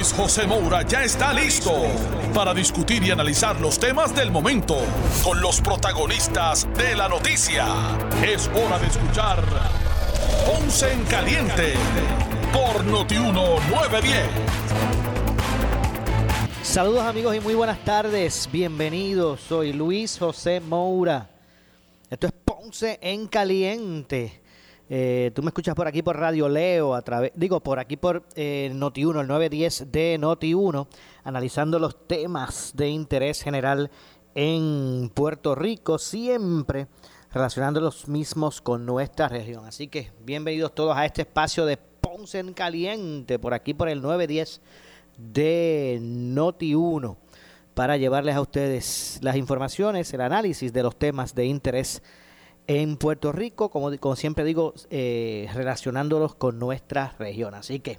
Luis 0.00 0.14
José 0.14 0.46
Moura 0.46 0.80
ya 0.80 1.04
está 1.04 1.30
listo 1.30 1.74
para 2.32 2.54
discutir 2.54 3.02
y 3.02 3.10
analizar 3.10 3.60
los 3.60 3.78
temas 3.78 4.14
del 4.14 4.30
momento 4.30 4.78
con 5.22 5.42
los 5.42 5.60
protagonistas 5.60 6.66
de 6.72 6.94
la 6.96 7.06
noticia. 7.06 7.66
Es 8.26 8.48
hora 8.48 8.78
de 8.78 8.86
escuchar 8.86 9.44
Ponce 10.46 10.90
en 10.90 11.04
Caliente 11.04 11.74
por 12.50 12.82
Notiuno 12.86 13.60
910. 13.68 14.26
Saludos 16.62 17.02
amigos 17.02 17.36
y 17.36 17.40
muy 17.40 17.52
buenas 17.52 17.84
tardes. 17.84 18.48
Bienvenidos. 18.50 19.40
Soy 19.42 19.74
Luis 19.74 20.18
José 20.18 20.60
Moura. 20.60 21.28
Esto 22.08 22.26
es 22.26 22.32
Ponce 22.32 22.98
en 23.02 23.28
Caliente. 23.28 24.40
Eh, 24.92 25.30
tú 25.36 25.44
me 25.44 25.50
escuchas 25.50 25.76
por 25.76 25.86
aquí 25.86 26.02
por 26.02 26.18
Radio 26.18 26.48
Leo, 26.48 26.96
a 26.96 27.02
través, 27.02 27.30
digo, 27.36 27.60
por 27.60 27.78
aquí 27.78 27.96
por 27.96 28.24
eh, 28.34 28.72
Noti1, 28.74 29.20
el 29.20 29.28
910 29.28 29.92
de 29.92 30.18
Noti1, 30.18 30.88
analizando 31.22 31.78
los 31.78 32.08
temas 32.08 32.72
de 32.74 32.88
interés 32.88 33.40
general 33.40 33.88
en 34.34 35.08
Puerto 35.14 35.54
Rico, 35.54 35.96
siempre 35.96 36.88
relacionando 37.32 37.80
los 37.80 38.08
mismos 38.08 38.60
con 38.60 38.84
nuestra 38.84 39.28
región. 39.28 39.64
Así 39.64 39.86
que 39.86 40.10
bienvenidos 40.24 40.74
todos 40.74 40.96
a 40.96 41.06
este 41.06 41.22
espacio 41.22 41.66
de 41.66 41.76
Ponce 41.76 42.40
en 42.40 42.52
Caliente, 42.52 43.38
por 43.38 43.54
aquí 43.54 43.74
por 43.74 43.88
el 43.88 44.02
910 44.02 44.60
de 45.18 46.00
Noti1, 46.02 47.16
para 47.74 47.96
llevarles 47.96 48.34
a 48.34 48.40
ustedes 48.40 49.20
las 49.22 49.36
informaciones, 49.36 50.12
el 50.12 50.20
análisis 50.20 50.72
de 50.72 50.82
los 50.82 50.96
temas 50.96 51.32
de 51.36 51.44
interés 51.44 52.02
en 52.66 52.96
Puerto 52.96 53.32
Rico, 53.32 53.70
como, 53.70 53.90
siempre 54.16 54.44
digo, 54.44 54.74
eh, 54.90 55.48
relacionándolos 55.54 56.34
con 56.34 56.58
nuestra 56.58 57.14
región. 57.18 57.54
Así 57.54 57.80
que 57.80 57.98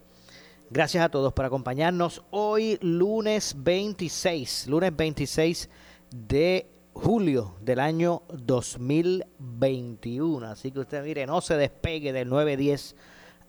gracias 0.69 1.03
a 1.03 1.09
todos 1.09 1.33
por 1.33 1.45
acompañarnos 1.45 2.23
hoy 2.31 2.77
lunes 2.81 3.55
26, 3.57 4.67
lunes 4.67 4.95
26 4.95 5.69
de 6.11 6.67
julio 6.93 7.55
del 7.61 7.79
año 7.79 8.21
2021. 8.29 10.47
Así 10.47 10.71
que 10.71 10.79
usted 10.79 11.03
mire, 11.03 11.25
no 11.25 11.41
se 11.41 11.57
despegue 11.57 12.13
del 12.13 12.29
910 12.29 12.95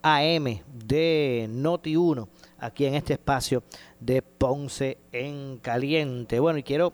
AM 0.02 0.60
de 0.66 1.46
Noti 1.48 1.96
1 1.96 2.28
aquí 2.58 2.86
en 2.86 2.94
este 2.94 3.12
espacio 3.14 3.62
de 4.00 4.22
Ponce 4.22 4.98
en 5.12 5.58
Caliente. 5.58 6.40
Bueno, 6.40 6.58
y 6.58 6.64
quiero 6.64 6.92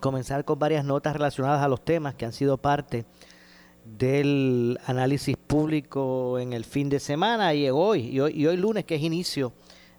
comenzar 0.00 0.44
con 0.44 0.58
varias 0.58 0.84
notas 0.84 1.14
relacionadas 1.14 1.62
a 1.62 1.68
los 1.68 1.84
temas 1.84 2.14
que 2.14 2.24
han 2.24 2.32
sido 2.32 2.58
parte 2.58 3.04
del 3.84 4.78
análisis 4.86 5.36
público 5.36 6.38
en 6.38 6.52
el 6.52 6.64
fin 6.64 6.88
de 6.88 6.98
semana 6.98 7.54
y 7.54 7.68
hoy, 7.68 8.08
y 8.08 8.20
hoy, 8.20 8.46
hoy 8.46 8.56
lunes 8.56 8.84
que 8.84 8.94
es 8.94 9.02
inicio 9.02 9.52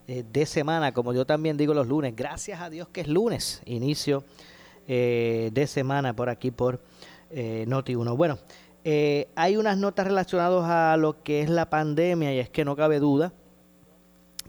eh, 0.08 0.24
de 0.32 0.46
semana, 0.46 0.92
como 0.92 1.14
yo 1.14 1.26
también 1.26 1.58
digo 1.58 1.74
los 1.74 1.88
lunes, 1.88 2.16
gracias 2.16 2.62
a 2.62 2.70
Dios 2.70 2.88
que 2.90 3.02
es 3.02 3.08
lunes, 3.08 3.62
inicio 3.66 4.24
eh, 4.88 5.50
de 5.54 5.68
semana 5.68 6.16
por 6.16 6.30
aquí 6.30 6.52
por 6.52 6.80
eh, 7.32 7.66
Noti1. 7.68 8.16
Bueno, 8.16 8.40
hay 9.36 9.58
unas 9.58 9.80
notas 9.80 10.06
relacionadas 10.06 10.64
a 10.66 10.96
lo 10.98 11.24
que 11.24 11.42
es 11.42 11.50
la 11.50 11.72
pandemia 11.72 12.34
y 12.36 12.40
es 12.40 12.52
que 12.52 12.64
no 12.64 12.76
cabe 12.76 13.00
duda 13.00 13.34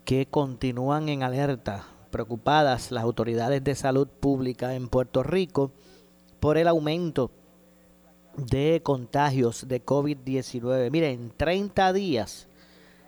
que 0.05 0.27
continúan 0.27 1.09
en 1.09 1.23
alerta, 1.23 1.87
preocupadas 2.11 2.91
las 2.91 3.03
autoridades 3.03 3.65
de 3.65 3.75
salud 3.75 4.09
pública 4.09 4.75
en 4.75 4.89
Puerto 4.89 5.23
Rico 5.23 5.73
por 6.39 6.59
el 6.59 6.69
aumento 6.69 7.31
de 8.37 8.81
contagios 8.83 9.69
de 9.69 9.85
COVID-19. 9.85 10.91
Miren, 10.91 11.11
en 11.11 11.31
30 11.37 11.93
días, 11.93 12.49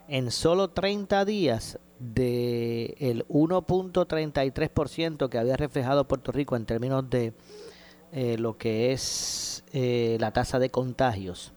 en 0.07 0.31
solo 0.31 0.69
30 0.69 1.25
días, 1.25 1.79
del 1.99 2.95
el 2.99 3.27
1.33% 3.27 5.29
que 5.29 5.37
había 5.37 5.57
reflejado 5.57 6.07
Puerto 6.07 6.31
Rico 6.31 6.55
en 6.55 6.65
términos 6.65 7.09
de 7.09 7.33
eh, 8.13 8.37
lo 8.37 8.57
que 8.57 8.93
es 8.93 9.65
eh, 9.73 10.15
la 10.19 10.31
tasa 10.31 10.59
de 10.59 10.69
contagios, 10.69 11.51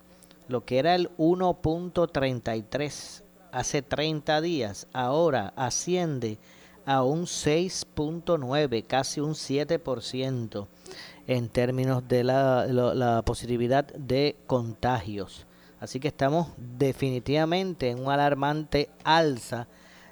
lo 0.48 0.64
que 0.64 0.78
era 0.78 0.96
el 0.96 1.10
1.33 1.16 3.22
hace 3.52 3.82
30 3.82 4.40
días, 4.40 4.88
ahora 4.92 5.52
asciende 5.56 6.38
a 6.84 7.04
un 7.04 7.22
6.9, 7.22 8.84
casi 8.86 9.20
un 9.20 9.34
7% 9.34 10.66
en 11.26 11.48
términos 11.48 12.06
de 12.08 12.24
la, 12.24 13.22
positividad 13.24 13.86
de 13.94 14.36
contagios. 14.46 15.46
Así 15.80 15.98
que 15.98 16.08
estamos 16.08 16.48
definitivamente 16.56 17.90
en 17.90 18.00
un 18.00 18.10
alarmante 18.10 18.88
alza 19.04 19.66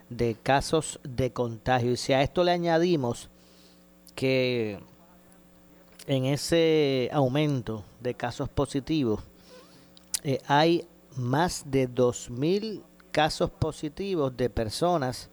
de 0.09 0.35
casos 0.35 0.99
de 1.05 1.33
contagio. 1.33 1.93
Y 1.93 1.97
si 1.97 2.13
a 2.13 2.23
esto 2.23 2.43
le 2.43 2.51
añadimos 2.51 3.29
que 4.15 4.81
en 6.07 6.25
ese 6.25 7.09
aumento 7.13 7.85
de 8.01 8.15
casos 8.15 8.49
positivos 8.49 9.21
eh, 10.25 10.41
hay 10.47 10.87
más 11.17 11.63
de 11.67 11.89
2.000 11.89 12.83
casos 13.13 13.51
positivos 13.51 14.37
de 14.37 14.51
personas 14.51 15.31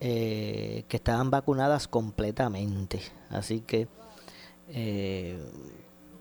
eh, 0.00 0.84
que 0.88 0.96
estaban 0.96 1.30
vacunadas 1.30 1.86
completamente. 1.86 3.00
Así 3.30 3.60
que 3.60 3.86
eh, 4.74 5.38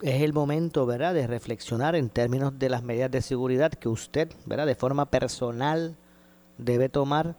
es 0.02 0.22
el 0.22 0.34
momento, 0.34 0.86
¿verdad?, 0.86 1.14
de 1.14 1.26
reflexionar 1.26 1.96
en 1.96 2.10
términos 2.10 2.58
de 2.60 2.70
las 2.70 2.84
medidas 2.84 3.10
de 3.10 3.22
seguridad 3.22 3.72
que 3.72 3.88
usted, 3.88 4.30
¿verdad?, 4.46 4.68
de 4.68 4.76
forma 4.76 5.10
personal 5.10 5.96
debe 6.58 6.90
tomar 6.90 7.36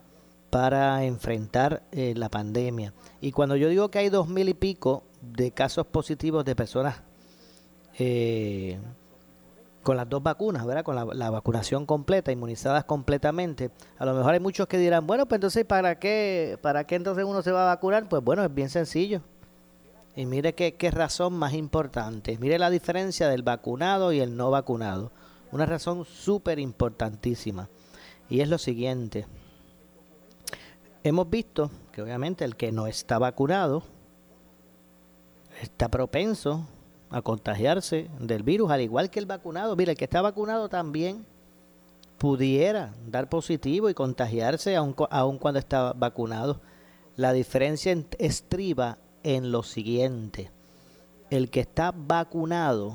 para 0.50 1.04
enfrentar 1.04 1.82
eh, 1.92 2.14
la 2.16 2.28
pandemia. 2.28 2.92
Y 3.20 3.32
cuando 3.32 3.56
yo 3.56 3.68
digo 3.68 3.90
que 3.90 3.98
hay 3.98 4.08
dos 4.08 4.28
mil 4.28 4.48
y 4.48 4.54
pico 4.54 5.02
de 5.20 5.50
casos 5.50 5.86
positivos 5.86 6.44
de 6.44 6.56
personas 6.56 7.02
eh, 7.98 8.78
con 9.82 9.96
las 9.96 10.08
dos 10.08 10.22
vacunas, 10.22 10.64
¿verdad? 10.64 10.84
Con 10.84 11.18
la, 11.18 11.30
vacunación 11.30 11.86
completa, 11.86 12.32
inmunizadas 12.32 12.84
completamente. 12.84 13.70
A 13.98 14.06
lo 14.06 14.14
mejor 14.14 14.34
hay 14.34 14.40
muchos 14.40 14.66
que 14.66 14.78
dirán, 14.78 15.06
bueno, 15.06 15.26
pues 15.26 15.38
entonces, 15.38 15.64
¿para 15.64 15.98
qué, 15.98 16.58
¿para 16.62 16.84
qué 16.84 16.94
entonces 16.94 17.24
uno 17.24 17.42
se 17.42 17.50
va 17.50 17.62
a 17.62 17.74
vacunar? 17.74 18.08
Pues 18.08 18.22
bueno, 18.22 18.44
es 18.44 18.54
bien 18.54 18.68
sencillo. 18.68 19.22
Y 20.14 20.26
mire 20.26 20.54
qué, 20.54 20.74
qué 20.74 20.90
razón 20.90 21.34
más 21.34 21.54
importante. 21.54 22.36
Mire 22.38 22.58
la 22.58 22.70
diferencia 22.70 23.28
del 23.28 23.42
vacunado 23.42 24.12
y 24.12 24.20
el 24.20 24.36
no 24.36 24.50
vacunado. 24.50 25.10
Una 25.52 25.66
razón 25.66 26.04
súper 26.04 26.58
importantísima. 26.58 27.68
Y 28.28 28.40
es 28.40 28.48
lo 28.48 28.58
siguiente. 28.58 29.26
Hemos 31.04 31.28
visto 31.28 31.70
que 31.92 32.02
obviamente 32.02 32.44
el 32.44 32.56
que 32.56 32.72
no 32.72 32.86
está 32.86 33.18
vacunado 33.18 33.82
está 35.60 35.88
propenso 35.88 36.66
a 37.10 37.22
contagiarse 37.22 38.08
del 38.18 38.42
virus, 38.42 38.70
al 38.70 38.80
igual 38.80 39.10
que 39.10 39.18
el 39.18 39.26
vacunado. 39.26 39.76
Mire, 39.76 39.92
el 39.92 39.98
que 39.98 40.04
está 40.04 40.22
vacunado 40.22 40.68
también 40.68 41.26
pudiera 42.18 42.94
dar 43.06 43.28
positivo 43.28 43.90
y 43.90 43.94
contagiarse 43.94 44.76
aun, 44.76 44.94
aun 45.10 45.38
cuando 45.38 45.58
está 45.58 45.92
vacunado. 45.92 46.60
La 47.16 47.32
diferencia 47.32 47.94
estriba 48.18 48.98
en 49.22 49.52
lo 49.52 49.62
siguiente. 49.62 50.50
El 51.30 51.50
que 51.50 51.60
está 51.60 51.92
vacunado 51.96 52.94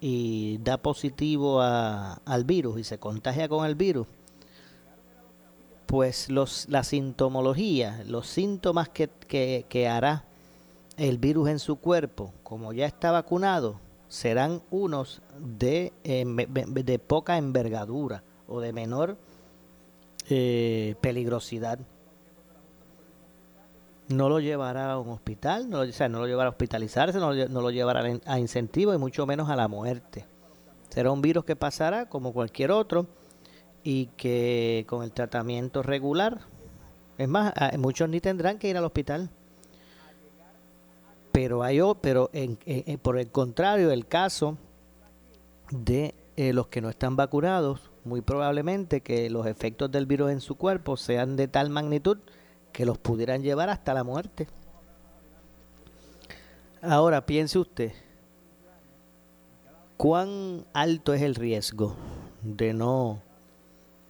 y 0.00 0.58
da 0.58 0.78
positivo 0.78 1.60
al 1.60 2.44
virus 2.44 2.80
y 2.80 2.84
se 2.84 2.98
contagia 2.98 3.48
con 3.48 3.66
el 3.66 3.74
virus, 3.74 4.06
pues 5.86 6.30
los, 6.30 6.68
la 6.68 6.84
sintomología, 6.84 8.02
los 8.06 8.26
síntomas 8.26 8.88
que, 8.88 9.10
que, 9.68 9.88
hará 9.88 10.24
el 10.96 11.18
virus 11.18 11.50
en 11.50 11.58
su 11.58 11.76
cuerpo, 11.76 12.32
como 12.42 12.72
ya 12.72 12.86
está 12.86 13.10
vacunado, 13.10 13.80
serán 14.08 14.62
unos 14.70 15.20
de, 15.38 15.92
de 16.04 16.98
poca 16.98 17.36
envergadura 17.36 18.22
o 18.48 18.60
de 18.60 18.72
menor 18.72 19.18
eh, 20.28 20.94
peligrosidad 21.00 21.78
no 24.10 24.28
lo 24.28 24.40
llevará 24.40 24.92
a 24.92 24.98
un 24.98 25.08
hospital, 25.10 25.70
no 25.70 25.84
lo, 25.84 25.88
o 25.88 25.92
sea, 25.92 26.08
no 26.08 26.18
lo 26.18 26.26
llevará 26.26 26.48
a 26.48 26.50
hospitalizarse, 26.50 27.18
no 27.18 27.32
lo, 27.32 27.48
no 27.48 27.60
lo 27.60 27.70
llevará 27.70 28.02
a 28.26 28.38
incentivo 28.38 28.92
y 28.92 28.98
mucho 28.98 29.26
menos 29.26 29.48
a 29.48 29.56
la 29.56 29.68
muerte. 29.68 30.26
Será 30.88 31.12
un 31.12 31.22
virus 31.22 31.44
que 31.44 31.54
pasará 31.54 32.08
como 32.08 32.32
cualquier 32.32 32.72
otro 32.72 33.06
y 33.84 34.06
que 34.16 34.84
con 34.88 35.04
el 35.04 35.12
tratamiento 35.12 35.82
regular, 35.82 36.40
es 37.16 37.28
más, 37.28 37.52
muchos 37.78 38.08
ni 38.08 38.20
tendrán 38.20 38.58
que 38.58 38.68
ir 38.68 38.76
al 38.76 38.84
hospital. 38.84 39.30
Pero 41.32 41.62
hay 41.62 41.80
pero 42.00 42.30
en, 42.32 42.58
por 43.00 43.16
el 43.18 43.30
contrario, 43.30 43.92
el 43.92 44.06
caso 44.06 44.58
de 45.70 46.14
eh, 46.36 46.52
los 46.52 46.66
que 46.66 46.80
no 46.80 46.90
están 46.90 47.14
vacunados, 47.14 47.90
muy 48.04 48.20
probablemente 48.22 49.02
que 49.02 49.30
los 49.30 49.46
efectos 49.46 49.92
del 49.92 50.06
virus 50.06 50.32
en 50.32 50.40
su 50.40 50.56
cuerpo 50.56 50.96
sean 50.96 51.36
de 51.36 51.46
tal 51.46 51.70
magnitud 51.70 52.18
que 52.80 52.86
los 52.86 52.96
pudieran 52.96 53.42
llevar 53.42 53.68
hasta 53.68 53.92
la 53.92 54.04
muerte. 54.04 54.48
Ahora 56.80 57.26
piense 57.26 57.58
usted, 57.58 57.92
¿cuán 59.98 60.64
alto 60.72 61.12
es 61.12 61.20
el 61.20 61.34
riesgo 61.34 61.94
de 62.40 62.72
no 62.72 63.20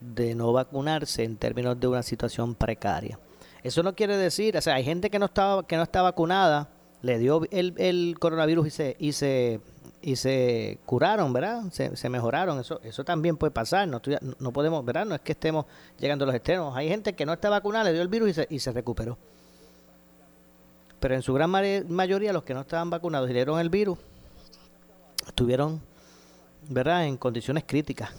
de 0.01 0.37
no 0.37 0.53
vacunarse 0.53 1.25
en 1.25 1.37
términos 1.37 1.81
de 1.81 1.89
una 1.89 2.05
situación 2.05 2.55
precaria? 2.55 3.19
Eso 3.65 3.83
no 3.83 3.97
quiere 3.97 4.17
decir, 4.17 4.57
o 4.57 4.61
sea, 4.61 4.77
hay 4.77 4.85
gente 4.85 5.11
que 5.11 5.19
no 5.19 5.27
estaba 5.27 5.67
que 5.67 5.77
no 5.77 5.83
está 5.83 6.03
vacunada, 6.03 6.69
le 7.03 7.19
dio 7.19 7.43
el, 7.51 7.75
el 7.77 8.19
coronavirus 8.21 8.69
y 8.69 8.71
se 8.71 8.97
y 9.01 9.13
se 9.15 9.61
y 10.03 10.17
se 10.17 10.79
curaron, 10.87 11.33
¿verdad? 11.33 11.65
Se, 11.73 12.09
mejoraron. 12.09 12.61
Eso 12.61 12.81
eso 12.83 13.05
también 13.05 13.37
puede 13.37 13.51
pasar. 13.51 13.87
No, 13.87 14.01
no 14.39 14.53
podemos, 14.53 14.85
¿verdad? 14.85 15.05
No 15.05 15.15
es 15.15 15.21
que 15.21 15.33
estemos 15.33 15.67
llegando 15.99 16.25
a 16.25 16.27
los 16.27 16.35
extremos. 16.35 16.75
Hay 16.77 16.89
gente 16.89 17.15
que 17.15 17.27
no 17.27 17.33
está 17.33 17.51
vacunada, 17.51 17.85
le 17.85 17.93
dio 17.93 18.03
el 18.03 18.09
virus 18.09 18.31
y 18.31 18.33
se, 18.35 18.47
y 18.51 18.59
se 18.61 18.73
recuperó. 18.73 19.19
Pero 21.01 21.15
en 21.15 21.23
su 21.23 21.33
gran 21.33 21.51
mayoría, 21.51 22.33
los 22.33 22.45
que 22.45 22.55
no 22.55 22.61
estaban 22.61 22.91
vacunados 22.91 23.29
y 23.29 23.33
le 23.33 23.39
dieron 23.41 23.59
el 23.59 23.71
virus, 23.71 23.99
estuvieron, 25.27 25.81
¿verdad?, 26.69 27.07
en 27.07 27.17
condiciones 27.17 27.65
críticas. 27.67 28.11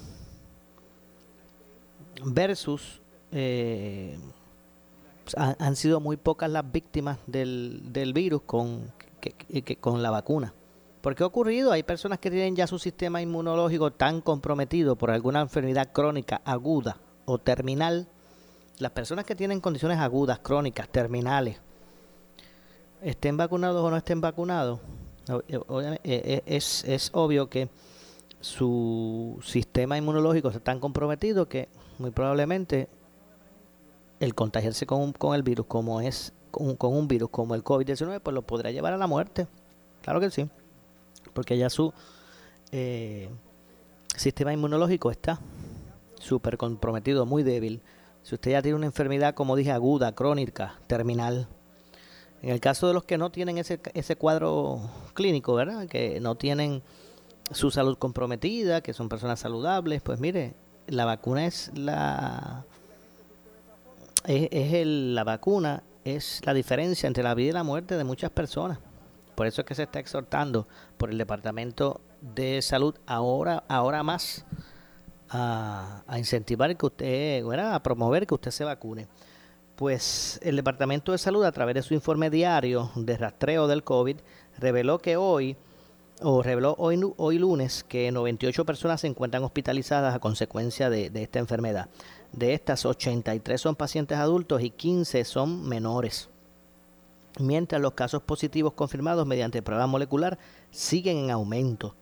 Versus, 2.24 3.02
eh, 3.32 4.18
han, 5.36 5.76
sido 5.76 6.00
muy 6.00 6.18
pocas 6.18 6.50
las 6.50 6.70
víctimas 6.72 7.18
del, 7.28 7.82
del 7.94 8.14
virus 8.14 8.42
con, 8.44 8.92
que, 9.20 9.76
con 9.78 10.02
la 10.02 10.10
vacuna. 10.10 10.54
¿Por 11.02 11.16
qué 11.16 11.24
ha 11.24 11.26
ocurrido? 11.26 11.72
Hay 11.72 11.82
personas 11.82 12.20
que 12.20 12.30
tienen 12.30 12.56
ya 12.56 12.68
su 12.68 12.78
sistema 12.78 13.22
inmunológico 13.22 13.92
tan 13.92 14.22
comprometido 14.22 14.96
por 14.96 15.10
alguna 15.10 15.42
enfermedad 15.42 15.92
crónica 15.92 16.42
aguda 16.46 16.98
o 17.26 17.40
terminal. 17.40 18.08
Las 18.78 18.92
personas 18.92 19.26
que 19.26 19.36
tienen 19.36 19.62
condiciones 19.62 19.98
agudas, 19.98 20.40
crónicas, 20.40 20.88
terminales, 20.90 21.60
estén 23.02 23.36
vacunados 23.36 23.84
o 23.84 23.90
no 23.90 23.98
estén 23.98 24.22
vacunados, 24.22 24.80
eh, 25.48 26.00
eh, 26.04 26.44
es, 26.46 26.84
es 26.84 27.10
obvio 27.14 27.50
que 27.50 27.70
su 28.40 29.40
sistema 29.44 29.98
inmunológico 29.98 30.50
está 30.50 30.60
tan 30.60 30.80
comprometido 30.80 31.48
que 31.48 31.68
muy 31.98 32.12
probablemente 32.12 32.90
el 34.20 34.36
contagiarse 34.36 34.86
con, 34.86 35.14
con 35.14 35.34
el 35.34 35.42
virus 35.42 35.66
como 35.66 36.00
es 36.02 36.34
con, 36.52 36.76
con 36.76 36.94
un 36.94 37.08
virus 37.08 37.30
como 37.30 37.56
el 37.56 37.64
COVID-19 37.64 38.20
pues 38.22 38.34
lo 38.34 38.44
podrá 38.44 38.70
llevar 38.70 38.94
a 38.94 38.98
la 38.98 39.08
muerte. 39.08 39.48
Claro 40.02 40.20
que 40.20 40.30
sí 40.32 40.50
porque 41.34 41.58
ya 41.58 41.70
su 41.70 41.94
eh, 42.72 43.30
sistema 44.16 44.54
inmunológico 44.54 45.12
está 45.12 45.40
súper 46.16 46.58
comprometido, 46.58 47.26
muy 47.26 47.44
débil. 47.44 47.82
Si 48.24 48.36
usted 48.36 48.52
ya 48.52 48.62
tiene 48.62 48.76
una 48.76 48.86
enfermedad, 48.86 49.34
como 49.34 49.56
dije, 49.56 49.72
aguda, 49.72 50.14
crónica, 50.14 50.80
terminal, 50.88 51.48
en 52.42 52.50
el 52.50 52.60
caso 52.60 52.88
de 52.88 52.94
los 52.94 53.04
que 53.04 53.18
no 53.18 53.32
tienen 53.32 53.58
ese, 53.58 53.80
ese 53.94 54.16
cuadro 54.16 54.82
clínico, 55.14 55.54
¿verdad? 55.54 55.88
Que 55.88 56.20
no 56.20 56.36
tienen 56.36 56.82
su 57.52 57.72
salud 57.72 57.98
comprometida, 57.98 58.82
que 58.82 58.94
son 58.94 59.10
personas 59.10 59.40
saludables, 59.40 60.02
pues 60.02 60.20
mire, 60.20 60.56
la 60.88 61.06
vacuna 61.06 61.46
es 61.46 61.72
la 61.76 62.66
es, 64.26 64.74
el, 64.74 65.16
la 65.16 65.24
vacuna 65.24 65.84
es 66.04 66.42
la 66.46 66.54
diferencia 66.54 67.08
entre 67.08 67.24
la 67.24 67.34
vida 67.34 67.50
y 67.50 67.54
la 67.54 67.64
muerte 67.64 67.98
de 67.98 68.04
muchas 68.04 68.32
personas. 68.32 68.80
Por 69.36 69.48
eso 69.48 69.62
es 69.62 69.68
que 69.68 69.76
se 69.76 69.84
está 69.84 70.00
exhortando 70.00 70.68
por 70.98 71.10
el 71.10 71.18
Departamento 71.18 72.02
de 72.22 72.62
Salud 72.62 72.96
ahora, 73.06 73.64
ahora 73.68 74.04
más 74.04 74.46
a, 75.30 76.04
incentivar 76.18 76.76
que 76.76 76.86
usted, 76.86 77.44
bueno, 77.44 77.74
a 77.74 77.82
promover 77.82 78.28
que 78.28 78.34
usted 78.34 78.52
se 78.52 78.64
vacune. 78.64 79.08
Pues 79.76 80.40
el 80.44 80.56
Departamento 80.56 81.12
de 81.12 81.18
Salud, 81.18 81.44
a 81.44 81.52
través 81.52 81.76
de 81.76 81.82
su 81.82 81.94
informe 81.94 82.30
diario 82.30 82.92
de 82.96 83.18
rastreo 83.18 83.68
del 83.68 83.84
COVID, 83.84 84.18
reveló 84.60 85.00
que 85.00 85.18
hoy, 85.18 85.58
o 86.22 86.44
reveló 86.44 86.76
hoy, 86.78 87.02
hoy 87.18 87.40
lunes, 87.40 87.84
que 87.84 88.12
98 88.12 88.66
personas 88.66 89.02
se 89.02 89.08
encuentran 89.08 89.44
hospitalizadas 89.44 90.14
a 90.14 90.20
consecuencia 90.20 90.90
de, 90.90 91.10
de 91.10 91.24
esta 91.24 91.40
enfermedad. 91.40 91.90
De 92.32 92.54
estas, 92.54 92.86
83 92.86 93.60
son 93.60 93.76
pacientes 93.76 94.18
adultos 94.18 94.62
y 94.62 94.70
15 94.70 95.26
son 95.26 95.68
menores 95.68 96.31
mientras 97.40 97.82
los 97.82 97.94
casos 97.94 98.22
positivos 98.24 98.74
confirmados 98.74 99.26
mediante 99.26 99.62
prueba 99.62 99.88
molecular 99.88 100.38
siguen 100.70 101.18
en 101.18 101.32
aumento. 101.32 101.96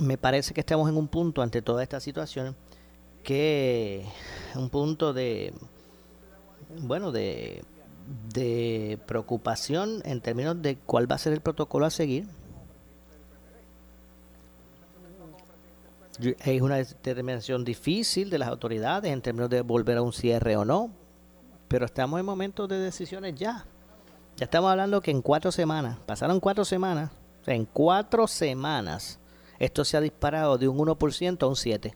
me 0.00 0.18
parece 0.18 0.54
que 0.54 0.60
estamos 0.60 0.88
en 0.88 0.96
un 0.96 1.08
punto 1.08 1.42
ante 1.42 1.60
toda 1.62 1.82
esta 1.82 1.98
situación 2.00 2.56
que 3.22 4.06
un 4.54 4.70
punto 4.70 5.12
de 5.12 5.52
bueno 6.80 7.12
de, 7.12 7.62
de 8.32 8.98
preocupación 9.06 10.02
en 10.04 10.20
términos 10.20 10.60
de 10.60 10.76
cuál 10.76 11.10
va 11.10 11.14
a 11.14 11.18
ser 11.18 11.32
el 11.32 11.40
protocolo 11.40 11.86
a 11.86 11.90
seguir 11.90 12.26
Es 16.20 16.62
una 16.62 16.76
determinación 16.76 17.64
difícil 17.64 18.30
de 18.30 18.38
las 18.38 18.48
autoridades 18.48 19.12
en 19.12 19.20
términos 19.20 19.50
de 19.50 19.62
volver 19.62 19.98
a 19.98 20.02
un 20.02 20.12
cierre 20.12 20.56
o 20.56 20.64
no, 20.64 20.90
pero 21.66 21.86
estamos 21.86 22.20
en 22.20 22.26
momentos 22.26 22.68
de 22.68 22.78
decisiones 22.78 23.34
ya. 23.34 23.66
Ya 24.36 24.44
estamos 24.44 24.70
hablando 24.70 25.00
que 25.00 25.10
en 25.10 25.22
cuatro 25.22 25.50
semanas, 25.50 25.98
pasaron 26.06 26.40
cuatro 26.40 26.64
semanas, 26.64 27.10
en 27.46 27.64
cuatro 27.64 28.26
semanas, 28.26 29.18
esto 29.58 29.84
se 29.84 29.96
ha 29.96 30.00
disparado 30.00 30.58
de 30.58 30.68
un 30.68 30.78
1% 30.78 31.42
a 31.42 31.46
un 31.46 31.54
7%. 31.54 31.94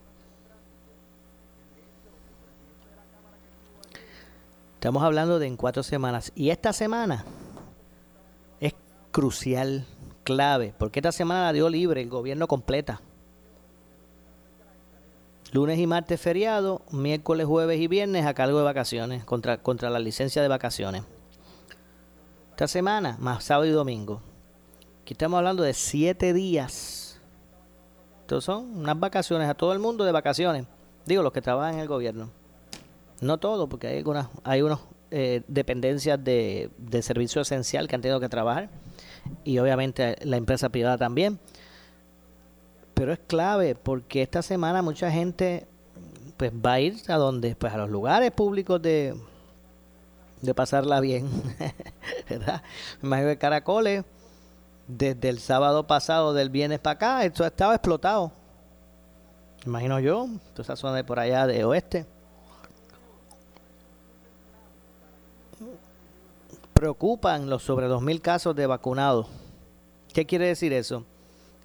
Estamos 4.75 5.03
hablando 5.03 5.41
de 5.41 5.49
en 5.49 5.57
cuatro 5.57 5.83
semanas. 5.83 6.31
Y 6.37 6.51
esta 6.51 6.73
semana 6.73 7.25
es 8.61 8.75
crucial, 9.11 9.85
clave, 10.23 10.73
porque 10.79 11.01
esta 11.01 11.11
semana 11.11 11.47
la 11.47 11.53
dio 11.53 11.69
libre 11.69 12.01
el 12.01 12.09
gobierno 12.09 12.47
completa. 12.47 13.01
Lunes 15.51 15.79
y 15.79 15.87
martes 15.87 16.21
feriado, 16.21 16.83
miércoles, 16.91 17.47
jueves 17.47 17.81
y 17.81 17.89
viernes 17.89 18.27
a 18.27 18.35
cargo 18.35 18.59
de 18.59 18.65
vacaciones, 18.65 19.25
contra, 19.25 19.63
contra 19.63 19.89
la 19.89 19.99
licencia 19.99 20.43
de 20.43 20.49
vacaciones. 20.49 21.05
Esta 22.51 22.69
semana, 22.69 23.17
más 23.19 23.45
sábado 23.45 23.65
y 23.65 23.71
domingo. 23.71 24.21
Aquí 25.01 25.15
estamos 25.15 25.39
hablando 25.39 25.63
de 25.63 25.73
siete 25.73 26.35
días. 26.35 27.19
Estos 28.21 28.45
son 28.45 28.77
unas 28.77 29.01
vacaciones 29.01 29.49
a 29.49 29.55
todo 29.55 29.73
el 29.73 29.79
mundo 29.79 30.05
de 30.05 30.13
vacaciones. 30.13 30.67
Digo, 31.07 31.23
los 31.23 31.33
que 31.33 31.41
trabajan 31.41 31.75
en 31.75 31.81
el 31.81 31.89
gobierno. 31.89 32.31
No 33.23 33.39
todo, 33.39 33.71
porque 33.71 33.87
hay 33.87 33.97
algunas, 33.97 34.29
hay 34.45 34.61
unas 34.61 34.81
eh, 35.11 35.41
dependencias 35.49 36.23
de, 36.23 36.69
de 36.77 37.01
servicio 37.01 37.41
esencial 37.41 37.89
que 37.89 37.95
han 37.95 38.03
tenido 38.03 38.21
que 38.21 38.29
trabajar. 38.29 38.69
Y 39.45 39.59
obviamente 39.61 40.17
la 40.27 40.37
empresa 40.37 40.69
privada 40.69 40.99
también 40.99 41.41
pero 42.99 43.13
es 43.13 43.21
clave 43.29 43.77
porque 43.77 44.23
esta 44.23 44.43
semana 44.43 44.83
mucha 44.83 45.09
gente 45.09 45.69
pues 46.37 46.51
va 46.53 46.73
a 46.73 46.81
ir 46.81 46.97
a 47.07 47.15
donde 47.15 47.55
pues 47.55 47.73
a 47.73 47.77
los 47.77 47.91
lugares 47.91 48.33
públicos 48.33 48.83
de 48.83 49.15
de 50.43 50.53
pasarla 50.53 50.99
bien 50.99 51.29
¿verdad? 52.29 52.61
Me 53.01 53.07
imagino 53.07 53.29
que 53.29 53.39
Caracoles, 53.39 54.05
desde 54.89 55.29
el 55.29 55.39
sábado 55.39 55.87
pasado 55.87 56.35
del 56.35 56.51
viernes 56.51 56.81
para 56.81 56.95
acá, 56.95 57.25
esto 57.25 57.45
estaba 57.45 57.75
explotado. 57.75 58.33
Imagino 59.65 60.01
yo, 60.01 60.29
toda 60.53 60.63
esa 60.63 60.77
zona 60.77 60.97
de 60.97 61.05
por 61.05 61.19
allá 61.19 61.47
de 61.47 61.65
oeste. 61.65 62.07
Preocupan 66.73 67.51
los 67.51 67.63
sobre 67.63 67.89
2.000 67.89 68.21
casos 68.21 68.55
de 68.55 68.67
vacunados. 68.67 69.27
¿Qué 70.13 70.27
quiere 70.27 70.47
decir 70.47 70.73
eso? 70.73 71.05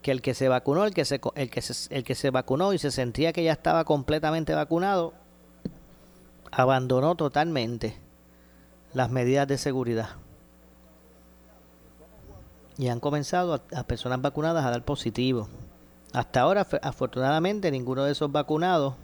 Que 0.03 0.11
el 0.11 0.21
que 0.21 0.35
se 0.35 0.47
vacunó, 0.49 0.85
el 0.85 0.93
que 0.93 1.05
se, 1.05 1.19
el 1.33 1.49
que 1.49 1.63
el 1.89 2.03
que 2.03 2.15
se 2.15 2.29
vacunó 2.29 2.73
y 2.73 2.77
se 2.77 2.91
sentía 2.91 3.33
que 3.33 3.43
ya 3.43 3.53
estaba 3.53 3.85
completamente 3.85 4.53
vacunado, 4.53 5.13
abandonó 6.51 7.15
totalmente 7.15 7.97
las 8.93 9.09
medidas 9.09 9.47
de 9.47 9.57
seguridad. 9.57 10.09
Y 12.77 12.87
han 12.87 12.99
comenzado 12.99 13.61
a, 13.73 13.83
personas 13.83 14.21
vacunadas 14.21 14.65
a 14.65 14.71
dar 14.71 14.83
positivo. 14.83 15.47
Hasta 16.11 16.41
ahora, 16.41 16.67
afortunadamente, 16.81 17.71
ninguno 17.71 18.03
de 18.03 18.11
esos 18.11 18.31
vacunados 18.31 18.95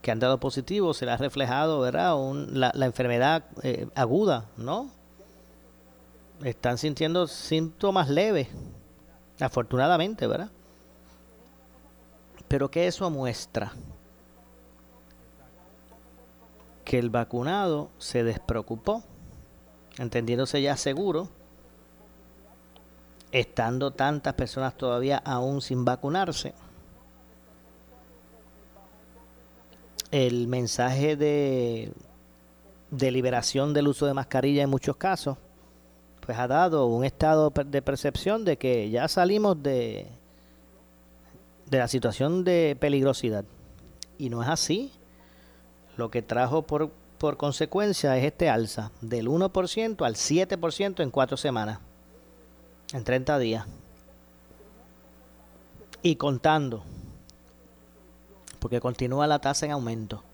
que 0.00 0.10
han 0.10 0.20
dado 0.20 0.38
positivo 0.38 0.94
se 0.94 1.04
le 1.04 1.12
ha 1.12 1.16
reflejado, 1.16 1.80
¿verdad? 1.80 2.14
la, 2.52 2.86
enfermedad 2.86 3.44
eh, 3.62 3.86
aguda, 3.94 4.46
¿no? 4.56 4.90
Están 6.42 6.78
sintiendo 6.78 7.26
síntomas 7.26 8.08
leves, 8.08 8.48
afortunadamente, 9.40 10.26
¿verdad? 10.26 10.50
Pero 12.48 12.70
¿qué 12.70 12.86
eso 12.86 13.08
muestra? 13.10 13.72
Que 16.84 16.98
el 16.98 17.10
vacunado 17.10 17.90
se 17.98 18.24
despreocupó 18.24 19.04
entendiéndose 19.98 20.62
ya 20.62 20.76
seguro, 20.76 21.28
estando 23.32 23.90
tantas 23.92 24.34
personas 24.34 24.76
todavía 24.76 25.18
aún 25.18 25.60
sin 25.60 25.84
vacunarse. 25.84 26.54
El 30.10 30.48
mensaje 30.48 31.16
de, 31.16 31.92
de 32.90 33.10
liberación 33.10 33.72
del 33.72 33.88
uso 33.88 34.06
de 34.06 34.14
mascarilla 34.14 34.62
en 34.62 34.70
muchos 34.70 34.96
casos, 34.96 35.36
pues 36.20 36.38
ha 36.38 36.46
dado 36.46 36.86
un 36.86 37.04
estado 37.04 37.50
de 37.50 37.82
percepción 37.82 38.44
de 38.44 38.56
que 38.56 38.90
ya 38.90 39.08
salimos 39.08 39.62
de, 39.62 40.06
de 41.66 41.78
la 41.78 41.88
situación 41.88 42.44
de 42.44 42.76
peligrosidad. 42.78 43.44
Y 44.18 44.30
no 44.30 44.42
es 44.42 44.48
así. 44.48 44.92
Lo 45.96 46.10
que 46.10 46.22
trajo 46.22 46.62
por 46.62 46.90
por 47.20 47.36
consecuencia 47.36 48.16
es 48.16 48.24
este 48.24 48.48
alza 48.48 48.92
del 49.02 49.28
1% 49.28 50.06
al 50.06 50.14
7% 50.14 51.02
en 51.02 51.10
cuatro 51.10 51.36
semanas, 51.36 51.78
en 52.94 53.04
30 53.04 53.38
días. 53.38 53.66
Y 56.02 56.16
contando, 56.16 56.82
porque 58.58 58.80
continúa 58.80 59.26
la 59.26 59.38
tasa 59.38 59.66
en 59.66 59.72
aumento. 59.72 60.24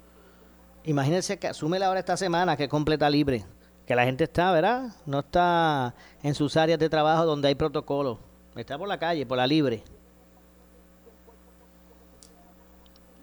Imagínense 0.85 1.40
que 1.40 1.49
asume 1.49 1.81
la 1.81 1.90
hora 1.90 1.99
esta 1.99 2.16
semana 2.16 2.57
que 2.57 2.69
completa 2.69 3.11
libre, 3.11 3.45
que 3.87 3.95
la 3.95 4.05
gente 4.05 4.25
está, 4.25 4.52
¿verdad? 4.52 4.93
No 5.07 5.21
está 5.21 5.95
en 6.23 6.35
sus 6.35 6.57
áreas 6.57 6.78
de 6.78 6.88
trabajo 6.88 7.25
donde 7.25 7.49
hay 7.49 7.55
protocolo, 7.55 8.19
está 8.57 8.76
por 8.76 8.88
la 8.88 8.99
calle, 8.99 9.25
por 9.25 9.38
la 9.38 9.47
libre. 9.47 9.83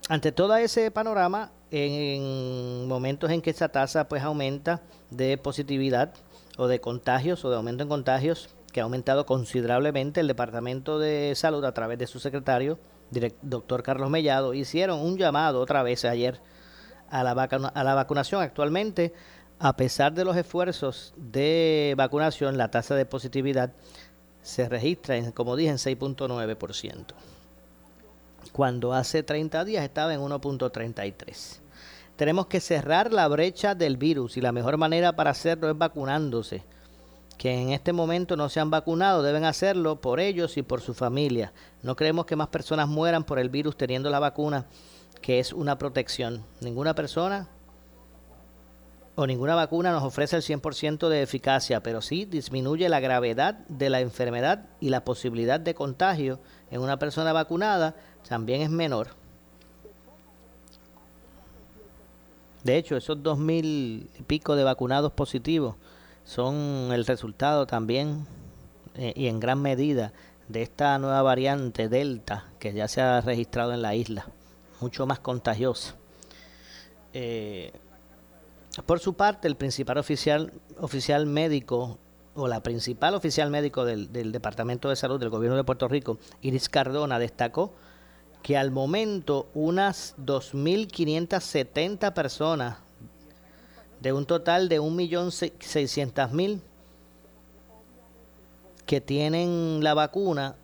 Ante 0.10 0.32
todo 0.32 0.56
ese 0.56 0.90
panorama, 0.92 1.52
en 1.72 2.88
momentos 2.88 3.32
en 3.32 3.42
que 3.42 3.50
esa 3.50 3.70
tasa 3.70 4.08
pues 4.08 4.22
aumenta 4.22 4.82
de 5.10 5.38
positividad 5.38 6.14
o 6.58 6.68
de 6.68 6.80
contagios 6.80 7.44
o 7.46 7.50
de 7.50 7.56
aumento 7.56 7.84
en 7.84 7.90
contagios, 7.90 8.50
que 8.72 8.80
ha 8.80 8.84
aumentado 8.84 9.26
considerablemente 9.26 10.20
el 10.20 10.28
Departamento 10.28 11.00
de 11.00 11.34
Salud 11.36 11.64
a 11.66 11.74
través 11.74 12.00
de 12.00 12.08
su 12.08 12.20
secretario, 12.20 12.80
doctor 13.42 13.84
Carlos 13.84 14.10
Mellado, 14.10 14.54
hicieron 14.54 15.00
un 15.00 15.18
llamado 15.18 15.60
otra 15.60 15.84
vez 15.84 16.06
ayer 16.06 16.40
a 17.10 17.24
la, 17.24 17.32
a 17.32 17.84
la 17.84 17.96
vacunación. 17.96 18.42
Actualmente, 18.42 19.14
a 19.64 19.78
pesar 19.78 20.14
de 20.14 20.26
los 20.26 20.36
esfuerzos 20.36 21.14
de 21.16 21.94
vacunación, 21.96 22.58
la 22.58 22.70
tasa 22.70 22.96
de 22.96 23.06
positividad 23.06 23.72
se 24.42 24.68
registra, 24.68 25.16
en, 25.16 25.32
como 25.32 25.56
dije, 25.56 25.70
en 25.70 25.78
6.9%, 25.78 27.14
cuando 28.52 28.94
hace 28.94 29.24
30 29.24 29.64
días 29.64 29.86
estaba 29.86 30.14
en 30.14 30.20
1.33 30.20 31.62
tenemos 32.18 32.48
que 32.48 32.60
cerrar 32.60 33.12
la 33.12 33.28
brecha 33.28 33.74
del 33.74 33.98
virus 33.98 34.38
y 34.38 34.42
la 34.42 34.52
mejor 34.52 34.78
manera 34.78 35.16
para 35.16 35.32
hacerlo 35.32 35.70
es 35.70 35.78
vacunándose. 35.78 36.64
Que 37.38 37.60
en 37.60 37.72
este 37.72 37.92
momento 37.92 38.36
no 38.36 38.50
se 38.50 38.60
han 38.60 38.70
vacunado 38.70 39.24
deben 39.24 39.46
hacerlo 39.46 40.00
por 40.00 40.20
ellos 40.20 40.56
y 40.58 40.62
por 40.62 40.82
su 40.82 40.94
familia. 40.94 41.54
No 41.82 41.96
creemos 41.96 42.26
que 42.26 42.36
más 42.36 42.50
personas 42.50 42.88
mueran 42.88 43.24
por 43.24 43.40
el 43.40 43.50
virus 43.50 43.76
teniendo 43.76 44.12
la 44.12 44.20
vacuna, 44.20 44.68
que 45.22 45.40
es 45.40 45.52
una 45.52 45.78
protección. 45.78 46.46
Ninguna 46.62 46.94
persona 46.94 47.48
o 49.16 49.28
ninguna 49.28 49.54
vacuna 49.56 49.92
nos 49.92 50.04
ofrece 50.04 50.36
el 50.36 50.42
100% 50.42 51.08
de 51.08 51.22
eficacia, 51.22 51.84
pero 51.84 52.02
sí 52.02 52.26
disminuye 52.26 52.90
la 52.90 53.00
gravedad 53.00 53.56
de 53.68 53.90
la 53.90 54.00
enfermedad 54.00 54.66
y 54.80 54.90
la 54.90 55.06
posibilidad 55.06 55.60
de 55.60 55.76
contagio 55.76 56.40
en 56.72 56.82
una 56.82 56.98
persona 56.98 57.32
vacunada 57.32 57.96
también 58.28 58.62
es 58.62 58.70
menor. 58.70 59.10
De 62.64 62.78
hecho, 62.78 62.96
esos 62.96 63.22
dos 63.22 63.38
mil 63.38 64.10
y 64.18 64.24
pico 64.24 64.56
de 64.56 64.64
vacunados 64.64 65.12
positivos 65.12 65.76
son 66.24 66.90
el 66.92 67.06
resultado 67.06 67.68
también 67.68 68.26
eh, 68.96 69.14
y 69.16 69.28
en 69.28 69.40
gran 69.40 69.62
medida 69.62 70.14
de 70.48 70.62
esta 70.62 70.98
nueva 70.98 71.22
variante 71.22 71.90
Delta 71.90 72.46
que 72.60 72.74
ya 72.74 72.88
se 72.88 73.02
ha 73.02 73.22
registrado 73.22 73.74
en 73.74 73.82
la 73.82 73.96
isla, 73.96 74.28
mucho 74.80 75.06
más 75.06 75.20
contagiosa. 75.20 75.96
Eh, 77.14 77.74
por 78.82 79.00
su 79.00 79.14
parte, 79.14 79.48
el 79.48 79.56
principal 79.56 79.98
oficial, 79.98 80.52
oficial 80.80 81.26
médico 81.26 82.00
o 82.36 82.48
la 82.48 82.64
principal 82.64 83.14
oficial 83.14 83.50
médico 83.52 83.86
del, 83.86 84.32
Departamento 84.32 84.90
de 84.90 84.96
Salud 84.96 85.20
del 85.20 85.30
Gobierno 85.30 85.56
de 85.56 85.64
Puerto 85.64 85.88
Rico, 85.88 86.18
Iris 86.42 86.70
Cardona, 86.70 87.20
destacó 87.20 87.74
que 88.42 88.58
al 88.58 88.72
momento 88.72 89.48
unas 89.54 90.16
2.570 90.18 92.14
personas 92.14 92.78
de 94.02 94.12
un 94.12 94.26
total 94.26 94.68
de 94.68 94.82
1.600.000 94.82 96.60
que 98.86 99.00
tienen 99.00 99.80
la 99.82 99.94
vacuna 99.94 100.56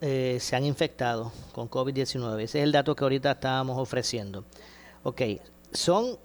eh, 0.00 0.38
se 0.38 0.54
han 0.54 0.64
infectado 0.64 1.32
con 1.52 1.68
COVID-19. 1.68 2.42
Ese 2.42 2.58
es 2.58 2.64
el 2.64 2.72
dato 2.72 2.94
que 2.94 3.04
ahorita 3.04 3.32
estábamos 3.32 3.78
ofreciendo. 3.78 4.44
Ok, 5.02 5.22
son 5.72 6.18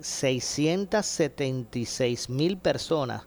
1.676.000 0.00 2.60
personas 2.60 3.26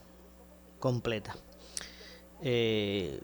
completa. 0.80 1.36
Eh, 2.42 3.20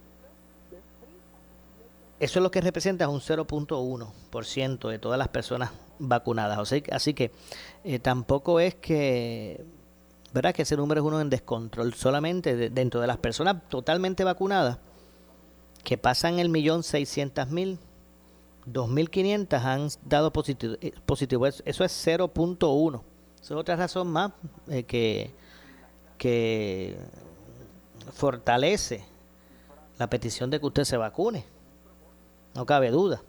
eso 2.19 2.39
es 2.39 2.43
lo 2.43 2.51
que 2.51 2.61
representa 2.61 3.07
un 3.09 3.19
0.1% 3.19 4.89
de 4.89 4.99
todas 4.99 5.19
las 5.19 5.27
personas 5.27 5.71
vacunadas. 5.99 6.57
O 6.59 6.65
sea, 6.65 6.81
así 6.91 7.13
que 7.13 7.31
eh, 7.83 7.99
tampoco 7.99 8.59
es 8.59 8.75
que, 8.75 9.63
¿verdad? 10.33 10.53
Que 10.53 10.63
ese 10.63 10.77
número 10.77 11.01
es 11.01 11.07
uno 11.07 11.21
en 11.21 11.29
descontrol. 11.29 11.93
Solamente 11.93 12.69
dentro 12.69 13.01
de 13.01 13.07
las 13.07 13.17
personas 13.17 13.57
totalmente 13.69 14.23
vacunadas, 14.23 14.79
que 15.83 15.97
pasan 15.97 16.39
el 16.39 16.49
millón 16.49 16.83
seiscientas 16.83 17.49
mil, 17.49 17.79
2.500 18.65 19.61
han 19.61 19.89
dado 20.05 20.31
positivo. 20.31 20.75
Eh, 20.81 20.93
positivo. 21.05 21.45
Eso 21.45 21.83
es 21.83 22.07
0.1. 22.07 23.03
Es 23.45 23.51
otra 23.51 23.75
razón 23.75 24.07
más 24.07 24.31
que, 24.87 25.29
que 26.17 26.97
fortalece 28.11 29.05
la 29.99 30.09
petición 30.09 30.49
de 30.49 30.59
que 30.59 30.65
usted 30.65 30.83
se 30.83 30.97
vacune. 30.97 31.45
No 32.55 32.65
cabe 32.65 32.89
duda. 32.89 33.21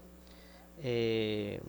Eh, 0.79 1.61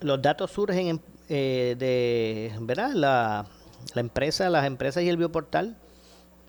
los 0.00 0.20
datos 0.20 0.50
surgen 0.50 1.00
eh, 1.28 1.76
de, 1.78 2.52
¿verdad? 2.62 2.94
La, 2.94 3.46
la, 3.94 4.00
empresa, 4.00 4.50
las 4.50 4.66
empresas 4.66 5.04
y 5.04 5.08
el 5.08 5.16
bioportal 5.16 5.76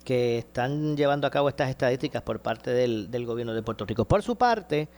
que 0.04 0.40
están 0.40 0.98
llevando 0.98 1.28
a 1.28 1.30
cabo 1.30 1.48
estas 1.48 1.70
estadísticas 1.70 2.24
por 2.24 2.40
parte 2.40 2.72
del, 2.72 3.12
del 3.12 3.28
gobierno 3.28 3.54
de 3.54 3.62
Puerto 3.62 3.86
Rico. 3.86 4.06
Por 4.06 4.24
su 4.24 4.36
parte, 4.36 4.90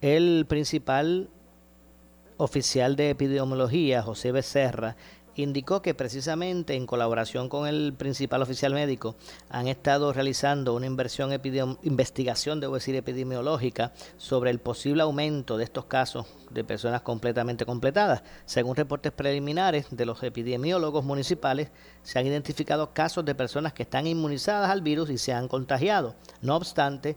el 0.00 0.46
principal 0.48 1.28
oficial 2.42 2.96
de 2.96 3.10
epidemiología, 3.10 4.02
José 4.02 4.32
Becerra, 4.32 4.96
indicó 5.34 5.80
que 5.80 5.94
precisamente 5.94 6.74
en 6.74 6.86
colaboración 6.86 7.48
con 7.48 7.66
el 7.66 7.94
principal 7.94 8.42
oficial 8.42 8.74
médico 8.74 9.16
han 9.48 9.68
estado 9.68 10.12
realizando 10.12 10.74
una 10.74 10.86
inversión 10.86 11.32
investigación, 11.82 12.60
debo 12.60 12.74
decir, 12.74 12.94
epidemiológica 12.96 13.92
sobre 14.18 14.50
el 14.50 14.58
posible 14.58 15.02
aumento 15.02 15.56
de 15.56 15.64
estos 15.64 15.86
casos 15.86 16.26
de 16.50 16.64
personas 16.64 17.02
completamente 17.02 17.64
completadas. 17.64 18.22
Según 18.44 18.76
reportes 18.76 19.12
preliminares 19.12 19.86
de 19.90 20.04
los 20.04 20.22
epidemiólogos 20.22 21.04
municipales, 21.04 21.70
se 22.02 22.18
han 22.18 22.26
identificado 22.26 22.92
casos 22.92 23.24
de 23.24 23.34
personas 23.34 23.72
que 23.72 23.84
están 23.84 24.06
inmunizadas 24.06 24.70
al 24.70 24.82
virus 24.82 25.10
y 25.10 25.18
se 25.18 25.32
han 25.32 25.48
contagiado. 25.48 26.14
No 26.42 26.56
obstante, 26.56 27.16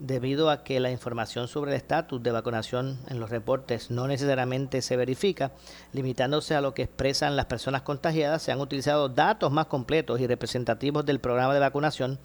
debido 0.00 0.50
a 0.50 0.64
que 0.64 0.80
la 0.80 0.90
información 0.90 1.46
sobre 1.46 1.72
el 1.72 1.76
estatus 1.76 2.22
de 2.22 2.32
vacunación 2.32 2.98
en 3.08 3.20
los 3.20 3.30
reportes 3.30 3.90
no 3.90 4.08
necesariamente 4.08 4.80
se 4.82 4.96
verifica, 4.96 5.52
limitándose 5.92 6.54
a 6.54 6.62
lo 6.62 6.72
que 6.74 6.82
expresan 6.82 7.36
las 7.36 7.46
personas 7.46 7.82
contagiadas, 7.82 8.42
se 8.42 8.50
han 8.50 8.60
utilizado 8.60 9.10
datos 9.10 9.52
más 9.52 9.66
completos 9.66 10.18
y 10.18 10.26
representativos 10.26 11.04
del 11.04 11.20
programa 11.20 11.52
de 11.52 11.60
vacunación 11.60 12.18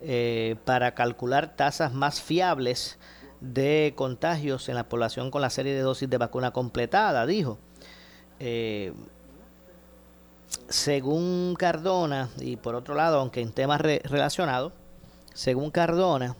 eh, 0.00 0.56
para 0.64 0.94
calcular 0.94 1.54
tasas 1.54 1.94
más 1.94 2.20
fiables 2.20 2.98
de 3.40 3.94
contagios 3.96 4.68
en 4.68 4.74
la 4.74 4.88
población 4.88 5.30
con 5.30 5.42
la 5.42 5.50
serie 5.50 5.74
de 5.74 5.80
dosis 5.80 6.10
de 6.10 6.18
vacuna 6.18 6.50
completada, 6.50 7.24
dijo. 7.24 7.58
Eh, 8.40 8.92
según 10.68 11.54
Cardona, 11.56 12.30
y 12.40 12.56
por 12.56 12.74
otro 12.74 12.94
lado, 12.94 13.20
aunque 13.20 13.40
en 13.40 13.52
temas 13.52 13.80
relacionados, 13.80 14.72
según 15.34 15.70
Cardona, 15.70 16.36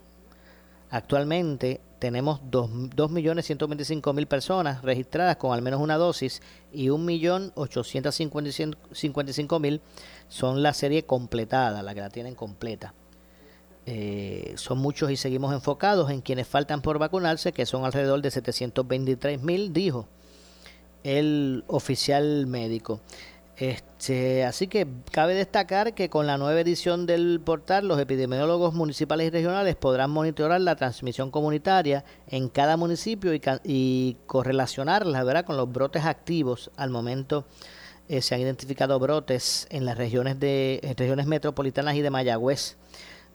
Actualmente 0.90 1.80
tenemos 1.98 2.40
2.125.000 2.42 4.26
personas 4.26 4.82
registradas 4.82 5.36
con 5.36 5.52
al 5.52 5.62
menos 5.62 5.80
una 5.80 5.96
dosis 5.96 6.42
y 6.72 6.88
1.855.000 6.88 9.80
son 10.28 10.62
la 10.62 10.74
serie 10.74 11.04
completada, 11.04 11.82
la 11.82 11.94
que 11.94 12.00
la 12.00 12.10
tienen 12.10 12.34
completa. 12.34 12.92
Eh, 13.88 14.54
son 14.56 14.78
muchos 14.78 15.12
y 15.12 15.16
seguimos 15.16 15.54
enfocados 15.54 16.10
en 16.10 16.20
quienes 16.20 16.48
faltan 16.48 16.82
por 16.82 16.98
vacunarse, 16.98 17.52
que 17.52 17.66
son 17.66 17.84
alrededor 17.84 18.20
de 18.20 18.30
723.000, 18.30 19.70
dijo 19.70 20.08
el 21.04 21.62
oficial 21.68 22.48
médico. 22.48 23.00
Este, 23.58 24.44
así 24.44 24.66
que 24.66 24.86
cabe 25.10 25.34
destacar 25.34 25.94
que 25.94 26.10
con 26.10 26.26
la 26.26 26.36
nueva 26.36 26.60
edición 26.60 27.06
del 27.06 27.40
portal, 27.42 27.88
los 27.88 27.98
epidemiólogos 27.98 28.74
municipales 28.74 29.28
y 29.28 29.30
regionales 29.30 29.76
podrán 29.76 30.10
monitorar 30.10 30.60
la 30.60 30.76
transmisión 30.76 31.30
comunitaria 31.30 32.04
en 32.28 32.50
cada 32.50 32.76
municipio 32.76 33.32
y, 33.32 33.40
y 33.64 34.18
correlacionarla 34.26 35.24
¿verdad? 35.24 35.46
con 35.46 35.56
los 35.56 35.72
brotes 35.72 36.04
activos. 36.04 36.70
Al 36.76 36.90
momento 36.90 37.46
eh, 38.08 38.22
se 38.22 38.34
han 38.34 38.40
identificado 38.40 38.98
brotes 39.00 39.66
en 39.70 39.84
las 39.84 39.98
regiones, 39.98 40.38
de, 40.38 40.94
regiones 40.96 41.26
metropolitanas 41.26 41.96
y 41.96 42.02
de 42.02 42.10
Mayagüez, 42.10 42.76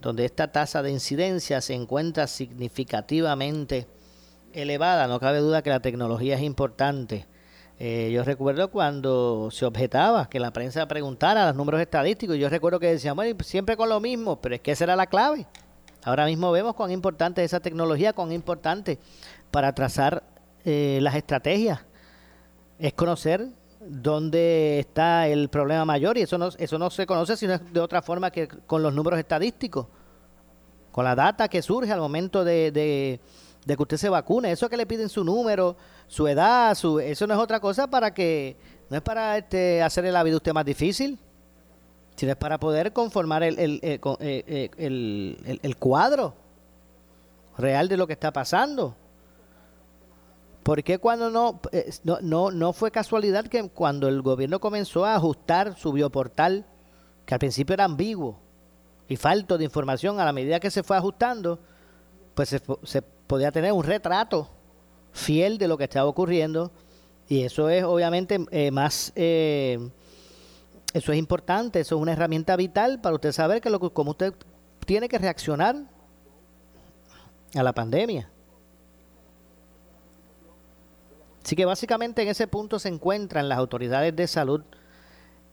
donde 0.02 0.24
esta 0.24 0.52
tasa 0.52 0.82
de 0.82 0.92
incidencia 0.92 1.60
se 1.62 1.74
encuentra 1.74 2.28
significativamente 2.28 3.88
elevada. 4.54 5.08
No 5.08 5.20
cabe 5.20 5.40
duda 5.40 5.62
que 5.62 5.72
la 5.72 5.82
tecnología 5.82 6.36
es 6.36 6.42
importante 6.42 7.26
eh, 7.84 8.12
yo 8.12 8.24
recuerdo 8.24 8.70
cuando 8.70 9.50
se 9.50 9.66
objetaba 9.66 10.30
que 10.30 10.40
la 10.40 10.54
prensa 10.54 10.88
preguntara 10.88 11.48
los 11.48 11.56
números 11.56 11.82
estadísticos. 11.82 12.38
Yo 12.38 12.48
recuerdo 12.48 12.80
que 12.80 12.86
decían, 12.86 13.16
bueno, 13.16 13.36
siempre 13.44 13.76
con 13.76 13.90
lo 13.90 14.00
mismo, 14.00 14.40
pero 14.40 14.54
es 14.54 14.62
que 14.62 14.74
esa 14.74 14.84
era 14.84 14.96
la 14.96 15.08
clave. 15.08 15.48
Ahora 16.04 16.28
mismo 16.28 16.52
vemos 16.52 16.76
cuán 16.76 16.92
importante 16.92 17.44
es 17.44 17.52
esa 17.52 17.60
tecnología, 17.60 18.14
cuán 18.14 18.32
importante 18.34 19.00
para 19.50 19.74
trazar 19.74 20.22
eh, 20.64 21.00
las 21.02 21.16
estrategias. 21.16 21.80
Es 22.78 22.94
conocer 22.94 23.48
dónde 23.80 24.78
está 24.78 25.28
el 25.28 25.50
problema 25.50 25.84
mayor 25.84 26.20
y 26.20 26.22
eso 26.22 26.38
no, 26.38 26.50
eso 26.60 26.78
no 26.78 26.92
se 26.92 27.08
conoce 27.08 27.36
sino 27.36 27.58
de 27.58 27.80
otra 27.80 28.04
forma 28.04 28.30
que 28.30 28.48
con 28.48 28.84
los 28.84 28.94
números 28.94 29.18
estadísticos, 29.18 29.88
con 30.92 31.04
la 31.04 31.16
data 31.16 31.48
que 31.48 31.64
surge 31.64 31.92
al 31.92 32.00
momento 32.00 32.44
de, 32.44 33.20
de 33.66 33.76
que 33.76 33.82
usted 33.82 33.98
se 33.98 34.10
vacune. 34.10 34.52
Eso 34.52 34.70
que 34.70 34.78
le 34.78 34.86
piden 34.86 35.10
su 35.10 35.24
número 35.24 35.76
su 36.12 36.28
edad, 36.28 36.76
su, 36.76 37.00
eso 37.00 37.26
no 37.26 37.34
es 37.34 37.40
otra 37.40 37.62
cosa 37.62 37.88
para 37.88 38.14
que, 38.14 38.58
no 38.90 38.98
es 38.98 39.02
para 39.02 39.38
este, 39.38 39.82
hacer 39.82 40.04
la 40.04 40.24
vida 40.24 40.36
usted 40.36 40.52
más 40.52 40.66
difícil, 40.66 41.18
sino 42.18 42.34
es 42.34 42.38
para 42.38 42.60
poder 42.60 42.92
conformar 42.92 43.44
el, 43.44 43.58
el, 43.58 43.80
el, 43.82 44.02
eh, 44.20 44.70
eh, 44.78 45.60
el 45.62 45.76
cuadro 45.78 46.34
real 47.58 47.88
de 47.88 47.96
lo 47.96 48.08
que 48.08 48.14
está 48.14 48.34
pasando. 48.34 48.94
¿Por 50.64 50.84
qué 50.84 50.98
cuando 50.98 51.62
eh, 51.72 51.90
no, 52.04 52.20
no, 52.22 52.52
no, 52.52 52.74
fue 52.74 52.92
casualidad 52.92 53.46
que 53.46 53.70
cuando 53.70 54.10
el 54.10 54.22
gobierno 54.22 54.60
comenzó 54.60 55.06
a 55.06 55.16
ajustar 55.16 55.78
su 55.78 55.94
bioportal, 55.94 56.66
que 57.26 57.36
al 57.36 57.40
principio 57.40 57.74
era 57.74 57.86
ambiguo 57.86 58.38
y 59.08 59.16
falto 59.16 59.58
de 59.58 59.64
información, 59.64 60.20
a 60.20 60.26
la 60.26 60.34
medida 60.34 60.60
que 60.60 60.70
se 60.70 60.84
fue 60.84 60.98
ajustando, 60.98 61.60
pues 62.34 62.50
se, 62.84 63.02
podía 63.02 63.52
tener 63.52 63.72
un 63.74 63.84
retrato 63.84 64.50
fiel 65.12 65.58
de 65.58 65.68
lo 65.68 65.78
que 65.78 65.86
estaba 65.86 66.08
ocurriendo. 66.08 66.72
Y 67.28 67.44
eso 67.44 67.70
es 67.70 67.84
obviamente 67.84 68.46
eh, 68.52 68.72
más 68.72 69.14
eh, 69.16 69.80
eso 70.94 71.14
es 71.14 71.18
importante 71.18 71.80
eso 71.80 71.96
es 71.96 72.02
una 72.02 72.12
herramienta 72.12 72.56
vital 72.58 73.00
para 73.00 73.16
usted 73.16 73.32
saber 73.32 73.62
que 73.62 73.70
lo 73.70 73.80
cómo 73.94 74.12
usted 74.12 74.34
tiene 74.86 75.08
que 75.08 75.18
reaccionar 75.18 75.76
a 77.56 77.64
la 77.64 77.74
pandemia. 77.74 78.30
Así 81.44 81.56
que 81.56 81.66
básicamente 81.66 82.22
en 82.22 82.28
ese 82.28 82.48
punto 82.48 82.80
se 82.80 82.90
encuentran 82.90 83.50
las 83.50 83.58
autoridades 83.58 84.16
de 84.16 84.28
salud 84.28 84.64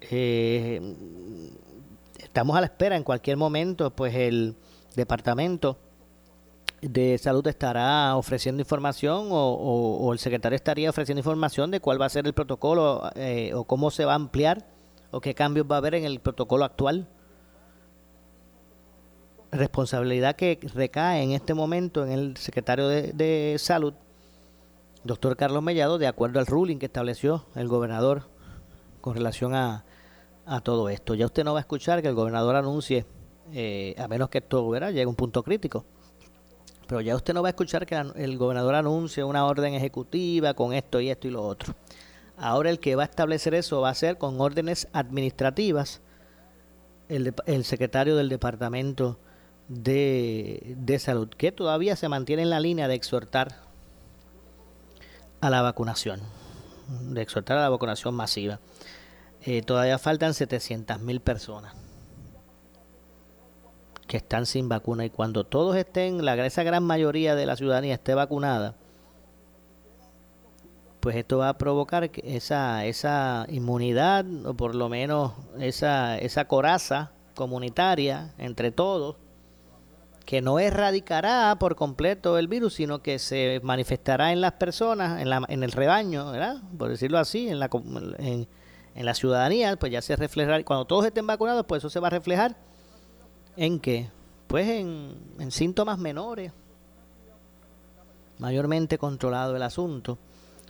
eh, 0.00 0.80
estamos 2.18 2.56
a 2.56 2.60
la 2.60 2.66
espera 2.66 2.96
en 2.96 3.02
cualquier 3.02 3.36
momento 3.36 3.90
pues 3.90 4.14
el 4.14 4.54
departamento 4.94 5.78
de 6.80 7.18
salud 7.18 7.46
estará 7.46 8.16
ofreciendo 8.16 8.60
información 8.60 9.28
o, 9.30 10.10
el 10.12 10.18
secretario 10.18 10.56
estaría 10.56 10.90
ofreciendo 10.90 11.20
información 11.20 11.70
de 11.70 11.80
cuál 11.80 12.00
va 12.00 12.06
a 12.06 12.10
ser 12.10 12.26
el 12.26 12.32
protocolo 12.32 13.10
eh, 13.14 13.52
o 13.54 13.64
cómo 13.64 13.90
se 13.90 14.04
va 14.04 14.12
a 14.12 14.16
ampliar 14.16 14.64
o 15.10 15.20
qué 15.20 15.34
cambios 15.34 15.66
va 15.70 15.76
a 15.76 15.78
haber 15.78 15.94
en 15.94 16.04
el 16.04 16.20
protocolo 16.20 16.64
actual. 16.64 17.08
Responsabilidad 19.50 20.36
que 20.36 20.58
recae 20.74 21.22
en 21.22 21.32
este 21.32 21.54
momento 21.54 22.04
en 22.04 22.12
el 22.12 22.36
secretario 22.36 22.86
de, 22.86 23.56
salud, 23.58 23.94
doctor 25.04 25.36
Carlos 25.36 25.62
Mellado, 25.62 25.96
de 25.96 26.06
acuerdo 26.06 26.38
al 26.38 26.46
ruling 26.46 26.76
que 26.78 26.86
estableció 26.86 27.46
el 27.54 27.66
gobernador 27.66 28.28
con 29.00 29.14
relación 29.14 29.54
a, 29.54 29.84
todo 30.62 30.88
esto. 30.88 31.14
Ya 31.14 31.26
usted 31.26 31.44
no 31.44 31.52
va 31.52 31.58
a 31.58 31.62
escuchar 31.62 32.00
que 32.00 32.08
el 32.08 32.14
gobernador 32.14 32.56
anuncie, 32.56 33.04
eh, 33.52 33.94
a 33.98 34.08
menos 34.08 34.30
que 34.30 34.38
esto 34.38 34.74
llegue 34.74 35.02
a 35.02 35.08
un 35.08 35.14
punto 35.14 35.42
crítico, 35.42 35.84
pero 36.88 37.02
ya 37.02 37.14
usted 37.14 37.34
no 37.34 37.42
va 37.42 37.48
a 37.48 37.50
escuchar 37.50 37.84
que 37.84 37.94
el 38.16 38.38
gobernador 38.38 38.74
anuncie 38.74 39.22
una 39.22 39.44
orden 39.44 39.74
ejecutiva 39.74 40.54
con 40.54 40.72
esto 40.72 41.00
y 41.00 41.10
esto 41.10 41.28
y 41.28 41.30
lo 41.30 41.42
otro. 41.46 41.74
Ahora 42.38 42.70
el 42.70 42.80
que 42.80 42.96
va 42.96 43.02
a 43.02 43.06
establecer 43.06 43.54
eso 43.54 43.82
va 43.82 43.90
a 43.90 43.94
ser 43.94 44.16
con 44.16 44.40
órdenes 44.40 44.88
administrativas 44.94 46.00
el, 47.10 47.64
secretario 47.64 48.16
del 48.16 48.30
Departamento 48.30 49.18
de, 49.68 50.76
de 50.78 50.98
Salud, 50.98 51.28
que 51.28 51.52
todavía 51.52 51.94
se 51.94 52.08
mantiene 52.08 52.42
en 52.42 52.50
la 52.50 52.60
línea 52.60 52.88
de 52.88 52.94
exhortar 52.94 53.56
a 55.42 55.50
la 55.50 55.60
vacunación, 55.60 56.20
de 56.88 57.20
exhortar 57.20 57.58
a 57.58 57.62
la 57.62 57.68
vacunación 57.68 58.14
masiva. 58.14 58.60
Eh, 59.42 59.60
todavía 59.60 59.98
faltan 59.98 60.32
700 60.32 61.00
mil 61.00 61.20
personas 61.20 61.74
que 64.08 64.16
están 64.16 64.46
sin 64.46 64.68
vacuna 64.68 65.04
y 65.04 65.10
cuando 65.10 65.44
todos 65.44 65.76
estén, 65.76 66.24
la, 66.24 66.34
esa 66.44 66.64
gran 66.64 66.82
mayoría 66.82 67.36
de 67.36 67.46
la 67.46 67.54
ciudadanía 67.54 67.94
esté 67.94 68.14
vacunada, 68.14 68.74
pues 70.98 71.14
esto 71.14 71.38
va 71.38 71.50
a 71.50 71.58
provocar 71.58 72.10
esa, 72.24 72.84
esa 72.86 73.46
inmunidad 73.48 74.26
o 74.44 74.54
por 74.54 74.74
lo 74.74 74.88
menos 74.88 75.32
esa, 75.60 76.18
esa 76.18 76.46
coraza 76.46 77.12
comunitaria 77.34 78.34
entre 78.38 78.72
todos 78.72 79.16
que 80.24 80.42
no 80.42 80.58
erradicará 80.58 81.56
por 81.58 81.76
completo 81.76 82.36
el 82.36 82.48
virus, 82.48 82.74
sino 82.74 83.00
que 83.00 83.18
se 83.18 83.60
manifestará 83.62 84.32
en 84.32 84.40
las 84.40 84.52
personas, 84.52 85.22
en, 85.22 85.30
la, 85.30 85.42
en 85.48 85.62
el 85.62 85.72
rebaño, 85.72 86.32
¿verdad? 86.32 86.56
Por 86.76 86.90
decirlo 86.90 87.18
así, 87.18 87.48
en 87.48 87.58
la, 87.58 87.70
en, 88.18 88.46
la 88.94 89.14
ciudadanía, 89.14 89.76
pues 89.76 89.90
ya 89.92 90.02
se 90.02 90.16
reflejará, 90.16 90.62
cuando 90.64 90.84
todos 90.84 91.06
estén 91.06 91.26
vacunados, 91.26 91.64
pues 91.66 91.80
eso 91.80 91.88
se 91.88 92.00
va 92.00 92.08
a 92.08 92.10
reflejar 92.10 92.56
en 93.58 93.80
qué? 93.80 94.08
Pues 94.46 94.68
en, 94.68 95.14
en 95.38 95.50
síntomas 95.50 95.98
menores, 95.98 96.52
mayormente 98.38 98.96
controlado 98.98 99.56
el 99.56 99.62
asunto 99.62 100.16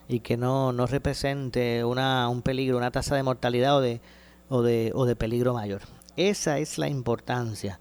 y 0.08 0.20
que 0.20 0.36
no, 0.36 0.72
no 0.72 0.86
represente 0.86 1.84
una, 1.84 2.28
un 2.28 2.42
peligro, 2.42 2.78
una 2.78 2.90
tasa 2.90 3.14
de 3.14 3.22
mortalidad 3.22 3.76
o 3.76 3.80
de, 3.80 4.00
o 4.48 4.62
de, 4.62 4.90
o 4.94 5.04
de 5.04 5.14
peligro 5.14 5.52
mayor. 5.52 5.82
Esa 6.16 6.58
es 6.58 6.78
la 6.78 6.88
importancia 6.88 7.78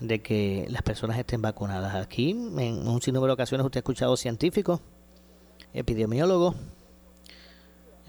de 0.00 0.22
que 0.22 0.66
las 0.70 0.82
personas 0.82 1.18
estén 1.18 1.42
vacunadas. 1.42 1.94
Aquí, 1.96 2.30
en 2.30 2.86
un 2.86 3.02
sinnúmero 3.02 3.32
de 3.32 3.34
ocasiones, 3.34 3.64
usted 3.64 3.78
ha 3.78 3.80
escuchado 3.80 4.16
científicos, 4.16 4.80
epidemiólogos, 5.74 6.54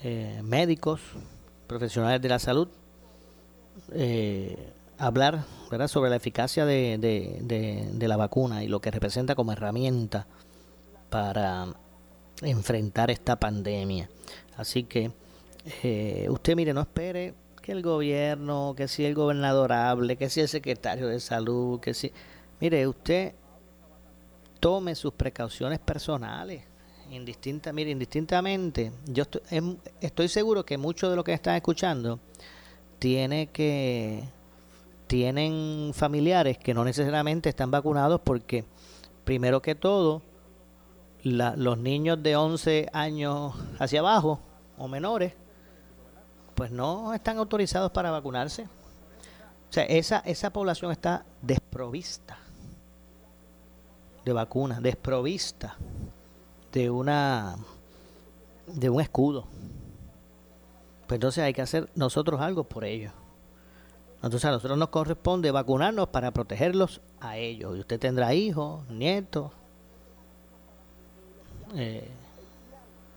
eh, 0.04 0.39
médicos, 0.43 1.02
profesionales 1.65 2.21
de 2.21 2.30
la 2.30 2.39
salud, 2.39 2.67
eh, 3.91 4.73
hablar 4.98 5.46
¿verdad? 5.70 5.88
sobre 5.88 6.10
la 6.10 6.16
eficacia 6.16 6.66
de, 6.66 6.98
de, 6.98 8.08
la 8.08 8.18
vacuna 8.18 8.64
y 8.64 8.68
lo 8.68 8.80
que 8.80 8.92
representa 8.92 9.36
como 9.36 9.52
herramienta 9.52 10.28
para 11.10 11.68
enfrentar 12.42 13.12
esta 13.12 13.38
pandemia. 13.38 14.10
Así 14.56 14.84
que 14.84 15.12
eh, 15.84 16.28
usted, 16.30 16.56
mire, 16.56 16.74
no 16.74 16.82
espere 16.82 17.34
que 17.62 17.72
el 17.72 17.82
gobierno, 17.82 18.74
que 18.76 18.88
si 18.88 19.06
el 19.06 19.14
gobernador 19.14 19.74
hable, 19.74 20.16
que 20.16 20.30
si 20.30 20.42
el 20.42 20.48
secretario 20.48 21.08
de 21.08 21.20
salud, 21.20 21.80
que 21.80 21.94
si... 21.94 22.12
Mire, 22.60 22.88
usted 22.88 23.34
tome 24.60 24.96
sus 24.96 25.14
precauciones 25.14 25.80
personales, 25.80 26.64
indistinta, 27.12 27.72
mire, 27.72 27.92
indistintamente. 27.92 28.92
Yo 29.06 29.24
estoy, 29.24 29.42
em, 29.52 29.78
estoy 30.02 30.28
seguro 30.28 30.66
que 30.66 30.78
muchos 30.78 31.10
de 31.10 31.16
los 31.16 31.24
que 31.24 31.34
están 31.34 31.56
escuchando 31.56 32.20
tiene 33.00 33.48
que 33.48 34.24
tienen 35.08 35.91
familiares 35.93 36.58
que 36.58 36.74
no 36.74 36.84
necesariamente 36.84 37.50
están 37.50 37.72
vacunados 37.72 38.22
porque 38.22 38.65
primero 39.24 39.62
que 39.62 39.76
todo 39.76 40.22
los 41.24 41.78
niños 41.78 42.22
de 42.22 42.36
11 42.36 42.89
años 42.93 43.54
hacia 43.80 44.00
abajo 44.00 44.39
o 44.78 44.88
menores 44.88 45.34
pues 46.56 46.72
no 46.72 47.13
están 47.13 47.38
autorizados 47.38 47.91
para 47.91 48.12
vacunarse. 48.12 48.63
O 48.63 49.74
sea, 49.74 49.84
esa, 49.84 50.20
esa 50.20 50.52
población 50.52 50.91
está 50.91 51.26
desprovista 51.41 52.39
de 54.26 54.34
vacunas, 54.34 54.82
desprovista 54.82 55.76
de 56.72 56.89
una 56.89 57.58
de 58.65 58.89
un 58.89 59.02
escudo. 59.02 59.46
Pues 61.08 61.17
entonces 61.17 61.43
hay 61.43 61.54
que 61.54 61.62
hacer 61.62 61.89
nosotros 61.96 62.41
algo 62.41 62.63
por 62.63 62.84
ellos. 62.84 63.13
Entonces 64.18 64.46
a 64.46 64.52
nosotros 64.52 64.78
nos 64.78 64.90
corresponde 64.90 65.52
vacunarnos 65.52 66.10
para 66.10 66.32
protegerlos 66.32 67.02
a 67.20 67.38
ellos. 67.38 67.78
Y 67.78 67.80
usted 67.80 68.00
tendrá 68.00 68.34
hijos, 68.34 68.88
nietos, 68.90 69.52
eh, 71.76 72.08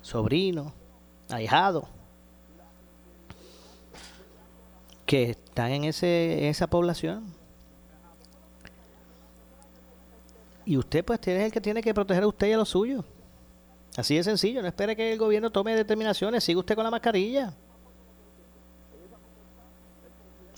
sobrinos, 0.03 0.73
ahijados 1.29 1.85
que 5.11 5.31
están 5.31 5.73
en, 5.73 5.83
ese, 5.83 6.49
esa 6.49 6.69
población. 6.69 7.25
Y 10.65 10.77
usted 10.77 11.05
pues 11.05 11.21
tiene 11.21 11.47
el 11.47 11.51
que 11.51 11.61
tiene 11.61 11.83
que 11.83 11.93
proteger 11.93 12.23
a 12.23 12.29
usted 12.29 12.47
y 12.47 12.53
a 12.53 12.57
los 12.57 12.69
suyos. 12.69 13.05
Así 13.97 14.15
de 14.15 14.23
sencillo, 14.23 14.63
no 14.63 14.69
espere 14.69 14.95
que 14.95 15.13
el 15.13 15.19
gobierno 15.19 15.51
tome 15.51 15.75
determinaciones, 15.75 16.45
siga 16.45 16.61
usted 16.61 16.77
con 16.77 16.85
la 16.85 16.93
mascarilla. 16.93 17.53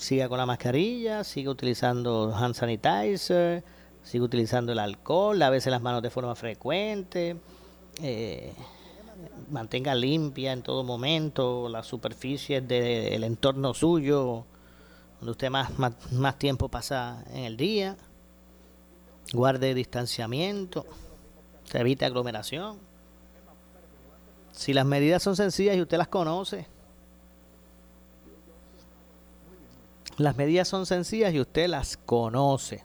Siga 0.03 0.27
con 0.27 0.37
la 0.37 0.45
mascarilla, 0.45 1.23
siga 1.23 1.49
utilizando 1.49 2.35
hand 2.35 2.55
sanitizer, 2.55 3.63
siga 4.03 4.25
utilizando 4.25 4.73
el 4.73 4.79
alcohol, 4.79 5.39
lávese 5.39 5.71
las 5.71 5.81
manos 5.81 6.01
de 6.01 6.09
forma 6.09 6.35
frecuente. 6.35 7.37
Eh, 8.01 8.51
mantenga 9.49 9.95
limpia 9.95 10.51
en 10.51 10.61
todo 10.61 10.83
momento 10.83 11.69
las 11.69 11.87
superficies 11.87 12.67
del 12.67 13.23
entorno 13.23 13.73
suyo, 13.73 14.43
donde 15.19 15.31
usted 15.31 15.49
más, 15.49 15.69
más, 15.79 16.37
tiempo 16.37 16.67
pasa 16.67 17.23
en 17.31 17.45
el 17.45 17.55
día, 17.55 17.95
guarde 19.31 19.73
distanciamiento, 19.73 20.85
se 21.63 21.79
evite 21.79 22.03
aglomeración. 22.03 22.77
Si 24.51 24.73
las 24.73 24.85
medidas 24.85 25.23
son 25.23 25.37
sencillas 25.37 25.77
y 25.77 25.81
usted 25.81 25.97
las 25.97 26.09
conoce, 26.09 26.67
las 30.17 30.37
medidas 30.37 30.67
son 30.67 30.85
sencillas 30.85 31.33
y 31.33 31.39
usted 31.39 31.67
las 31.67 31.97
conoce. 31.97 32.83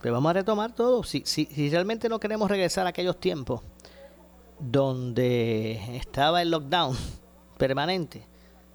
Pero 0.00 0.14
vamos 0.14 0.30
a 0.30 0.34
retomar 0.34 0.74
todo. 0.74 1.02
Si, 1.02 1.22
si, 1.24 1.46
si 1.46 1.70
realmente 1.70 2.08
no 2.08 2.20
queremos 2.20 2.50
regresar 2.50 2.86
a 2.86 2.90
aquellos 2.90 3.18
tiempos 3.18 3.62
donde 4.58 5.96
estaba 5.96 6.42
el 6.42 6.50
lockdown 6.50 6.96
permanente, 7.58 8.26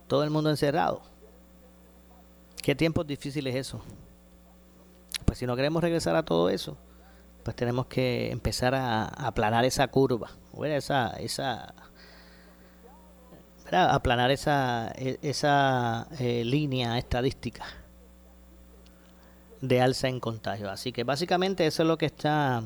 todo 0.07 0.23
el 0.23 0.29
mundo 0.29 0.49
encerrado. 0.49 1.01
¿Qué 2.62 2.75
tiempos 2.75 3.07
difíciles 3.07 3.55
eso? 3.55 3.81
Pues 5.25 5.38
si 5.38 5.45
no 5.45 5.55
queremos 5.55 5.81
regresar 5.81 6.15
a 6.15 6.23
todo 6.23 6.49
eso, 6.49 6.77
pues 7.43 7.55
tenemos 7.55 7.85
que 7.85 8.31
empezar 8.31 8.75
a, 8.75 9.05
aplanar 9.05 9.65
esa 9.65 9.88
curva, 9.88 10.31
esa, 10.65 11.12
esa, 11.12 11.73
aplanar 13.71 14.32
esa, 14.32 14.91
e, 14.95 15.19
esa 15.21 16.08
eh, 16.19 16.43
línea 16.43 16.97
estadística 16.97 17.65
de 19.62 19.82
alza 19.82 20.08
en 20.08 20.19
contagio. 20.19 20.69
Así 20.69 20.91
que 20.91 21.03
básicamente 21.03 21.65
eso 21.65 21.84
es 21.84 21.88
lo 21.88 21.97
que 21.97 22.05
está 22.05 22.63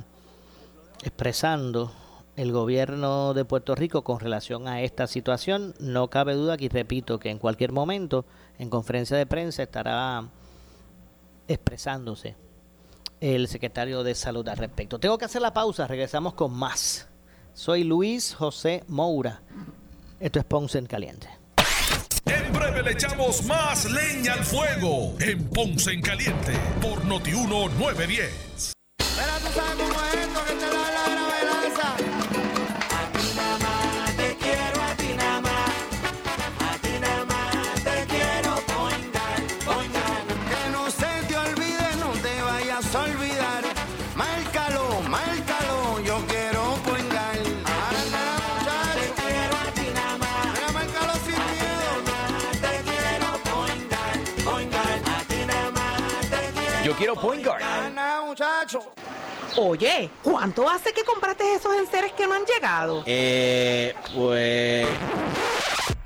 expresando 1.02 1.92
el 2.36 2.52
gobierno 2.52 3.34
de 3.34 3.46
Puerto 3.46 3.76
Rico 3.76 4.04
con 4.04 4.20
relación 4.20 4.68
a 4.68 4.82
esta 4.82 5.08
situación. 5.08 5.76
No 5.80 6.10
cabe 6.10 6.34
duda 6.34 6.58
que, 6.58 6.70
repito, 6.70 7.20
que 7.20 7.30
en 7.30 7.40
cualquier 7.40 7.72
momento 7.72 8.26
en 8.58 8.70
conferencia 8.70 9.18
de 9.18 9.26
prensa 9.26 9.64
estará 9.64 10.28
expresándose 11.48 12.36
el 13.20 13.48
secretario 13.48 14.04
de 14.04 14.16
Salud 14.16 14.48
al 14.48 14.58
respecto. 14.58 15.00
Tengo 15.00 15.18
que 15.18 15.26
hacer 15.26 15.42
la 15.42 15.54
pausa, 15.54 15.88
regresamos 15.88 16.34
con 16.34 16.52
más. 16.52 17.08
Soy 17.54 17.84
Luis 17.84 18.34
José 18.34 18.84
Moura. 18.88 19.42
Esto 20.24 20.40
es 20.40 20.46
Ponce 20.46 20.78
en 20.78 20.86
Caliente. 20.86 21.28
En 22.26 22.54
breve 22.54 22.82
le 22.82 22.92
echamos 22.92 23.44
más 23.44 23.84
leña 23.92 24.32
al 24.32 24.46
fuego 24.46 25.16
en 25.20 25.50
Ponce 25.50 25.92
en 25.92 26.02
Caliente 26.02 26.54
por 26.82 27.04
Notiuno 27.04 27.68
910. 27.68 28.72
Pero 29.00 29.34
tú 29.42 29.54
sabes 29.54 29.76
cómo 29.76 30.06
es 30.06 30.14
esto 30.14 30.46
que 30.46 30.54
te 30.54 30.66
da 30.66 30.92
la 30.94 31.03
point 57.24 57.46
guard. 57.46 57.64
Muchacho. 58.28 58.92
Oye, 59.56 60.10
¿cuánto 60.22 60.70
hace 60.70 60.92
que 60.92 61.04
compraste 61.04 61.56
esos 61.56 61.74
enseres 61.78 62.12
que 62.14 62.28
no 62.28 62.34
han 62.34 62.44
llegado? 62.46 63.04
Eh, 63.06 63.96
pues. 64.14 64.88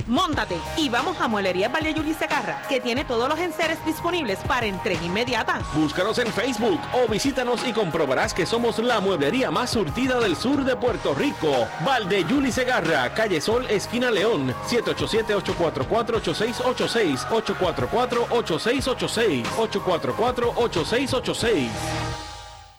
Móntate 0.07 0.57
y 0.77 0.89
vamos 0.89 1.19
a 1.19 1.27
Muelería 1.27 1.69
Valle 1.69 1.93
Yuli 1.93 2.13
Secarra, 2.13 2.61
que 2.69 2.79
tiene 2.79 3.05
todos 3.05 3.27
los 3.27 3.39
enseres 3.39 3.83
disponibles 3.85 4.39
para 4.47 4.65
entrega 4.65 5.03
inmediata. 5.03 5.61
Búscanos 5.73 6.17
en 6.19 6.27
Facebook 6.27 6.79
o 6.93 7.07
visítanos 7.09 7.67
y 7.67 7.73
comprobarás 7.73 8.33
que 8.33 8.45
somos 8.45 8.79
la 8.79 8.99
mueblería 8.99 9.51
más 9.51 9.71
surtida 9.71 10.19
del 10.19 10.35
sur 10.35 10.63
de 10.63 10.75
Puerto 10.75 11.13
Rico. 11.13 11.67
Valde 11.85 12.23
Yuli 12.23 12.51
Segarra, 12.51 13.13
calle 13.13 13.41
Sol, 13.41 13.65
esquina 13.69 14.09
León, 14.11 14.53
787-844-8686, 14.69 17.27
844-8686, 17.27 19.45
844-8686. 19.45 22.26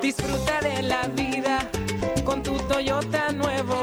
Disfruta 0.00 0.60
de 0.60 0.82
la 0.82 1.08
vida 1.08 1.68
con 2.24 2.44
tu 2.44 2.56
Toyota 2.68 3.32
nuevo, 3.32 3.82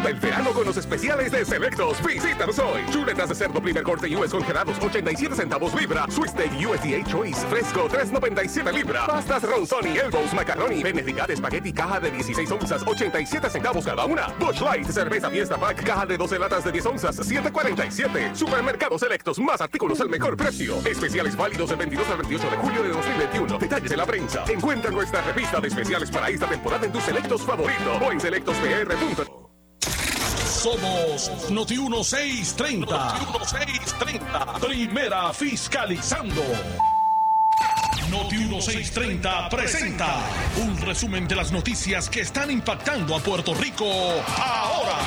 Disfruta 0.00 0.08
el 0.08 0.20
verano 0.20 0.52
con 0.52 0.66
los 0.66 0.76
especiales 0.76 1.30
de 1.30 1.44
Selectos. 1.44 2.02
Visítanos 2.04 2.58
hoy. 2.58 2.80
Chuletas 2.90 3.28
de 3.28 3.34
cerdo 3.34 3.60
primer 3.60 3.82
corte 3.82 4.14
US 4.16 4.30
congelados 4.30 4.78
87 4.80 5.34
centavos 5.34 5.74
libra. 5.74 6.06
Swiss 6.10 6.30
steak 6.30 6.52
USDA 6.52 7.04
Choice 7.04 7.46
fresco 7.48 7.88
3.97 7.88 8.72
libra. 8.72 9.06
Pastas 9.06 9.42
Ronzoni, 9.42 9.98
Elbows, 9.98 10.32
Macaroni, 10.32 10.82
Benedicat 10.82 11.30
Spaghetti 11.34 11.72
caja 11.72 12.00
de 12.00 12.10
16 12.12 12.50
onzas 12.50 12.82
87 12.86 13.50
centavos 13.50 13.84
cada 13.84 14.06
una. 14.06 14.28
Bush 14.38 14.60
Light 14.60 14.88
cerveza 14.88 15.28
Fiesta 15.28 15.58
Pack 15.58 15.84
caja 15.84 16.06
de 16.06 16.16
12 16.16 16.38
latas 16.38 16.64
de 16.64 16.72
10 16.72 16.86
onzas 16.86 17.18
7.47. 17.18 18.34
Supermercados 18.34 19.00
Selectos 19.00 19.38
más 19.38 19.60
artículos 19.60 20.00
al 20.00 20.08
mejor 20.08 20.36
precio. 20.36 20.78
Especiales 20.86 21.36
válidos 21.36 21.68
del 21.68 21.78
22 21.78 22.08
al 22.08 22.16
28 22.18 22.50
de 22.50 22.56
julio 22.56 22.82
de 22.82 22.88
2021. 22.88 23.58
Detalles 23.58 23.90
en 23.90 23.98
la 23.98 24.06
prensa. 24.06 24.44
Encuentra 24.48 24.90
nuestra 24.90 25.20
revista 25.22 25.60
de 25.60 25.68
especiales 25.68 26.10
para 26.10 26.30
esta 26.30 26.46
temporada 26.46 26.86
en 26.86 26.92
tus 26.92 27.02
selectos 27.02 27.42
favoritos 27.42 28.00
o 28.00 28.12
en 28.12 28.20
selectospr.com. 28.20 29.39
Somos 30.60 31.48
Noti 31.48 31.78
1630. 31.78 32.84
Noti 32.84 33.24
1630. 33.24 34.60
Primera 34.60 35.32
fiscalizando. 35.32 36.42
Noti 38.10 38.36
1630 38.36 39.48
presenta 39.48 40.20
un 40.62 40.76
resumen 40.82 41.26
de 41.26 41.36
las 41.36 41.50
noticias 41.50 42.10
que 42.10 42.20
están 42.20 42.50
impactando 42.50 43.16
a 43.16 43.20
Puerto 43.20 43.54
Rico 43.54 43.86
ahora. 44.36 44.98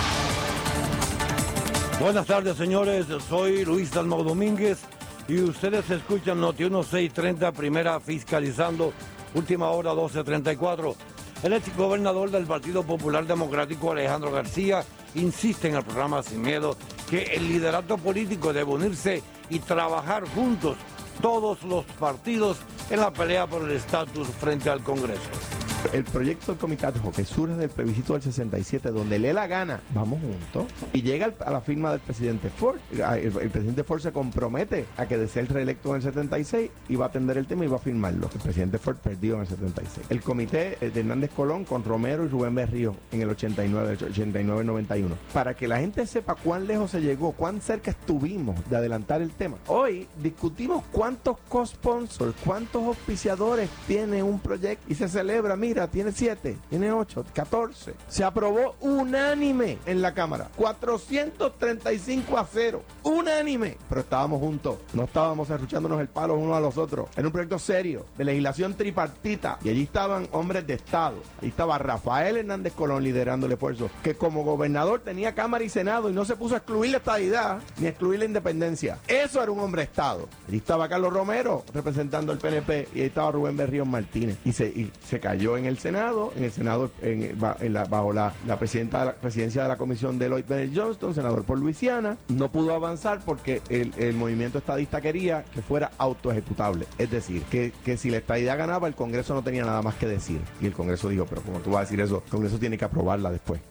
Buenas 2.00 2.26
tardes, 2.26 2.58
señores. 2.58 3.06
Soy 3.30 3.64
Luis 3.64 3.92
Dalmau 3.92 4.24
Domínguez 4.24 4.80
y 5.28 5.40
ustedes 5.40 5.88
escuchan 5.92 6.42
Noti 6.42 6.64
1630, 6.64 7.52
primera 7.52 8.00
fiscalizando, 8.00 8.92
última 9.36 9.70
hora 9.70 9.92
1234. 9.92 10.96
El 11.44 11.54
ex 11.54 11.78
gobernador 11.78 12.32
del 12.32 12.46
Partido 12.46 12.82
Popular 12.82 13.28
Democrático, 13.28 13.92
Alejandro 13.92 14.32
García, 14.32 14.84
insiste 15.16 15.68
en 15.68 15.76
el 15.76 15.84
programa 15.84 16.24
Sin 16.24 16.42
Miedo 16.42 16.78
que 17.10 17.24
el 17.36 17.48
liderato 17.48 17.98
político 17.98 18.54
debe 18.54 18.72
unirse 18.72 19.22
y 19.50 19.60
trabajar 19.60 20.28
juntos 20.30 20.78
todos 21.22 21.64
los 21.64 21.86
partidos 21.86 22.58
en 22.90 23.00
la 23.00 23.12
pelea 23.12 23.48
por 23.48 23.64
el 23.64 23.72
estatus 23.76 24.28
frente 24.28 24.70
al 24.70 24.84
Congreso. 24.84 25.63
El 25.94 26.04
proyecto 26.06 26.52
del 26.52 26.60
comité 26.60 26.88
que 27.16 27.24
surge 27.24 27.54
del 27.54 27.70
plebiscito 27.70 28.14
del 28.14 28.24
67, 28.24 28.90
donde 28.90 29.20
lee 29.20 29.32
la 29.32 29.46
gana, 29.46 29.80
vamos 29.94 30.20
juntos, 30.22 30.66
y 30.92 31.04
llega 31.04 31.32
a 31.46 31.52
la 31.52 31.62
firma 31.62 31.92
del 31.92 32.00
presidente 32.00 32.50
Ford. 32.50 32.80
Ah, 33.06 33.16
El, 33.18 33.38
el 33.38 33.50
presidente 33.52 33.84
Ford 33.84 34.02
se 34.02 34.12
compromete 34.12 34.86
a 34.98 35.06
que 35.06 35.20
de 35.20 35.28
ser 35.28 35.54
reelecto 35.54 35.90
en 35.90 35.98
el 35.98 36.02
76 36.02 36.72
y 36.90 36.96
va 36.96 37.06
a 37.06 37.08
atender 37.10 37.38
el 37.38 37.46
tema 37.46 37.66
y 37.66 37.68
va 37.68 37.76
a 37.76 37.80
firmarlo. 37.80 38.28
El 38.34 38.42
presidente 38.42 38.80
Ford 38.80 38.98
perdió 38.98 39.36
en 39.36 39.42
el 39.42 39.48
76. 39.48 40.08
El 40.10 40.22
comité 40.22 40.80
eh, 40.82 40.90
de 40.90 41.00
Hernández 41.02 41.30
Colón 41.36 41.64
con 41.64 41.84
Romero 41.84 42.26
y 42.26 42.28
Rubén 42.28 42.56
Berrío 42.56 42.96
en 43.12 43.22
el 43.22 43.30
89, 43.30 43.98
89-91. 44.00 45.10
Para 45.32 45.54
que 45.54 45.68
la 45.68 45.78
gente 45.78 46.08
sepa 46.08 46.34
cuán 46.34 46.66
lejos 46.66 46.90
se 46.90 47.02
llegó, 47.02 47.34
cuán 47.34 47.62
cerca 47.62 47.92
estuvimos 47.92 48.56
de 48.68 48.78
adelantar 48.78 49.22
el 49.22 49.30
tema. 49.30 49.58
Hoy 49.68 50.08
discutimos 50.24 50.84
cuántos 50.92 51.38
co-sponsors, 51.50 52.34
cuántos 52.44 52.82
auspiciadores 52.84 53.70
tiene 53.88 54.24
un 54.24 54.40
proyecto 54.40 54.86
y 54.90 54.96
se 54.96 55.08
celebra, 55.08 55.56
mira, 55.56 55.83
tiene 55.88 56.12
7, 56.12 56.58
tiene 56.70 56.92
8, 56.92 57.26
14. 57.34 57.94
Se 58.08 58.24
aprobó 58.24 58.76
unánime 58.82 59.78
en 59.86 60.02
la 60.02 60.14
Cámara. 60.14 60.50
435 60.56 62.38
a 62.38 62.46
0. 62.46 62.82
Unánime. 63.04 63.78
Pero 63.90 64.02
estábamos 64.02 64.40
juntos. 64.40 64.78
No 64.94 65.04
estábamos 65.04 65.50
arruchándonos 65.50 66.00
el 66.02 66.08
palo 66.08 66.36
unos 66.36 66.56
a 66.56 66.60
los 66.60 66.78
otros. 66.78 67.10
Era 67.16 67.28
un 67.28 67.32
proyecto 67.32 67.60
serio, 67.60 68.06
de 68.18 68.26
legislación 68.26 68.76
tripartita. 68.76 69.60
Y 69.64 69.70
allí 69.70 69.84
estaban 69.84 70.28
hombres 70.32 70.66
de 70.68 70.76
Estado. 70.76 71.18
Ahí 71.42 71.50
estaba 71.50 71.78
Rafael 71.78 72.38
Hernández 72.38 72.74
Colón 72.74 73.04
liderando 73.04 73.46
el 73.46 73.54
esfuerzo. 73.54 73.90
Que 74.04 74.16
como 74.16 74.44
gobernador 74.44 75.02
tenía 75.02 75.36
Cámara 75.36 75.64
y 75.64 75.70
Senado 75.70 76.10
y 76.10 76.14
no 76.14 76.26
se 76.26 76.36
puso 76.36 76.56
a 76.56 76.58
excluir 76.58 76.92
la 76.92 76.98
estadidad 76.98 77.60
ni 77.78 77.88
a 77.88 77.90
excluir 77.90 78.20
la 78.20 78.26
independencia. 78.26 79.00
Eso 79.08 79.42
era 79.42 79.52
un 79.52 79.60
hombre 79.60 79.82
de 79.82 79.86
Estado. 79.86 80.28
Allí 80.48 80.58
estaba 80.58 80.88
Carlos 80.90 81.14
Romero 81.14 81.64
representando 81.74 82.32
el 82.32 82.38
PNP 82.38 82.90
y 82.94 83.02
ahí 83.02 83.08
estaba 83.08 83.32
Rubén 83.32 83.58
Berrío 83.58 83.86
Martínez. 83.86 84.38
Y 84.46 84.54
se, 84.54 84.68
y 84.68 84.92
se 85.08 85.20
cayó 85.20 85.58
en 85.58 85.66
el 85.66 85.73
Senado, 85.78 86.34
en 86.36 86.44
el 86.44 86.52
Senado, 86.52 86.92
en, 87.02 87.38
en 87.60 87.74
la- 87.74 87.86
bajo 87.86 88.14
la, 88.14 88.34
la, 88.48 88.58
presidenta 88.60 89.00
de 89.00 89.06
la 89.08 89.14
presidencia 89.16 89.64
de 89.64 89.70
la 89.70 89.78
comisión 89.78 90.18
de 90.20 90.30
Lloyd 90.30 90.46
Bennett 90.48 90.72
Johnston, 90.78 91.14
senador 91.14 91.44
por 91.44 91.58
Luisiana. 91.60 92.18
No 92.30 92.52
pudo 92.52 92.74
avanzar 92.74 93.22
porque 93.26 93.62
el, 93.70 93.94
el 93.98 94.16
movimiento 94.16 94.58
estadista 94.58 95.02
quería 95.02 95.44
que 95.54 95.62
fuera 95.62 95.92
autoejecutable. 95.98 96.86
Es 96.98 97.12
decir, 97.12 97.44
que, 97.44 97.72
si 97.98 98.10
la 98.10 98.18
estadidad 98.18 98.58
ganaba, 98.58 98.88
el 98.88 98.96
Congreso 98.96 99.34
no 99.34 99.44
tenía 99.44 99.64
nada 99.66 99.82
más 99.82 99.96
que 99.96 100.08
decir. 100.08 100.40
Y 100.62 100.66
el 100.66 100.74
Congreso 100.74 101.10
dijo, 101.10 101.26
pero 101.30 101.42
como 101.42 101.60
tú 101.60 101.72
vas 101.72 101.78
a 101.80 101.82
decir 101.82 102.02
eso, 102.02 102.22
el 102.26 102.32
Congreso 102.32 102.58
tiene 102.58 102.78
que 102.78 102.86
aprobarla 102.86 103.32
después. 103.32 103.62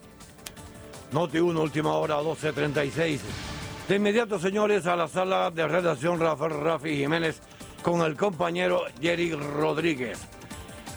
Noti 1.11 1.37
1, 1.39 1.61
última 1.61 1.93
hora, 1.93 2.19
12.36. 2.21 3.19
De 3.87 3.95
inmediato, 3.97 4.39
señores, 4.39 4.87
a 4.87 4.95
la 4.95 5.07
sala 5.07 5.51
de 5.51 5.67
redacción 5.67 6.19
Rafael 6.19 6.53
Rafi 6.53 6.95
Jiménez 6.97 7.39
con 7.83 8.01
el 8.01 8.15
compañero 8.15 8.81
Jerry 9.01 9.33
Rodríguez. 9.33 10.19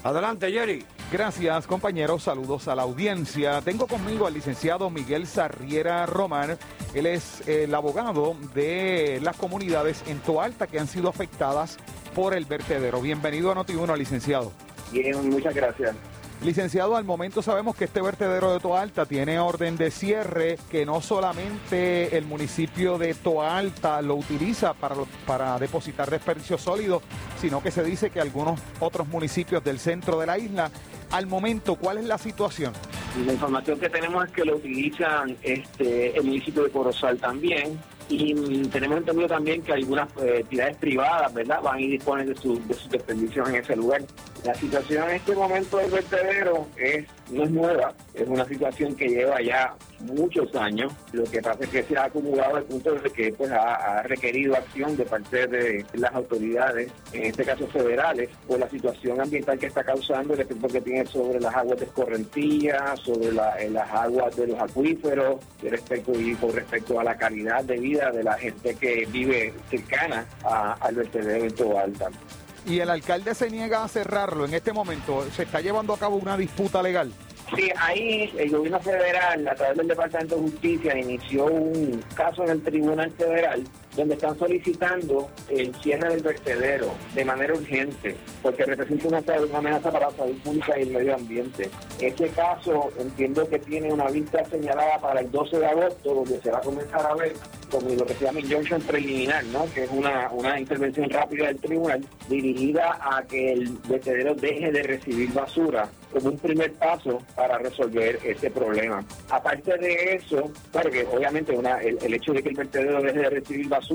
Adelante, 0.04 0.50
Jerry. 0.52 0.84
Gracias, 1.12 1.68
compañeros. 1.68 2.24
Saludos 2.24 2.66
a 2.66 2.74
la 2.74 2.82
audiencia. 2.82 3.60
Tengo 3.62 3.86
conmigo 3.86 4.26
al 4.26 4.34
licenciado 4.34 4.90
Miguel 4.90 5.28
Sarriera 5.28 6.04
Román. 6.04 6.58
Él 6.94 7.06
es 7.06 7.46
el 7.46 7.72
abogado 7.76 8.36
de 8.54 9.20
las 9.22 9.36
comunidades 9.36 10.02
en 10.08 10.18
Toalta 10.18 10.66
que 10.66 10.80
han 10.80 10.88
sido 10.88 11.08
afectadas 11.08 11.76
por 12.12 12.34
el 12.34 12.44
vertedero. 12.44 13.00
Bienvenido 13.00 13.52
a 13.52 13.54
Noti1, 13.54 13.96
licenciado. 13.96 14.50
Bien, 14.90 15.30
muchas 15.30 15.54
gracias. 15.54 15.94
Licenciado, 16.42 16.96
al 16.96 17.04
momento 17.04 17.40
sabemos 17.40 17.76
que 17.76 17.86
este 17.86 18.02
vertedero 18.02 18.52
de 18.52 18.60
Toalta 18.60 19.06
tiene 19.06 19.38
orden 19.38 19.78
de 19.78 19.90
cierre, 19.90 20.58
que 20.70 20.84
no 20.84 21.00
solamente 21.00 22.16
el 22.18 22.26
municipio 22.26 22.98
de 22.98 23.14
Toalta 23.14 24.02
lo 24.02 24.16
utiliza 24.16 24.74
para, 24.74 24.96
para 25.26 25.58
depositar 25.58 26.10
desperdicios 26.10 26.60
sólidos, 26.60 27.02
sino 27.40 27.62
que 27.62 27.70
se 27.70 27.82
dice 27.82 28.10
que 28.10 28.20
algunos 28.20 28.60
otros 28.80 29.08
municipios 29.08 29.64
del 29.64 29.78
centro 29.78 30.20
de 30.20 30.26
la 30.26 30.38
isla. 30.38 30.70
Al 31.10 31.26
momento, 31.26 31.76
¿cuál 31.76 31.98
es 31.98 32.04
la 32.04 32.18
situación? 32.18 32.72
La 33.24 33.32
información 33.32 33.78
que 33.78 33.88
tenemos 33.88 34.24
es 34.26 34.32
que 34.32 34.44
lo 34.44 34.56
utilizan 34.56 35.36
este, 35.42 36.16
el 36.16 36.24
municipio 36.24 36.64
de 36.64 36.70
Corozal 36.70 37.18
también. 37.18 37.78
Y 38.08 38.34
mm, 38.34 38.68
tenemos 38.70 38.98
entendido 38.98 39.28
también 39.28 39.62
que 39.62 39.72
algunas 39.72 40.08
eh, 40.22 40.38
entidades 40.40 40.76
privadas, 40.76 41.32
¿verdad?, 41.34 41.60
van 41.62 41.80
y 41.80 41.88
disponen 41.88 42.28
de, 42.28 42.36
su- 42.36 42.64
de 42.66 42.74
sus 42.74 42.90
desperdicios 42.90 43.48
en 43.48 43.56
ese 43.56 43.74
lugar. 43.76 44.02
La 44.44 44.54
situación 44.54 45.08
en 45.10 45.16
este 45.16 45.34
momento 45.34 45.78
del 45.78 45.90
vertedero 45.90 46.68
es, 46.76 47.04
no 47.30 47.42
es 47.42 47.50
nueva, 47.50 47.92
es 48.14 48.28
una 48.28 48.44
situación 48.44 48.94
que 48.94 49.08
lleva 49.08 49.40
ya 49.42 49.74
muchos 50.00 50.54
años. 50.54 50.92
Lo 51.12 51.24
que 51.24 51.42
pasa 51.42 51.64
es 51.64 51.70
que 51.70 51.82
se 51.82 51.96
ha 51.98 52.04
acumulado 52.04 52.56
al 52.56 52.62
punto 52.64 52.94
de 52.94 53.10
que 53.10 53.32
pues, 53.32 53.50
ha, 53.50 54.02
requerido 54.04 54.54
acción 54.54 54.96
de 54.96 55.04
parte 55.04 55.48
de 55.48 55.84
las 55.94 56.14
autoridades, 56.14 56.92
en 57.12 57.24
este 57.24 57.44
caso 57.44 57.66
federales, 57.66 58.28
por 58.46 58.60
la 58.60 58.68
situación 58.70 59.20
ambiental 59.20 59.58
que 59.58 59.66
está 59.66 59.82
causando, 59.82 60.34
el 60.34 60.40
efecto 60.42 60.68
que 60.68 60.80
tiene 60.80 61.06
sobre 61.06 61.40
las 61.40 61.54
aguas 61.54 61.80
de 61.80 61.86
escorrentía, 61.86 62.94
sobre 62.96 63.28
eh, 63.28 63.70
las 63.70 63.90
aguas 63.90 64.36
de 64.36 64.46
los 64.46 64.60
acuíferos, 64.60 65.40
respecto, 65.62 66.12
y 66.20 66.34
con 66.36 66.52
respecto 66.54 67.00
a 67.00 67.04
la 67.04 67.16
calidad 67.16 67.64
de 67.64 67.78
vida 67.78 67.95
de 68.12 68.22
la 68.22 68.34
gente 68.34 68.74
que 68.76 69.06
vive 69.10 69.52
cercana 69.70 70.26
a- 70.44 70.72
al 70.80 70.94
vertedero 70.94 71.44
en 71.44 71.54
Toa 71.54 71.82
Alta. 71.82 72.08
Y 72.66 72.80
el 72.80 72.90
alcalde 72.90 73.34
se 73.34 73.48
niega 73.50 73.84
a 73.84 73.88
cerrarlo. 73.88 74.44
En 74.44 74.54
este 74.54 74.72
momento 74.72 75.24
se 75.34 75.44
está 75.44 75.60
llevando 75.60 75.94
a 75.94 75.98
cabo 75.98 76.16
una 76.16 76.36
disputa 76.36 76.82
legal. 76.82 77.12
Sí, 77.54 77.70
ahí 77.78 78.32
el 78.36 78.50
gobierno 78.50 78.80
federal, 78.80 79.46
a 79.46 79.54
través 79.54 79.76
del 79.76 79.86
Departamento 79.86 80.34
de 80.34 80.42
Justicia, 80.42 80.98
inició 80.98 81.44
un 81.46 82.02
caso 82.16 82.42
en 82.44 82.50
el 82.50 82.62
Tribunal 82.62 83.12
Federal 83.12 83.62
donde 83.96 84.14
están 84.14 84.38
solicitando 84.38 85.28
el 85.48 85.74
cierre 85.76 86.10
del 86.10 86.22
vertedero 86.22 86.92
de 87.14 87.24
manera 87.24 87.54
urgente, 87.54 88.16
porque 88.42 88.64
representa 88.64 89.08
una, 89.08 89.58
amenaza 89.58 89.90
para 89.90 90.10
la 90.10 90.16
salud 90.16 90.36
pública 90.42 90.78
y 90.78 90.82
el 90.82 90.90
medio 90.90 91.14
ambiente. 91.14 91.70
Este 92.00 92.28
caso 92.28 92.90
entiendo 92.98 93.48
que 93.48 93.58
tiene 93.58 93.92
una 93.92 94.08
vista 94.10 94.44
señalada 94.44 94.98
para 95.00 95.20
el 95.20 95.30
12 95.30 95.58
de 95.58 95.66
agosto, 95.66 96.14
donde 96.14 96.40
se 96.40 96.50
va 96.50 96.58
a 96.58 96.62
comenzar 96.62 97.06
a 97.06 97.14
ver 97.14 97.32
como 97.70 97.88
lo 97.90 98.06
que 98.06 98.14
se 98.14 98.24
llama 98.24 98.40
injunction 98.40 98.80
preliminar, 98.82 99.44
¿no? 99.46 99.64
que 99.72 99.84
es 99.84 99.90
una, 99.90 100.30
una 100.30 100.60
intervención 100.60 101.10
rápida 101.10 101.46
del 101.46 101.58
tribunal 101.58 102.04
dirigida 102.28 102.98
a 103.00 103.22
que 103.22 103.52
el 103.52 103.70
vertedero 103.88 104.34
deje 104.34 104.70
de 104.70 104.82
recibir 104.82 105.32
basura 105.32 105.88
como 106.12 106.28
un 106.28 106.38
primer 106.38 106.72
paso 106.74 107.18
para 107.34 107.58
resolver 107.58 108.18
este 108.24 108.50
problema. 108.50 109.04
Aparte 109.30 109.76
de 109.76 110.14
eso, 110.14 110.50
claro 110.70 110.90
que 110.90 111.04
obviamente 111.04 111.52
una, 111.52 111.80
el 111.80 112.14
hecho 112.14 112.32
de 112.32 112.42
que 112.42 112.50
el 112.50 112.56
vertedero 112.56 113.02
deje 113.02 113.18
de 113.18 113.30
recibir 113.30 113.68
basura 113.68 113.85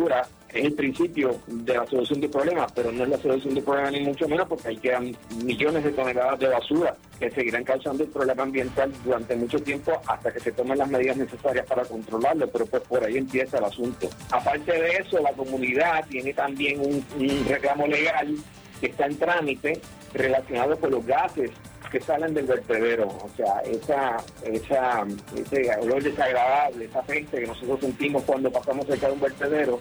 es 0.53 0.65
el 0.65 0.73
principio 0.73 1.39
de 1.47 1.73
la 1.73 1.85
solución 1.87 2.19
del 2.19 2.29
problema, 2.29 2.67
pero 2.73 2.91
no 2.91 3.03
es 3.03 3.09
la 3.09 3.17
solución 3.17 3.55
del 3.55 3.63
problema 3.63 3.91
ni 3.91 4.01
mucho 4.01 4.27
menos 4.27 4.47
porque 4.47 4.69
ahí 4.69 4.77
quedan 4.77 5.15
millones 5.43 5.83
de 5.83 5.91
toneladas 5.91 6.39
de 6.39 6.47
basura 6.47 6.95
que 7.19 7.31
seguirán 7.31 7.63
causando 7.63 8.03
el 8.03 8.09
problema 8.09 8.43
ambiental 8.43 8.91
durante 9.03 9.35
mucho 9.35 9.59
tiempo 9.59 9.93
hasta 10.07 10.31
que 10.31 10.39
se 10.39 10.51
tomen 10.51 10.77
las 10.77 10.89
medidas 10.89 11.17
necesarias 11.17 11.65
para 11.65 11.85
controlarlo, 11.85 12.47
pero 12.49 12.65
pues 12.65 12.83
por 12.83 13.03
ahí 13.03 13.17
empieza 13.17 13.57
el 13.59 13.65
asunto. 13.65 14.09
Aparte 14.31 14.71
de 14.71 14.97
eso, 14.97 15.19
la 15.19 15.31
comunidad 15.31 16.05
tiene 16.09 16.33
también 16.33 16.79
un, 16.79 17.05
un 17.17 17.45
reclamo 17.47 17.87
legal 17.87 18.35
que 18.79 18.87
está 18.87 19.05
en 19.05 19.17
trámite 19.17 19.81
relacionado 20.13 20.77
con 20.77 20.91
los 20.91 21.05
gases 21.05 21.51
que 21.91 21.99
salen 21.99 22.33
del 22.33 22.45
vertedero, 22.45 23.07
o 23.07 23.29
sea, 23.35 23.59
esa, 23.61 24.17
esa, 24.43 25.05
ese 25.35 25.69
olor 25.81 26.01
desagradable, 26.01 26.85
esa 26.85 27.01
peste 27.01 27.41
que 27.41 27.47
nosotros 27.47 27.81
sentimos 27.81 28.23
cuando 28.23 28.49
pasamos 28.49 28.87
cerca 28.87 29.07
de 29.07 29.13
un 29.13 29.19
vertedero, 29.19 29.79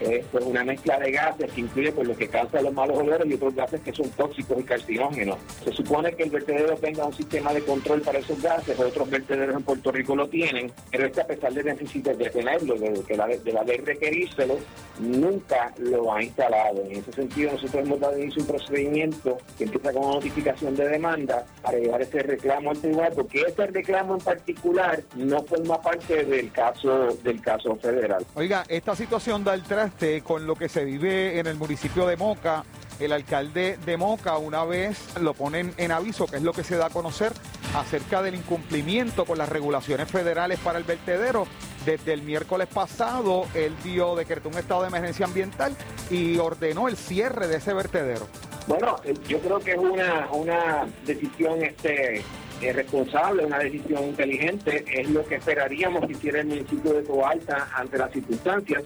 es 0.00 0.24
pues, 0.32 0.44
una 0.44 0.64
mezcla 0.64 0.98
de 0.98 1.12
gases 1.12 1.52
que 1.52 1.60
incluye 1.60 1.92
pues, 1.92 2.08
lo 2.08 2.16
que 2.16 2.28
causa 2.28 2.60
los 2.60 2.72
malos 2.72 2.98
olores 2.98 3.26
y 3.28 3.34
otros 3.34 3.54
gases 3.54 3.80
que 3.80 3.92
son 3.92 4.08
tóxicos 4.10 4.58
y 4.58 4.62
carcinógenos. 4.64 5.38
Se 5.64 5.72
supone 5.72 6.12
que 6.12 6.24
el 6.24 6.30
vertedero 6.30 6.76
tenga 6.76 7.04
un 7.04 7.14
sistema 7.14 7.52
de 7.52 7.62
control 7.62 8.00
para 8.00 8.18
esos 8.18 8.40
gases, 8.42 8.78
otros 8.78 9.10
vertederos 9.10 9.56
en 9.56 9.62
Puerto 9.62 9.92
Rico 9.92 10.16
lo 10.16 10.28
tienen, 10.28 10.72
pero 10.90 11.06
este 11.06 11.20
a 11.20 11.26
pesar 11.26 11.52
de 11.52 11.64
necesitar 11.64 12.16
de 12.16 12.30
tenerlo, 12.30 12.74
de, 12.76 12.90
de, 12.90 13.16
la, 13.16 13.26
de 13.26 13.52
la 13.52 13.62
ley 13.62 13.78
requerírselo, 13.78 14.58
nunca 14.98 15.72
lo 15.78 16.12
ha 16.12 16.22
instalado. 16.22 16.82
En 16.84 16.96
ese 16.96 17.12
sentido 17.12 17.52
nosotros 17.52 17.84
hemos 17.84 18.00
dado 18.00 18.18
inicio 18.18 18.42
un 18.42 18.48
procedimiento 18.48 19.38
que 19.58 19.64
empieza 19.64 19.92
con 19.92 20.04
una 20.04 20.14
notificación 20.14 20.74
de 20.76 20.88
demanda 20.88 21.44
para 21.62 21.78
llevar 21.78 22.02
ese 22.02 22.22
reclamo 22.22 22.70
al 22.70 22.78
tribunal, 22.78 23.12
porque 23.14 23.42
este 23.46 23.66
reclamo 23.66 24.14
en 24.14 24.20
particular 24.20 25.02
no 25.16 25.42
forma 25.42 25.80
parte 25.80 26.24
del 26.24 26.50
caso, 26.52 27.08
del 27.22 27.40
caso 27.40 27.76
federal. 27.76 28.24
Oiga, 28.34 28.64
esta 28.68 28.94
situación 28.94 29.44
del 29.44 29.62
3 29.62 29.89
con 30.22 30.46
lo 30.46 30.54
que 30.54 30.68
se 30.68 30.84
vive 30.84 31.38
en 31.38 31.46
el 31.46 31.56
municipio 31.56 32.06
de 32.06 32.16
Moca. 32.16 32.64
El 32.98 33.12
alcalde 33.12 33.78
de 33.84 33.96
Moca 33.96 34.36
una 34.38 34.64
vez 34.64 35.16
lo 35.20 35.34
ponen 35.34 35.72
en 35.78 35.90
aviso, 35.90 36.26
que 36.26 36.36
es 36.36 36.42
lo 36.42 36.52
que 36.52 36.64
se 36.64 36.76
da 36.76 36.86
a 36.86 36.90
conocer 36.90 37.32
acerca 37.74 38.22
del 38.22 38.34
incumplimiento 38.34 39.24
con 39.24 39.38
las 39.38 39.48
regulaciones 39.48 40.10
federales 40.10 40.58
para 40.60 40.78
el 40.78 40.84
vertedero. 40.84 41.46
Desde 41.84 42.12
el 42.12 42.22
miércoles 42.22 42.68
pasado, 42.68 43.46
él 43.54 43.74
dio, 43.82 44.14
decretó 44.16 44.50
un 44.50 44.58
estado 44.58 44.82
de 44.82 44.88
emergencia 44.88 45.24
ambiental 45.24 45.74
y 46.10 46.38
ordenó 46.38 46.88
el 46.88 46.96
cierre 46.96 47.46
de 47.46 47.56
ese 47.56 47.72
vertedero. 47.72 48.26
Bueno, 48.66 48.96
eh, 49.04 49.14
yo 49.26 49.38
creo 49.40 49.58
que 49.60 49.72
es 49.72 49.78
una, 49.78 50.28
una 50.30 50.86
decisión 51.06 51.62
este, 51.62 52.22
eh, 52.60 52.72
responsable, 52.74 53.46
una 53.46 53.58
decisión 53.58 54.04
inteligente, 54.04 54.84
es 54.86 55.08
lo 55.08 55.24
que 55.24 55.36
esperaríamos 55.36 56.06
que 56.06 56.12
hiciera 56.12 56.40
el 56.40 56.48
municipio 56.48 56.92
de 56.92 57.02
Coalta 57.04 57.70
ante 57.74 57.96
las 57.96 58.12
circunstancias 58.12 58.82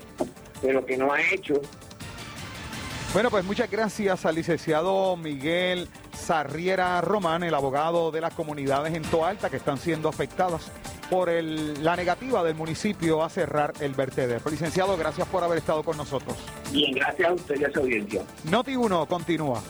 pero 0.63 0.85
que 0.85 0.97
no 0.97 1.13
ha 1.13 1.21
hecho. 1.21 1.55
Bueno, 3.13 3.31
pues 3.31 3.45
muchas 3.45 3.71
gracias 3.71 4.27
al 4.27 4.35
licenciado 4.35 5.17
Miguel 5.17 5.89
Sarriera 6.19 7.01
Román, 7.01 7.45
el 7.45 7.55
abogado 7.55 8.11
de 8.11 8.21
las 8.21 8.35
comunidades 8.35 8.93
en 8.95 9.03
Toalta 9.03 9.51
que 9.51 9.57
están 9.59 9.79
siendo 9.79 10.09
afectadas 10.09 10.73
por 11.11 11.29
el- 11.29 11.85
la 11.85 11.95
negativa 11.95 12.43
del 12.43 12.55
municipio 12.57 13.23
a 13.23 13.29
cerrar 13.29 13.73
el 13.81 13.95
vertedero. 13.95 14.51
Licenciado, 14.51 14.97
gracias 14.97 15.29
por 15.29 15.45
haber 15.45 15.59
estado 15.59 15.85
con 15.85 15.97
nosotros. 15.97 16.35
Bien, 16.73 16.93
gracias 16.93 17.29
a 17.29 17.33
usted 17.35 17.61
y 17.61 17.65
a 17.65 17.71
su 17.71 17.81
audiencia. 17.81 18.23
Noti 18.51 18.75
1 18.75 19.07
continúa. 19.07 19.63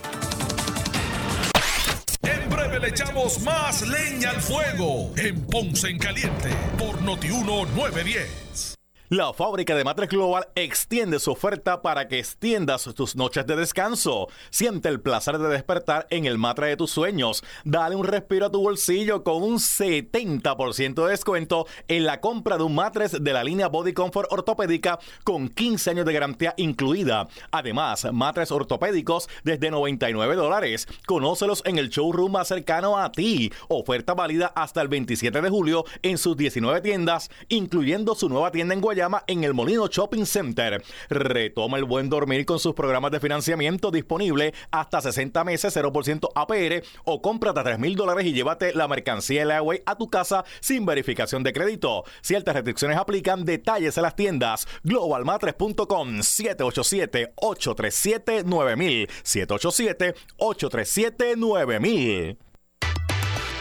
En 2.23 2.49
breve 2.49 2.79
le 2.81 2.89
echamos 2.89 3.43
más 3.43 3.83
leña 3.87 4.31
al 4.31 4.41
fuego 4.41 5.11
en 5.19 5.45
Ponce 5.47 5.89
en 5.89 5.99
Caliente 5.99 6.49
por 6.79 7.03
Noti 7.03 7.29
1910. 7.29 8.74
La 9.11 9.35
fábrica 9.35 9.75
de 9.75 9.85
Matres 9.85 10.09
Global 10.09 10.49
extiende 10.55 11.19
su 11.19 11.31
oferta 11.31 11.83
para 11.83 12.09
que 12.09 12.19
extiendas 12.19 12.85
tus 12.95 13.17
noches 13.17 13.47
de 13.47 13.55
descanso. 13.55 14.29
Siente 14.49 14.89
el 14.89 14.99
placer 14.99 15.37
de 15.37 15.49
despertar 15.49 16.07
en 16.09 16.25
el 16.25 16.39
matre 16.39 16.69
de 16.69 16.79
tus 16.79 16.93
sueños. 16.93 17.45
Dale 17.65 17.97
un 17.97 18.07
respiro 18.07 18.47
a 18.47 18.51
tu 18.51 18.63
bolsillo 18.63 19.23
con 19.23 19.43
un 19.43 19.59
70% 19.59 21.05
de 21.05 21.11
descuento 21.11 21.67
en 21.87 22.05
la 22.05 22.23
compra 22.23 22.57
de 22.57 22.63
un 22.63 22.75
matres 22.75 23.23
de 23.23 23.33
la 23.35 23.45
línea 23.45 23.69
Body 23.69 23.93
Comfort 23.93 24.33
ortopédica 24.33 24.99
con 25.23 25.51
15 25.51 25.91
años 25.91 26.07
de 26.07 26.13
garantía 26.15 26.55
incluida. 26.57 27.29
Además, 27.51 28.07
matres 28.11 28.51
ortopédicos 28.53 29.29
desde 29.43 29.71
99 29.71 30.35
dólares. 30.35 30.89
Conócelos 31.05 31.61
en 31.67 31.77
el 31.77 31.91
showroom 31.91 32.33
más 32.33 32.49
cercano 32.49 32.99
a 32.99 33.13
ti. 33.13 33.53
Oferta 33.69 34.15
válida 34.15 34.47
hasta 34.57 34.81
el 34.81 34.89
27 34.89 35.43
de 35.43 35.51
julio 35.51 35.85
en 36.01 36.17
sus 36.17 36.39
19 36.39 36.81
tiendas, 36.81 37.31
incluyendo 37.51 38.15
su 38.15 38.31
nueva 38.31 38.51
tienda 38.51 38.73
en 38.73 38.81
Guayama 38.95 39.25
en 39.27 39.43
el 39.43 39.55
Molino 39.55 39.89
Shopping 39.89 40.25
Center. 40.25 40.81
Retoma 41.09 41.79
el 41.79 41.85
buen 41.85 42.09
dormir 42.09 42.47
con 42.47 42.61
sus 42.61 42.75
programas 42.75 43.11
de 43.11 43.19
financiamiento 43.19 43.91
disponible 43.91 44.55
hasta 44.71 45.01
60 45.01 45.43
meses, 45.43 45.77
0% 45.77 46.29
APR 46.33 46.85
o 47.05 47.21
cómprate 47.21 47.59
a 47.59 47.65
3 47.65 47.81
mil 47.81 47.97
dólares 47.97 48.25
y 48.25 48.33
llévate 48.33 48.73
la 48.73 48.87
mercancía 48.87 49.45
Leaway 49.45 49.83
a 49.85 49.99
tu 49.99 50.09
casa 50.09 50.45
sin 50.61 50.87
verificación 50.87 51.43
de 51.43 51.53
crédito. 51.53 52.05
Ciertas 52.21 52.55
restricciones 52.55 52.97
aplican. 52.97 53.45
Detalles 53.45 53.97
en 53.97 54.05
las 54.05 54.15
tiendas 54.15 54.69
globalmatres.com 54.85 56.21
787-837-9000 56.21 59.09
787-837-9000 60.39 62.44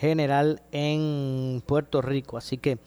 general 0.00 0.62
en 0.72 1.62
Puerto 1.66 2.00
Rico. 2.00 2.38
Así 2.38 2.56
que 2.56 2.78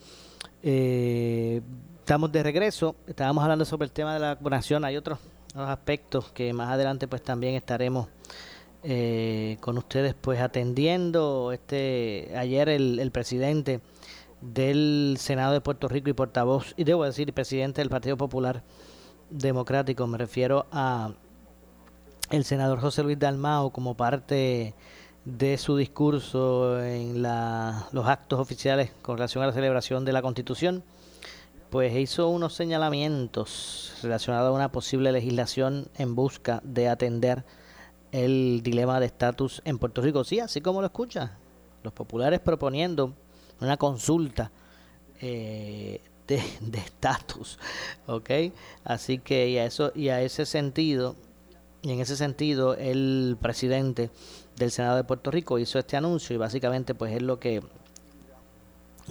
eh, 0.64 1.62
estamos 2.00 2.32
de 2.32 2.42
regreso. 2.42 2.96
Estábamos 3.08 3.44
hablando 3.44 3.66
sobre 3.66 3.86
el 3.86 3.92
tema 3.92 4.16
de 4.16 4.20
la 4.20 4.36
vacunación. 4.36 4.84
Hay 4.84 4.98
otros, 4.98 5.20
otros 5.52 5.70
aspectos 5.70 6.32
que 6.32 6.52
más 6.54 6.72
adelante 6.72 7.08
pues 7.08 7.22
también 7.22 7.54
estaremos 7.54 8.08
eh, 8.84 9.58
con 9.62 9.78
ustedes 9.78 10.16
pues 10.20 10.42
atendiendo. 10.42 11.52
Este 11.52 12.34
ayer 12.36 12.68
el, 12.68 13.00
el 13.00 13.12
presidente 13.12 13.80
del 14.42 15.16
Senado 15.20 15.54
de 15.54 15.62
Puerto 15.62 15.88
Rico 15.88 16.10
y 16.10 16.14
portavoz, 16.14 16.74
y 16.76 16.84
debo 16.84 17.06
decir, 17.06 17.32
presidente 17.34 17.80
del 17.80 17.90
Partido 17.90 18.18
Popular 18.18 18.64
Democrático, 19.30 20.06
me 20.06 20.18
refiero 20.18 20.66
a 20.72 21.14
el 22.30 22.44
senador 22.44 22.80
José 22.80 23.04
Luis 23.04 23.18
Dalmao 23.18 23.72
como 23.72 23.96
parte 23.96 24.76
de 25.26 25.58
su 25.58 25.78
discurso 25.78 26.84
en 26.84 27.22
la, 27.22 27.88
los 27.92 28.08
actos 28.08 28.40
oficiales 28.40 28.92
con 29.02 29.18
relación 29.18 29.44
a 29.44 29.48
la 29.48 29.54
celebración 29.54 30.06
de 30.06 30.14
la 30.14 30.22
Constitución, 30.22 30.84
pues 31.70 31.96
hizo 31.96 32.28
unos 32.30 32.54
señalamientos 32.54 33.94
relacionados 34.04 34.50
a 34.50 34.56
una 34.56 34.72
posible 34.72 35.12
legislación 35.12 35.88
en 35.98 36.14
busca 36.14 36.62
de 36.64 36.90
atender 36.90 37.46
el 38.12 38.62
dilema 38.64 39.00
de 39.00 39.08
estatus 39.08 39.62
en 39.66 39.80
Puerto 39.80 40.02
Rico. 40.02 40.24
Sí, 40.24 40.40
así 40.40 40.62
como 40.62 40.82
lo 40.82 40.88
escucha, 40.88 41.38
los 41.84 41.94
populares 41.94 42.40
proponiendo 42.42 43.14
una 43.60 43.78
consulta 43.78 44.52
eh, 45.20 46.02
de 46.28 46.78
estatus, 46.78 47.60
¿ok? 48.08 48.30
Así 48.84 49.20
que 49.20 49.50
y 49.50 49.58
a 49.58 49.66
eso 49.66 49.92
y 49.96 50.10
a 50.10 50.22
ese 50.22 50.46
sentido 50.46 51.16
y 51.82 51.92
en 51.92 52.00
ese 52.00 52.16
sentido 52.16 52.76
el 52.76 53.38
presidente 53.42 54.10
del 54.58 54.72
Senado 54.72 54.98
de 54.98 55.04
Puerto 55.04 55.32
Rico 55.32 55.60
hizo 55.60 55.80
este 55.80 55.98
anuncio 55.98 56.34
y 56.34 56.38
básicamente 56.38 56.94
pues 56.96 57.14
es 57.14 57.22
lo 57.22 57.40
que 57.40 57.62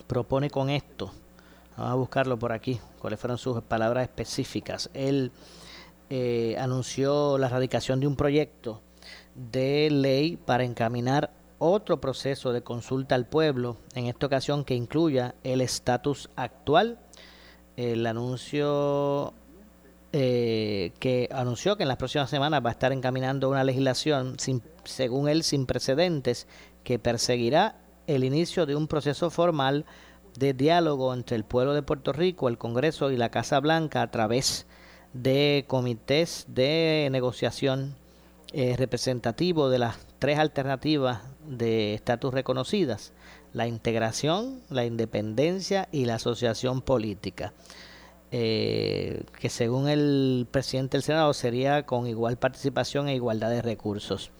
propone 0.06 0.50
con 0.50 0.70
esto. 0.70 1.12
Vamos 1.76 1.92
a 1.92 1.94
buscarlo 1.94 2.38
por 2.38 2.52
aquí, 2.52 2.80
cuáles 2.98 3.18
fueron 3.18 3.38
sus 3.38 3.62
palabras 3.62 4.04
específicas. 4.04 4.90
Él 4.94 5.32
eh, 6.10 6.56
anunció 6.58 7.38
la 7.38 7.48
radicación 7.48 8.00
de 8.00 8.06
un 8.06 8.16
proyecto 8.16 8.80
de 9.34 9.88
ley 9.90 10.36
para 10.36 10.64
encaminar 10.64 11.32
otro 11.58 12.00
proceso 12.00 12.52
de 12.52 12.62
consulta 12.62 13.14
al 13.14 13.26
pueblo, 13.26 13.76
en 13.94 14.06
esta 14.06 14.26
ocasión 14.26 14.64
que 14.64 14.74
incluya 14.74 15.34
el 15.44 15.60
estatus 15.60 16.28
actual. 16.36 16.98
El 17.76 18.06
anuncio 18.06 19.32
eh, 20.12 20.92
que 20.98 21.28
anunció 21.32 21.76
que 21.76 21.84
en 21.84 21.88
las 21.88 21.96
próximas 21.96 22.28
semanas 22.28 22.62
va 22.64 22.68
a 22.68 22.72
estar 22.72 22.92
encaminando 22.92 23.48
una 23.48 23.64
legislación, 23.64 24.38
sin, 24.38 24.62
según 24.84 25.28
él, 25.28 25.42
sin 25.42 25.66
precedentes, 25.66 26.46
que 26.84 26.98
perseguirá 26.98 27.76
el 28.06 28.24
inicio 28.24 28.66
de 28.66 28.76
un 28.76 28.88
proceso 28.88 29.30
formal 29.30 29.86
de 30.36 30.52
diálogo 30.52 31.14
entre 31.14 31.36
el 31.36 31.44
pueblo 31.44 31.74
de 31.74 31.82
Puerto 31.82 32.12
Rico, 32.12 32.48
el 32.48 32.58
Congreso 32.58 33.10
y 33.10 33.16
la 33.16 33.30
Casa 33.30 33.60
Blanca 33.60 34.02
a 34.02 34.10
través 34.10 34.66
de 35.12 35.64
comités 35.68 36.46
de 36.48 37.08
negociación 37.10 37.96
eh, 38.52 38.76
representativo 38.76 39.70
de 39.70 39.78
las 39.78 39.96
tres 40.18 40.38
alternativas 40.38 41.20
de 41.46 41.94
estatus 41.94 42.34
reconocidas, 42.34 43.12
la 43.52 43.66
integración, 43.66 44.60
la 44.68 44.84
independencia 44.84 45.88
y 45.90 46.04
la 46.04 46.16
asociación 46.16 46.82
política. 46.82 47.52
Eh, 48.34 49.24
que 49.38 49.50
según 49.50 49.88
el 49.90 50.46
presidente 50.50 50.96
del 50.96 51.02
Senado 51.02 51.34
sería 51.34 51.84
con 51.84 52.06
igual 52.06 52.38
participación 52.38 53.08
e 53.08 53.14
igualdad 53.14 53.50
de 53.50 53.60
recursos. 53.60 54.30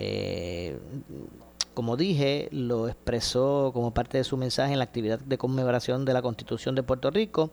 Eh, 0.00 0.76
como 1.74 1.96
dije, 1.96 2.48
lo 2.50 2.88
expresó 2.88 3.70
como 3.72 3.94
parte 3.94 4.18
de 4.18 4.24
su 4.24 4.36
mensaje 4.36 4.72
en 4.72 4.78
la 4.78 4.84
actividad 4.84 5.20
de 5.20 5.38
conmemoración 5.38 6.04
de 6.04 6.12
la 6.12 6.22
Constitución 6.22 6.74
de 6.74 6.82
Puerto 6.82 7.12
Rico. 7.12 7.52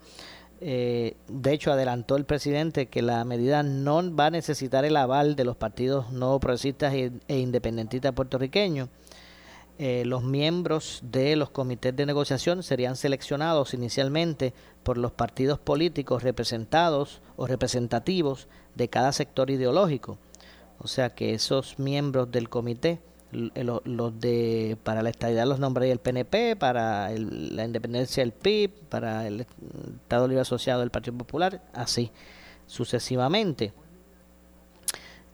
Eh, 0.61 1.15
de 1.27 1.53
hecho, 1.53 1.71
adelantó 1.71 2.15
el 2.15 2.25
presidente 2.25 2.87
que 2.87 3.03
la 3.03 3.23
medida 3.23 3.61
no 3.61 4.15
va 4.15 4.27
a 4.27 4.31
necesitar 4.31 4.83
el 4.83 4.97
aval 4.97 5.35
de 5.35 5.43
los 5.43 5.57
partidos 5.57 6.11
no 6.11 6.39
progresistas 6.39 6.93
e, 6.95 7.11
e 7.27 7.37
independentistas 7.39 8.13
puertorriqueños. 8.13 8.89
Eh, 9.77 10.03
los 10.05 10.23
miembros 10.23 10.99
de 11.03 11.35
los 11.35 11.49
comités 11.49 11.95
de 11.95 12.05
negociación 12.05 12.61
serían 12.61 12.95
seleccionados 12.95 13.73
inicialmente 13.73 14.53
por 14.83 14.97
los 14.97 15.11
partidos 15.11 15.57
políticos 15.59 16.23
representados 16.23 17.21
o 17.35 17.47
representativos 17.47 18.47
de 18.75 18.89
cada 18.89 19.11
sector 19.11 19.49
ideológico. 19.49 20.17
O 20.77 20.87
sea 20.87 21.09
que 21.15 21.33
esos 21.33 21.79
miembros 21.79 22.31
del 22.31 22.49
comité, 22.49 22.99
eh, 23.31 23.63
los 23.63 24.19
de 24.19 24.77
para 24.83 25.01
la 25.01 25.09
estabilidad 25.09 25.47
los 25.47 25.59
nombraría 25.59 25.93
el 25.93 25.99
PNP, 25.99 26.55
para 26.55 27.09
la 27.09 27.65
independencia 27.65 28.23
el 28.23 28.33
PIB, 28.33 28.71
para 28.89 29.27
el 29.27 29.41
Estado 30.03 30.27
Libre 30.27 30.41
Asociado 30.41 30.81
del 30.81 30.91
Partido 30.91 31.17
Popular, 31.17 31.61
así. 31.73 32.11
sucesivamente. 32.67 33.73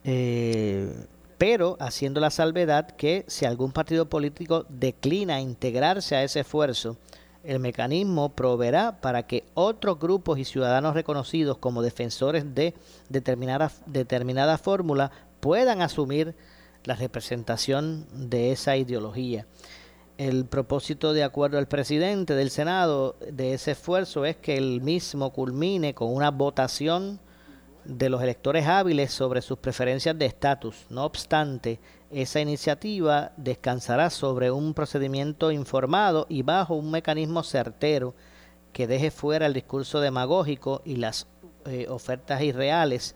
Eh, 0.03 0.89
pero 1.37 1.77
haciendo 1.79 2.19
la 2.19 2.29
salvedad 2.29 2.91
que 2.91 3.23
si 3.27 3.45
algún 3.45 3.71
partido 3.71 4.09
político 4.09 4.65
declina 4.69 5.39
integrarse 5.39 6.15
a 6.15 6.23
ese 6.23 6.39
esfuerzo, 6.41 6.97
el 7.43 7.59
mecanismo 7.59 8.29
proveerá 8.29 8.99
para 8.99 9.25
que 9.27 9.45
otros 9.53 9.99
grupos 9.99 10.39
y 10.39 10.45
ciudadanos 10.45 10.95
reconocidos 10.95 11.57
como 11.57 11.81
defensores 11.81 12.55
de 12.55 12.73
determinada, 13.09 14.57
fórmula 14.57 15.11
puedan 15.39 15.81
asumir 15.81 16.35
la 16.83 16.95
representación 16.95 18.05
de 18.11 18.51
esa 18.51 18.75
ideología. 18.75 19.45
El 20.17 20.45
propósito, 20.45 21.13
de 21.13 21.23
acuerdo 21.23 21.59
al 21.59 21.67
presidente 21.67 22.33
del 22.33 22.49
Senado, 22.49 23.15
de 23.31 23.53
ese 23.53 23.71
esfuerzo 23.71 24.25
es 24.25 24.35
que 24.35 24.57
el 24.57 24.81
mismo 24.81 25.31
culmine 25.31 25.93
con 25.93 26.13
una 26.13 26.31
votación 26.31 27.19
de 27.87 28.09
los 28.09 28.21
electores 28.21 28.67
hábiles 28.67 29.11
sobre 29.11 29.41
sus 29.41 29.57
preferencias 29.57 30.17
de 30.17 30.25
estatus. 30.25 30.85
No 30.89 31.05
obstante, 31.05 31.79
esa 32.11 32.39
iniciativa 32.39 33.31
descansará 33.37 34.09
sobre 34.09 34.51
un 34.51 34.73
procedimiento 34.73 35.51
informado 35.51 36.25
y 36.29 36.41
bajo 36.41 36.75
un 36.75 36.91
mecanismo 36.91 37.43
certero 37.43 38.13
que 38.73 38.87
deje 38.87 39.09
fuera 39.09 39.45
el 39.45 39.53
discurso 39.53 40.01
demagógico 40.01 40.81
y 40.85 40.97
las 40.97 41.27
eh, 41.65 41.87
ofertas 41.89 42.41
irreales 42.41 43.15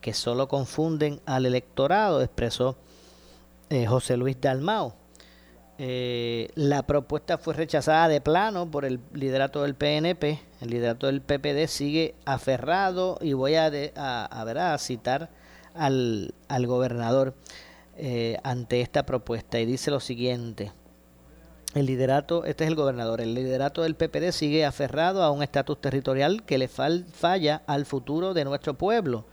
que 0.00 0.12
solo 0.14 0.48
confunden 0.48 1.20
al 1.24 1.46
electorado, 1.46 2.22
expresó 2.22 2.76
eh, 3.70 3.86
José 3.86 4.16
Luis 4.16 4.40
Dalmao. 4.40 4.97
Eh, 5.80 6.48
la 6.56 6.82
propuesta 6.82 7.38
fue 7.38 7.54
rechazada 7.54 8.08
de 8.08 8.20
plano 8.20 8.68
por 8.68 8.84
el 8.84 8.98
liderato 9.12 9.62
del 9.62 9.76
PNP. 9.76 10.40
El 10.60 10.70
liderato 10.70 11.06
del 11.06 11.20
PPD 11.20 11.68
sigue 11.68 12.16
aferrado 12.24 13.18
y 13.20 13.32
voy 13.32 13.54
a, 13.54 13.70
de, 13.70 13.92
a, 13.96 14.24
a, 14.24 14.44
ver, 14.44 14.58
a 14.58 14.76
citar 14.78 15.30
al, 15.74 16.34
al 16.48 16.66
gobernador 16.66 17.34
eh, 17.96 18.38
ante 18.42 18.80
esta 18.80 19.06
propuesta 19.06 19.60
y 19.60 19.66
dice 19.66 19.92
lo 19.92 20.00
siguiente. 20.00 20.72
El 21.74 21.86
liderato, 21.86 22.44
este 22.44 22.64
es 22.64 22.68
el 22.68 22.76
gobernador, 22.76 23.20
el 23.20 23.34
liderato 23.34 23.82
del 23.82 23.94
PPD 23.94 24.32
sigue 24.32 24.64
aferrado 24.64 25.22
a 25.22 25.30
un 25.30 25.42
estatus 25.42 25.80
territorial 25.80 26.42
que 26.44 26.58
le 26.58 26.66
fal, 26.66 27.06
falla 27.12 27.62
al 27.66 27.86
futuro 27.86 28.34
de 28.34 28.44
nuestro 28.44 28.74
pueblo 28.74 29.26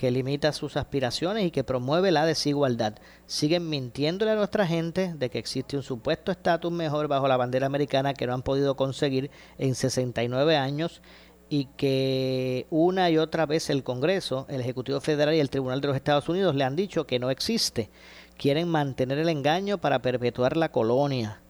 que 0.00 0.10
limita 0.10 0.54
sus 0.54 0.78
aspiraciones 0.78 1.44
y 1.44 1.50
que 1.50 1.62
promueve 1.62 2.10
la 2.10 2.24
desigualdad. 2.24 2.94
Siguen 3.26 3.68
mintiéndole 3.68 4.30
a 4.30 4.34
nuestra 4.34 4.66
gente 4.66 5.12
de 5.12 5.28
que 5.28 5.38
existe 5.38 5.76
un 5.76 5.82
supuesto 5.82 6.32
estatus 6.32 6.72
mejor 6.72 7.06
bajo 7.06 7.28
la 7.28 7.36
bandera 7.36 7.66
americana 7.66 8.14
que 8.14 8.26
no 8.26 8.32
han 8.32 8.40
podido 8.40 8.76
conseguir 8.76 9.30
en 9.58 9.74
69 9.74 10.56
años 10.56 11.02
y 11.50 11.66
que 11.76 12.66
una 12.70 13.10
y 13.10 13.18
otra 13.18 13.44
vez 13.44 13.68
el 13.68 13.84
Congreso, 13.84 14.46
el 14.48 14.62
Ejecutivo 14.62 15.02
Federal 15.02 15.34
y 15.34 15.40
el 15.40 15.50
Tribunal 15.50 15.82
de 15.82 15.88
los 15.88 15.96
Estados 15.96 16.30
Unidos 16.30 16.54
le 16.54 16.64
han 16.64 16.76
dicho 16.76 17.06
que 17.06 17.18
no 17.18 17.28
existe. 17.28 17.90
Quieren 18.38 18.68
mantener 18.68 19.18
el 19.18 19.28
engaño 19.28 19.82
para 19.82 20.00
perpetuar 20.00 20.56
la 20.56 20.72
colonia. 20.72 21.42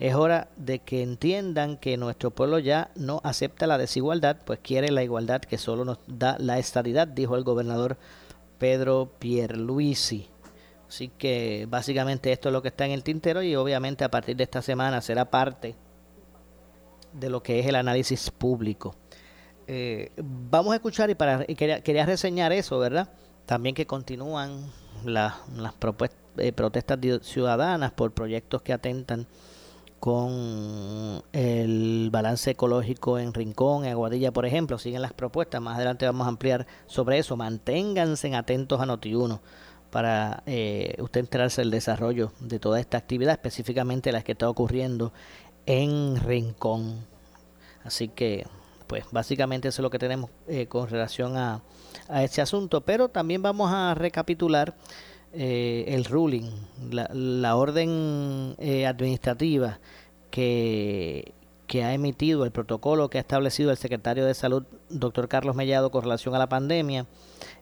Es 0.00 0.14
hora 0.14 0.48
de 0.56 0.78
que 0.78 1.02
entiendan 1.02 1.76
que 1.76 1.96
nuestro 1.96 2.30
pueblo 2.30 2.60
ya 2.60 2.90
no 2.94 3.20
acepta 3.24 3.66
la 3.66 3.78
desigualdad, 3.78 4.36
pues 4.44 4.60
quiere 4.62 4.92
la 4.92 5.02
igualdad 5.02 5.40
que 5.40 5.58
solo 5.58 5.84
nos 5.84 5.98
da 6.06 6.36
la 6.38 6.58
estadidad, 6.58 7.08
dijo 7.08 7.36
el 7.36 7.42
gobernador 7.42 7.96
Pedro 8.58 9.10
Pierluisi. 9.18 10.28
Así 10.88 11.08
que 11.08 11.66
básicamente 11.68 12.32
esto 12.32 12.48
es 12.48 12.52
lo 12.52 12.62
que 12.62 12.68
está 12.68 12.86
en 12.86 12.92
el 12.92 13.02
tintero 13.02 13.42
y 13.42 13.56
obviamente 13.56 14.04
a 14.04 14.10
partir 14.10 14.36
de 14.36 14.44
esta 14.44 14.62
semana 14.62 15.00
será 15.00 15.24
parte 15.24 15.74
de 17.12 17.28
lo 17.28 17.42
que 17.42 17.58
es 17.58 17.66
el 17.66 17.74
análisis 17.74 18.30
público. 18.30 18.94
Eh, 19.66 20.12
vamos 20.16 20.72
a 20.72 20.76
escuchar 20.76 21.10
y 21.10 21.14
para 21.14 21.44
y 21.46 21.54
quería, 21.56 22.06
reseñar 22.06 22.52
eso, 22.52 22.78
¿verdad? 22.78 23.10
También 23.44 23.74
que 23.74 23.86
continúan 23.86 24.70
la, 25.04 25.40
las 25.56 25.74
eh, 26.38 26.52
protestas 26.52 26.98
ciudadanas 27.22 27.92
por 27.92 28.12
proyectos 28.12 28.62
que 28.62 28.72
atentan 28.72 29.26
con 30.00 31.22
el 31.32 32.08
balance 32.12 32.50
ecológico 32.50 33.18
en 33.18 33.34
Rincón, 33.34 33.84
en 33.84 33.92
Aguadilla, 33.92 34.32
por 34.32 34.46
ejemplo. 34.46 34.78
Siguen 34.78 35.02
las 35.02 35.12
propuestas. 35.12 35.60
Más 35.60 35.76
adelante 35.76 36.06
vamos 36.06 36.26
a 36.26 36.28
ampliar 36.28 36.66
sobre 36.86 37.18
eso. 37.18 37.36
Manténganse 37.36 38.34
atentos 38.34 38.80
a 38.80 38.86
Noti1 38.86 39.40
para 39.90 40.42
eh, 40.46 40.96
usted 41.00 41.20
enterarse 41.20 41.62
del 41.62 41.70
desarrollo 41.70 42.32
de 42.40 42.58
toda 42.58 42.78
esta 42.78 42.98
actividad, 42.98 43.32
específicamente 43.32 44.12
las 44.12 44.24
que 44.24 44.32
está 44.32 44.48
ocurriendo 44.48 45.12
en 45.66 46.16
Rincón. 46.16 47.06
Así 47.84 48.08
que, 48.08 48.46
pues 48.86 49.04
básicamente 49.10 49.68
eso 49.68 49.80
es 49.80 49.84
lo 49.84 49.90
que 49.90 49.98
tenemos 49.98 50.30
eh, 50.46 50.66
con 50.66 50.88
relación 50.88 51.36
a, 51.36 51.62
a 52.08 52.22
este 52.22 52.40
asunto. 52.40 52.82
Pero 52.82 53.08
también 53.08 53.42
vamos 53.42 53.70
a 53.72 53.94
recapitular 53.94 54.76
eh, 55.32 55.84
el 55.88 56.04
ruling, 56.04 56.50
la, 56.90 57.08
la 57.12 57.56
orden 57.56 58.54
eh, 58.58 58.86
administrativa 58.86 59.78
que, 60.30 61.32
que 61.66 61.84
ha 61.84 61.94
emitido, 61.94 62.44
el 62.44 62.50
protocolo 62.50 63.10
que 63.10 63.18
ha 63.18 63.20
establecido 63.20 63.70
el 63.70 63.76
secretario 63.76 64.24
de 64.24 64.34
Salud, 64.34 64.64
doctor 64.88 65.28
Carlos 65.28 65.54
Mellado, 65.54 65.90
con 65.90 66.02
relación 66.02 66.34
a 66.34 66.38
la 66.38 66.48
pandemia, 66.48 67.06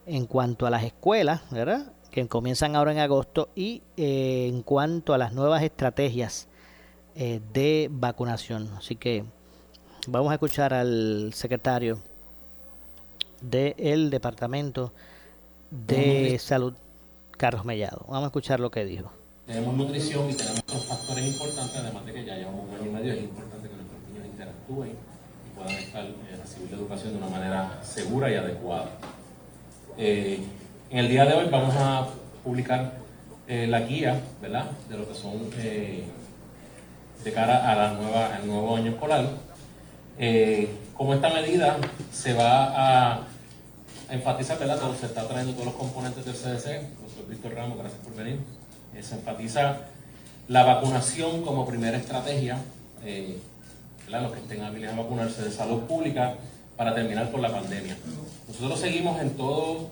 en 0.05 0.25
cuanto 0.25 0.65
a 0.65 0.69
las 0.69 0.83
escuelas, 0.83 1.41
¿verdad? 1.51 1.91
que 2.09 2.27
comienzan 2.27 2.75
ahora 2.75 2.91
en 2.91 2.99
agosto, 2.99 3.49
y 3.53 3.83
eh, 3.97 4.47
en 4.47 4.63
cuanto 4.63 5.13
a 5.13 5.17
las 5.17 5.33
nuevas 5.33 5.61
estrategias 5.61 6.47
eh, 7.15 7.41
de 7.53 7.89
vacunación. 7.91 8.69
Así 8.77 8.95
que 8.95 9.23
vamos 10.07 10.31
a 10.31 10.35
escuchar 10.35 10.73
al 10.73 11.31
secretario 11.33 11.99
del 13.41 14.09
Departamento 14.09 14.93
de 15.69 16.39
Salud 16.39 16.73
Carlos 17.37 17.63
Mellado. 17.65 18.05
Vamos 18.07 18.23
a 18.23 18.25
escuchar 18.27 18.59
lo 18.59 18.71
que 18.71 18.83
dijo. 18.83 19.11
Tenemos 19.45 19.75
nutrición 19.75 20.29
y 20.29 20.33
tenemos 20.33 20.59
otros 20.59 20.85
factores 20.85 21.25
importantes, 21.25 21.75
además 21.77 22.05
de 22.05 22.13
que 22.13 22.25
ya 22.25 22.35
llevamos 22.35 22.65
un 22.67 22.75
año 22.75 22.85
y 22.85 22.93
medio, 22.93 23.13
es 23.13 23.23
importante 23.23 23.69
que 23.69 23.75
nuestros 23.75 24.01
niños 24.09 24.25
interactúen 24.25 24.89
y 24.89 25.55
puedan 25.55 25.73
estar, 25.73 26.03
eh, 26.03 26.39
recibir 26.41 26.71
la 26.71 26.77
educación 26.77 27.13
de 27.13 27.17
una 27.19 27.29
manera 27.29 27.79
segura 27.81 28.29
y 28.29 28.35
adecuada. 28.35 28.89
Eh, 29.97 30.39
en 30.89 30.97
el 30.97 31.07
día 31.07 31.25
de 31.25 31.33
hoy 31.33 31.47
vamos 31.49 31.75
a 31.77 32.07
publicar 32.43 32.93
eh, 33.47 33.67
la 33.67 33.81
guía, 33.81 34.19
¿verdad?, 34.41 34.65
de 34.89 34.97
lo 34.97 35.07
que 35.07 35.13
son 35.13 35.49
eh, 35.57 36.03
de 37.23 37.33
cara 37.33 37.71
a 37.71 37.75
la 37.75 37.93
nueva, 37.93 38.35
al 38.35 38.47
nuevo 38.47 38.75
año 38.75 38.91
escolar. 38.91 39.29
como 40.93 41.13
esta 41.13 41.29
medida 41.29 41.77
se 42.11 42.33
va 42.33 43.13
a 43.13 43.27
enfatizar, 44.09 44.59
¿verdad?, 44.59 44.79
todo, 44.79 44.95
se 44.95 45.05
está 45.05 45.27
trayendo 45.27 45.53
todos 45.53 45.67
los 45.67 45.75
componentes 45.75 46.25
del 46.25 46.35
CDC, 46.35 47.29
Víctor 47.29 47.53
Ramos, 47.53 47.77
gracias 47.77 48.01
por 48.01 48.15
venir. 48.15 48.39
Eh, 48.95 49.03
se 49.03 49.15
enfatiza 49.15 49.77
la 50.47 50.63
vacunación 50.63 51.43
como 51.43 51.65
primera 51.65 51.97
estrategia, 51.97 52.57
eh, 53.03 53.37
los 54.07 54.31
que 54.31 54.39
estén 54.39 54.63
hábiles 54.63 54.91
a 54.91 54.95
vacunarse 54.95 55.43
de 55.43 55.51
salud 55.51 55.81
pública 55.81 56.35
para 56.77 56.95
terminar 56.95 57.31
con 57.31 57.41
la 57.41 57.51
pandemia. 57.51 57.97
Nosotros 58.47 58.79
seguimos 58.79 59.19
en 59.19 59.31
todo 59.31 59.89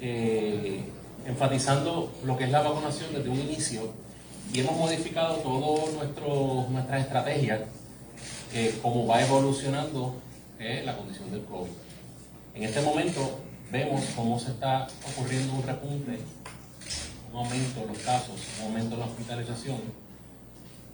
eh, 0.00 0.84
enfatizando 1.26 2.12
lo 2.24 2.36
que 2.36 2.44
es 2.44 2.50
la 2.50 2.62
vacunación 2.62 3.12
desde 3.12 3.28
un 3.28 3.40
inicio 3.40 3.90
y 4.52 4.60
hemos 4.60 4.76
modificado 4.76 5.36
todas 5.36 5.92
nuestras 6.70 7.00
estrategias 7.00 7.62
eh, 8.54 8.78
como 8.80 9.06
va 9.06 9.22
evolucionando 9.22 10.14
eh, 10.60 10.82
la 10.84 10.96
condición 10.96 11.30
del 11.30 11.42
COVID. 11.44 11.70
En 12.54 12.62
este 12.62 12.80
momento 12.80 13.40
vemos 13.70 14.04
cómo 14.14 14.38
se 14.38 14.50
está 14.52 14.86
ocurriendo 15.12 15.54
un 15.54 15.62
repunte 15.62 16.18
un 17.32 17.44
aumento 17.44 17.80
en 17.82 17.88
los 17.88 17.98
casos, 17.98 18.40
un 18.58 18.66
aumento 18.66 18.94
en 18.94 19.00
la 19.00 19.06
hospitalización. 19.06 19.80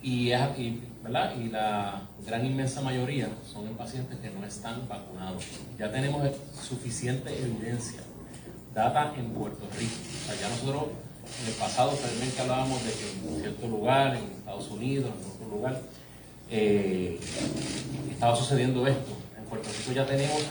Y, 0.03 0.33
y, 0.33 0.83
¿verdad? 1.03 1.37
y 1.37 1.49
la 1.49 2.03
gran 2.27 2.45
inmensa 2.45 2.81
mayoría 2.81 3.29
son 3.51 3.68
en 3.68 3.75
pacientes 3.75 4.18
que 4.18 4.31
no 4.31 4.45
están 4.45 4.89
vacunados. 4.89 5.45
Ya 5.79 5.93
tenemos 5.93 6.29
suficiente 6.61 7.31
evidencia, 7.39 8.01
data 8.75 9.12
en 9.16 9.31
Puerto 9.31 9.64
Rico. 9.79 9.93
O 10.29 10.41
ya 10.41 10.49
nosotros 10.49 10.85
en 11.41 11.49
el 11.49 11.55
pasado 11.55 11.93
también 11.93 12.33
hablábamos 12.41 12.85
de 12.85 12.91
que 12.91 13.35
en 13.35 13.41
cierto 13.41 13.68
lugar, 13.68 14.16
en 14.16 14.25
Estados 14.25 14.68
Unidos, 14.70 15.12
en 15.16 15.31
otro 15.31 15.57
lugar, 15.57 15.81
eh, 16.51 17.20
estaba 18.11 18.35
sucediendo 18.35 18.85
esto. 18.89 19.12
En 19.39 19.45
Puerto 19.45 19.68
Rico 19.79 19.93
ya 19.93 20.05
tenemos 20.05 20.43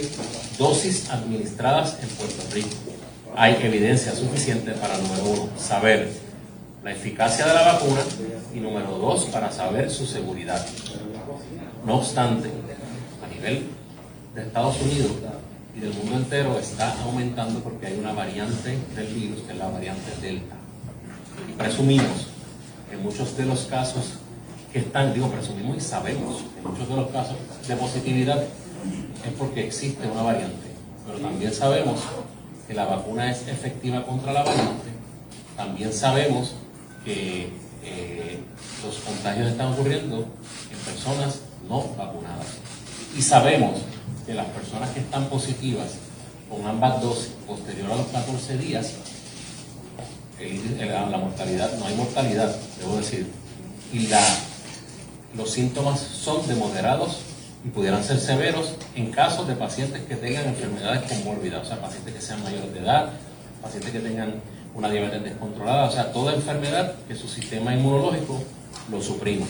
dosis 0.59 1.11
administradas 1.11 1.99
en 2.03 2.09
Puerto 2.09 2.43
Rico. 2.55 2.71
Hay 3.37 3.59
evidencia 3.63 4.15
suficiente 4.15 4.73
para, 4.73 4.97
número 4.97 5.25
uno, 5.25 5.51
saber 5.59 6.09
la 6.83 6.93
eficacia 6.93 7.45
de 7.47 7.53
la 7.53 7.73
vacuna 7.73 8.01
y, 8.55 8.61
número 8.61 8.97
dos, 8.99 9.27
para 9.27 9.53
saber 9.53 9.91
su 9.91 10.07
seguridad. 10.07 10.65
No 11.85 11.97
obstante, 11.97 12.49
a 13.23 13.27
nivel 13.35 13.65
de 14.35 14.43
Estados 14.43 14.81
Unidos, 14.81 15.11
y 15.77 15.81
del 15.81 15.93
mundo 15.95 16.17
entero 16.17 16.59
está 16.59 16.95
aumentando 17.03 17.61
porque 17.61 17.89
hay 17.89 17.99
una 17.99 18.13
variante 18.13 18.79
del 18.95 19.07
virus 19.09 19.41
que 19.41 19.53
es 19.53 19.59
la 19.59 19.69
variante 19.69 20.11
Delta. 20.21 20.55
Y 21.49 21.53
presumimos 21.57 22.29
que 22.89 22.97
muchos 22.97 23.37
de 23.37 23.45
los 23.45 23.63
casos 23.63 24.15
que 24.73 24.79
están, 24.81 25.13
digo 25.13 25.29
presumimos 25.29 25.77
y 25.77 25.81
sabemos 25.81 26.43
que 26.55 26.69
muchos 26.69 26.89
de 26.89 26.97
los 26.97 27.11
casos 27.11 27.37
de 27.67 27.77
positividad 27.77 28.43
es 28.43 29.33
porque 29.39 29.67
existe 29.67 30.07
una 30.07 30.23
variante. 30.23 30.69
Pero 31.07 31.19
también 31.19 31.53
sabemos 31.53 32.01
que 32.67 32.75
la 32.75 32.87
vacuna 32.87 33.31
es 33.31 33.47
efectiva 33.49 34.05
contra 34.07 34.33
la 34.33 34.43
variante. 34.43 34.91
También 35.57 35.93
sabemos 35.93 36.55
que 37.05 37.51
eh, 37.83 38.39
los 38.85 38.97
contagios 38.99 39.51
están 39.51 39.73
ocurriendo 39.73 40.27
en 40.71 40.79
personas 40.85 41.41
no 41.69 41.85
vacunadas. 41.97 42.47
Y 43.17 43.23
sabemos 43.23 43.81
que 44.27 44.35
las 44.35 44.47
personas 44.47 44.91
que 44.91 45.01
están 45.01 45.27
positivas 45.27 45.95
con 46.49 46.67
ambas 46.67 47.01
dosis 47.01 47.33
posterior 47.47 47.91
a 47.93 47.97
los 47.97 48.07
14 48.07 48.59
días, 48.59 48.95
la 50.41 51.19
mortalidad, 51.19 51.73
no 51.79 51.87
hay 51.87 51.95
mortalidad, 51.95 52.55
debo 52.79 52.97
decir, 52.97 53.27
y 53.93 54.07
la, 54.09 54.21
los 55.37 55.51
síntomas 55.51 56.01
son 56.01 56.47
de 56.47 56.55
moderados 56.55 57.21
y 57.65 57.69
pudieran 57.69 58.05
ser 58.05 58.21
severos 58.21 58.75
en 58.95 59.11
casos 59.11 59.49
de 59.49 59.55
pacientes 59.55 60.03
que 60.03 60.17
tengan 60.17 60.47
enfermedades 60.47 61.11
comórbidas, 61.11 61.63
o 61.63 61.65
sea, 61.67 61.81
pacientes 61.81 62.15
que 62.15 62.21
sean 62.21 62.43
mayores 62.43 62.73
de 62.75 62.81
edad, 62.81 63.11
pacientes 63.63 63.91
que 63.91 64.01
tengan 64.01 64.35
una 64.75 64.91
diabetes 64.91 65.23
descontrolada, 65.23 65.85
o 65.85 65.91
sea, 65.91 66.13
toda 66.13 66.35
enfermedad 66.35 66.95
que 67.09 67.15
su 67.15 67.29
sistema 67.29 67.75
inmunológico 67.75 68.43
lo 68.91 69.01
suprima. 69.01 69.47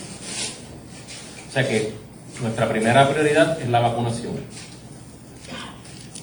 O 1.48 1.52
sea 1.52 1.66
que 1.66 1.94
nuestra 2.40 2.68
primera 2.68 3.08
prioridad 3.08 3.60
es 3.60 3.68
la 3.68 3.80
vacunación. 3.80 4.34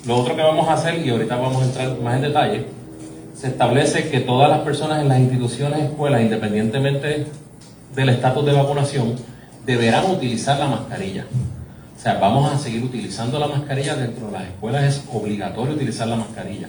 Lo 0.06 0.18
otro 0.18 0.36
que 0.36 0.41
vamos 0.41 0.68
a 0.68 0.74
hacer, 0.74 1.06
y 1.06 1.10
ahorita 1.10 1.36
vamos 1.36 1.62
a 1.62 1.66
entrar 1.66 1.97
más 1.99 2.16
en 2.16 2.22
detalle, 2.22 2.66
se 3.36 3.47
establece 3.47 4.10
que 4.10 4.22
todas 4.22 4.49
las 4.49 4.60
personas 4.62 5.02
en 5.02 5.08
las 5.10 5.20
instituciones, 5.20 5.80
escuelas, 5.84 6.22
independientemente 6.22 7.28
del 7.95 8.10
estatus 8.10 8.45
de 8.45 8.54
vacunación, 8.54 9.16
deberán 9.66 10.10
utilizar 10.10 10.58
la 10.60 10.68
mascarilla. 10.68 11.26
O 11.97 12.02
sea, 12.02 12.16
vamos 12.16 12.52
a 12.52 12.58
seguir 12.58 12.84
utilizando 12.84 13.38
la 13.38 13.47
mascarilla 13.47 13.95
dentro 13.95 14.28
de 14.28 14.32
las 14.34 14.43
escuelas, 14.43 14.84
es 14.86 15.04
obligatorio 15.14 15.76
utilizar 15.76 16.08
la 16.08 16.16
mascarilla. 16.16 16.68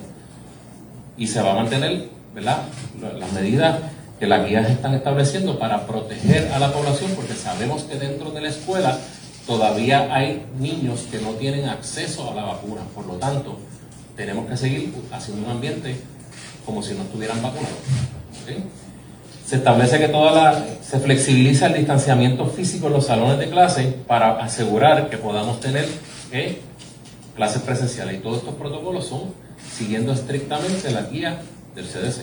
Y 1.17 1.27
se 1.27 1.41
va 1.41 1.53
a 1.53 1.55
mantener, 1.55 2.09
¿verdad?, 2.35 2.59
la- 3.01 3.13
las 3.15 3.33
medidas 3.33 3.79
que 4.21 4.27
las 4.27 4.47
guías 4.47 4.71
están 4.71 4.95
estableciendo 4.95 5.59
para 5.59 5.87
proteger 5.87 6.53
a 6.53 6.59
la 6.59 6.71
población, 6.73 7.13
porque 7.17 7.33
sabemos 7.33 7.85
que 7.85 7.99
dentro 7.99 8.31
de 8.31 8.41
la 8.43 8.49
escuela 8.51 8.99
todavía 9.47 10.15
hay 10.15 10.47
niños 10.59 11.07
que 11.11 11.19
no 11.19 11.31
tienen 11.31 11.69
acceso 11.69 12.31
a 12.31 12.35
la 12.35 12.45
vacuna. 12.45 12.83
Por 12.95 13.07
lo 13.07 13.15
tanto, 13.15 13.59
tenemos 14.17 14.47
que 14.49 14.57
seguir 14.57 14.95
haciendo 15.13 15.47
un 15.47 15.53
ambiente 15.53 15.97
como 16.65 16.83
si 16.83 16.95
no 16.95 17.03
estuvieran 17.03 17.43
vacunados. 17.43 17.77
Se 19.47 19.57
establece 19.57 19.99
que 19.99 20.09
toda 20.09 20.33
la, 20.33 20.65
se 20.83 20.99
flexibiliza 20.99 21.67
el 21.67 21.75
distanciamiento 21.75 22.47
físico 22.47 22.87
en 22.87 22.95
los 22.95 23.07
salones 23.07 23.39
de 23.39 23.51
clase 23.51 23.95
para 24.07 24.39
asegurar 24.43 25.11
que 25.11 25.19
podamos 25.19 25.61
tener 25.61 25.87
eh, 26.31 26.61
clases 27.37 27.63
presenciales. 27.63 28.15
Y 28.15 28.19
todos 28.19 28.39
estos 28.39 28.55
protocolos 28.55 29.07
son 29.07 29.35
siguiendo 29.77 30.13
estrictamente 30.13 30.91
la 30.91 31.03
guía 31.03 31.43
del 31.75 31.87
CDC. 31.87 32.23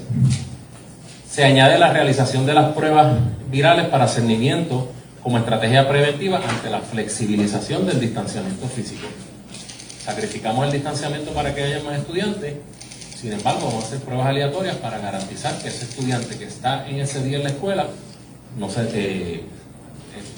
Se 1.29 1.43
añade 1.43 1.77
la 1.77 1.93
realización 1.93 2.45
de 2.45 2.53
las 2.53 2.73
pruebas 2.73 3.17
virales 3.51 3.87
para 3.87 4.07
cernimiento 4.07 4.89
como 5.23 5.37
estrategia 5.37 5.87
preventiva 5.87 6.41
ante 6.47 6.69
la 6.69 6.79
flexibilización 6.79 7.85
del 7.85 7.99
distanciamiento 7.99 8.67
físico. 8.67 9.07
Sacrificamos 10.03 10.65
el 10.65 10.71
distanciamiento 10.71 11.31
para 11.31 11.53
que 11.53 11.63
haya 11.63 11.83
más 11.83 11.99
estudiantes, 11.99 12.55
sin 13.15 13.33
embargo 13.33 13.65
vamos 13.65 13.83
a 13.83 13.87
hacer 13.87 13.99
pruebas 13.99 14.27
aleatorias 14.27 14.77
para 14.77 14.97
garantizar 14.99 15.57
que 15.61 15.67
ese 15.67 15.85
estudiante 15.85 16.37
que 16.37 16.45
está 16.45 16.87
en 16.87 16.99
ese 16.99 17.21
día 17.23 17.37
en 17.37 17.43
la 17.43 17.49
escuela 17.49 17.87
no 18.57 18.69
se, 18.69 18.81
eh, 18.83 19.33
eh, 19.35 19.43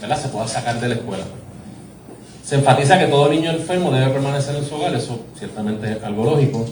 ¿verdad? 0.01 0.19
se 0.19 0.29
pueda 0.29 0.47
sacar 0.47 0.79
de 0.79 0.89
la 0.89 0.95
escuela. 0.95 1.23
Se 2.43 2.55
enfatiza 2.55 2.99
que 2.99 3.05
todo 3.05 3.29
niño 3.29 3.51
enfermo 3.51 3.91
debe 3.91 4.11
permanecer 4.11 4.55
en 4.55 4.65
su 4.65 4.75
hogar, 4.75 4.95
eso 4.95 5.25
ciertamente 5.37 5.91
es 5.91 6.03
algo 6.03 6.25
lógico, 6.25 6.65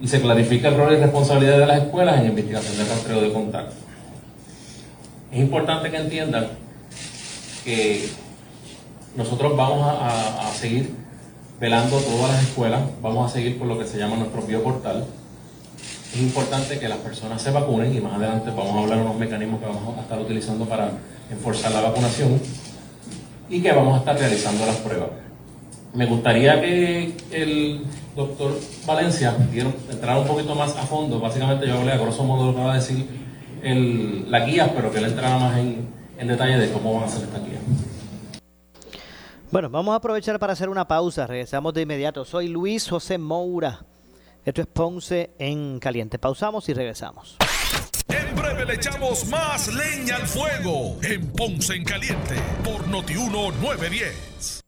y 0.00 0.06
se 0.06 0.20
clarifica 0.20 0.68
el 0.68 0.76
rol 0.76 0.92
y 0.92 0.96
responsabilidad 0.96 1.58
de 1.58 1.66
las 1.66 1.82
escuelas 1.82 2.20
en 2.20 2.26
investigación 2.26 2.76
de 2.76 2.84
rastreo 2.84 3.20
de 3.20 3.32
contacto. 3.32 3.74
Es 5.32 5.40
importante 5.40 5.90
que 5.90 5.96
entiendan 5.96 6.48
que 7.68 8.08
nosotros 9.14 9.54
vamos 9.56 9.86
a, 9.86 9.90
a- 9.92 10.48
a 10.48 10.52
seguir 10.52 10.94
velando 11.60 11.98
todas 11.98 12.32
las 12.32 12.42
escuelas, 12.44 12.80
vamos 13.02 13.30
a 13.30 13.34
seguir 13.34 13.58
por 13.58 13.66
lo 13.68 13.78
que 13.78 13.86
se 13.86 13.98
llama 13.98 14.16
nuestro 14.16 14.40
bioportal. 14.42 15.04
Es 16.14 16.20
importante 16.20 16.78
que 16.78 16.88
las 16.88 16.96
personas 16.98 17.42
se 17.42 17.50
vacunen 17.50 17.94
y 17.94 18.00
más 18.00 18.14
adelante 18.14 18.48
vamos 18.56 18.74
a 18.74 18.78
hablar 18.80 18.98
de 18.98 19.04
unos 19.04 19.16
mecanismos 19.18 19.60
que 19.60 19.66
vamos 19.66 19.98
a 19.98 20.00
estar 20.00 20.18
utilizando 20.18 20.64
para 20.64 20.92
enforzar 21.30 21.72
la 21.72 21.82
vacunación 21.82 22.40
y 23.50 23.60
que 23.60 23.70
vamos 23.72 23.96
a 23.96 23.98
estar 23.98 24.18
realizando 24.18 24.64
las 24.64 24.76
pruebas. 24.76 25.10
Me 25.92 26.06
gustaría 26.06 26.58
que 26.62 27.14
el 27.32 27.82
doctor 28.16 28.58
Valencia 28.86 29.36
entrara 29.90 30.18
un 30.20 30.26
poquito 30.26 30.54
más 30.54 30.74
a 30.76 30.82
fondo. 30.86 31.20
Básicamente 31.20 31.66
yo 31.66 31.76
hablé 31.78 31.92
a 31.92 31.98
grosso 31.98 32.24
modo 32.24 32.46
lo 32.52 32.56
que 32.56 32.62
va 32.62 32.72
a 32.72 32.76
decir 32.76 33.06
el, 33.62 34.30
la 34.30 34.40
guía, 34.46 34.72
pero 34.74 34.90
que 34.90 34.98
él 34.98 35.04
entrara 35.06 35.38
más 35.38 35.58
en, 35.58 35.97
en 36.18 36.26
detalle 36.26 36.58
de 36.58 36.72
cómo 36.72 36.94
van 36.94 37.04
a 37.04 37.08
ser 37.08 37.22
estas 37.24 37.44
guías. 37.44 37.60
Bueno, 39.50 39.70
vamos 39.70 39.92
a 39.94 39.96
aprovechar 39.96 40.38
para 40.38 40.52
hacer 40.52 40.68
una 40.68 40.86
pausa. 40.86 41.26
Regresamos 41.26 41.72
de 41.72 41.82
inmediato. 41.82 42.24
Soy 42.24 42.48
Luis 42.48 42.88
José 42.88 43.16
Moura. 43.16 43.86
Esto 44.44 44.60
es 44.60 44.66
Ponce 44.66 45.30
en 45.38 45.78
Caliente. 45.78 46.18
Pausamos 46.18 46.68
y 46.68 46.74
regresamos. 46.74 47.36
En 48.08 48.34
breve 48.36 48.66
le 48.66 48.74
echamos 48.74 49.26
más 49.28 49.72
leña 49.72 50.16
al 50.16 50.26
fuego 50.26 50.96
en 51.02 51.30
Ponce 51.32 51.74
en 51.74 51.84
Caliente 51.84 52.34
por 52.64 52.86
Notiuno 52.88 53.50
910. 53.52 54.57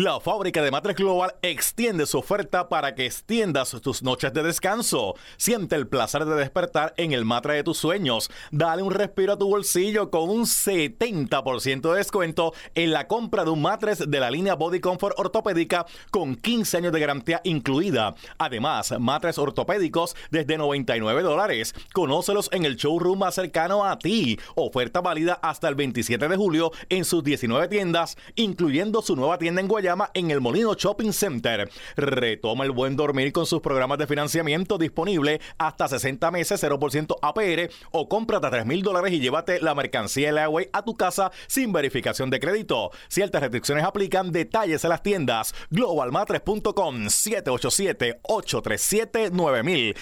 La 0.00 0.20
fábrica 0.20 0.62
de 0.62 0.70
Matres 0.70 0.94
Global 0.94 1.34
extiende 1.42 2.06
su 2.06 2.18
oferta 2.18 2.68
para 2.68 2.94
que 2.94 3.04
extiendas 3.04 3.76
tus 3.82 4.00
noches 4.04 4.32
de 4.32 4.44
descanso. 4.44 5.16
Siente 5.38 5.74
el 5.74 5.88
placer 5.88 6.24
de 6.24 6.36
despertar 6.36 6.94
en 6.98 7.10
el 7.10 7.24
matre 7.24 7.54
de 7.54 7.64
tus 7.64 7.78
sueños. 7.78 8.30
Dale 8.52 8.82
un 8.82 8.92
respiro 8.92 9.32
a 9.32 9.38
tu 9.38 9.48
bolsillo 9.48 10.08
con 10.08 10.30
un 10.30 10.44
70% 10.44 11.90
de 11.90 11.96
descuento 11.96 12.54
en 12.76 12.92
la 12.92 13.08
compra 13.08 13.42
de 13.42 13.50
un 13.50 13.60
matres 13.60 14.08
de 14.08 14.20
la 14.20 14.30
línea 14.30 14.54
Body 14.54 14.78
Comfort 14.78 15.18
ortopédica 15.18 15.84
con 16.12 16.36
15 16.36 16.76
años 16.76 16.92
de 16.92 17.00
garantía 17.00 17.40
incluida. 17.42 18.14
Además, 18.38 18.94
matres 19.00 19.36
ortopédicos 19.36 20.14
desde 20.30 20.58
99 20.58 21.24
dólares. 21.24 21.74
Conócelos 21.92 22.48
en 22.52 22.66
el 22.66 22.76
showroom 22.76 23.18
más 23.18 23.34
cercano 23.34 23.84
a 23.84 23.98
ti. 23.98 24.38
Oferta 24.54 25.00
válida 25.00 25.40
hasta 25.42 25.66
el 25.66 25.74
27 25.74 26.28
de 26.28 26.36
julio 26.36 26.70
en 26.88 27.04
sus 27.04 27.24
19 27.24 27.66
tiendas, 27.66 28.16
incluyendo 28.36 29.02
su 29.02 29.16
nueva 29.16 29.38
tienda 29.38 29.60
en 29.60 29.66
Guayama 29.66 29.87
Guayama 29.88 30.10
en 30.12 30.30
el 30.30 30.42
Molino 30.42 30.74
Shopping 30.74 31.12
Center. 31.12 31.70
Retoma 31.96 32.64
el 32.64 32.72
buen 32.72 32.94
dormir 32.94 33.32
con 33.32 33.46
sus 33.46 33.62
programas 33.62 33.96
de 33.98 34.06
financiamiento 34.06 34.76
disponible 34.76 35.40
hasta 35.56 35.88
60 35.88 36.30
meses, 36.30 36.62
0% 36.62 37.16
APR 37.22 37.70
o 37.92 38.06
cómprate 38.08 38.46
a 38.46 38.50
3 38.50 38.66
mil 38.66 38.82
dólares 38.82 39.10
y 39.12 39.20
llévate 39.20 39.62
la 39.62 39.74
mercancía 39.74 40.30
Leaway 40.30 40.68
a 40.74 40.84
tu 40.84 40.94
casa 40.94 41.32
sin 41.46 41.72
verificación 41.72 42.28
de 42.28 42.38
crédito. 42.38 42.90
Ciertas 43.08 43.40
restricciones 43.40 43.84
aplican. 43.84 44.30
Detalles 44.30 44.84
en 44.84 44.90
las 44.90 45.02
tiendas 45.02 45.54
globalmatres.com 45.70 47.06
787-837-9000 47.06 49.96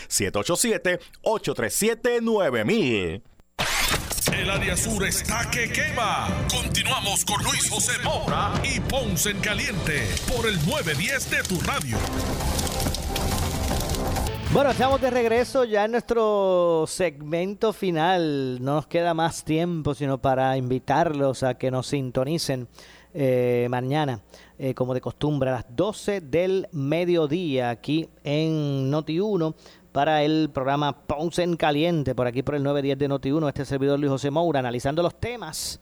787-837-9000 1.23 3.36
El 4.33 4.51
área 4.51 4.77
sur 4.77 5.05
está 5.05 5.49
que 5.51 5.71
quema. 5.71 6.29
Continuamos 6.51 7.25
con 7.25 7.43
Luis 7.45 7.71
José 7.71 7.93
Moura 8.03 8.53
y 8.65 8.81
Ponce 8.81 9.31
en 9.31 9.39
Caliente 9.39 10.03
por 10.27 10.47
el 10.47 10.57
910 10.67 11.31
de 11.31 11.43
tu 11.45 11.61
radio. 11.61 11.97
Bueno, 14.53 14.71
estamos 14.71 15.01
de 15.01 15.11
regreso 15.11 15.65
ya 15.65 15.85
en 15.85 15.93
nuestro 15.93 16.87
segmento 16.89 17.73
final. 17.73 18.59
No 18.61 18.77
nos 18.77 18.87
queda 18.87 19.15
más 19.15 19.45
tiempo 19.45 19.95
sino 19.95 20.19
para 20.19 20.57
invitarlos 20.57 21.43
a 21.43 21.55
que 21.55 21.71
nos 21.71 21.87
sintonicen 21.87 22.69
eh, 23.15 23.67
mañana, 23.71 24.21
eh, 24.59 24.75
como 24.75 24.93
de 24.93 25.01
costumbre, 25.01 25.51
a 25.51 25.55
las 25.55 25.67
12 25.75 26.21
del 26.21 26.69
mediodía 26.73 27.71
aquí 27.71 28.09
en 28.25 28.91
Noti1 28.91 29.55
para 29.97 30.23
el 30.23 30.51
programa 30.53 31.07
Ponce 31.07 31.43
en 31.43 31.57
Caliente, 31.57 32.15
por 32.15 32.27
aquí 32.27 32.43
por 32.43 32.55
el 32.55 32.63
910 32.63 32.99
de 32.99 33.09
Noti1, 33.09 33.49
este 33.49 33.65
servidor 33.65 33.99
Luis 33.99 34.11
José 34.11 34.31
Moura, 34.31 34.61
analizando 34.61 35.03
los 35.03 35.19
temas 35.19 35.81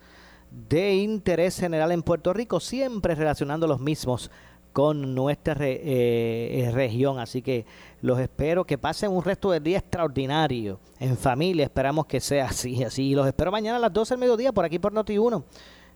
de 0.52 0.94
interés 0.94 1.58
general 1.58 1.90
en 1.90 2.00
Puerto 2.00 2.32
Rico, 2.32 2.60
siempre 2.60 3.16
relacionando 3.16 3.66
los 3.66 3.80
mismos 3.80 4.30
con 4.72 5.16
nuestra 5.16 5.56
eh, 5.66 5.80
eh, 5.82 6.70
región. 6.72 7.18
Así 7.18 7.42
que 7.42 7.66
los 8.02 8.20
espero 8.20 8.64
que 8.64 8.78
pasen 8.78 9.10
un 9.10 9.24
resto 9.24 9.50
del 9.50 9.64
día 9.64 9.78
extraordinario 9.78 10.78
en 11.00 11.16
familia. 11.16 11.64
Esperamos 11.64 12.06
que 12.06 12.20
sea 12.20 12.44
así. 12.44 12.84
así. 12.84 13.10
Y 13.10 13.14
los 13.16 13.26
espero 13.26 13.50
mañana 13.50 13.78
a 13.78 13.80
las 13.80 13.92
12 13.92 14.14
del 14.14 14.20
mediodía 14.20 14.52
por 14.52 14.64
aquí 14.64 14.78
por 14.78 14.92
Noti1 14.92 15.42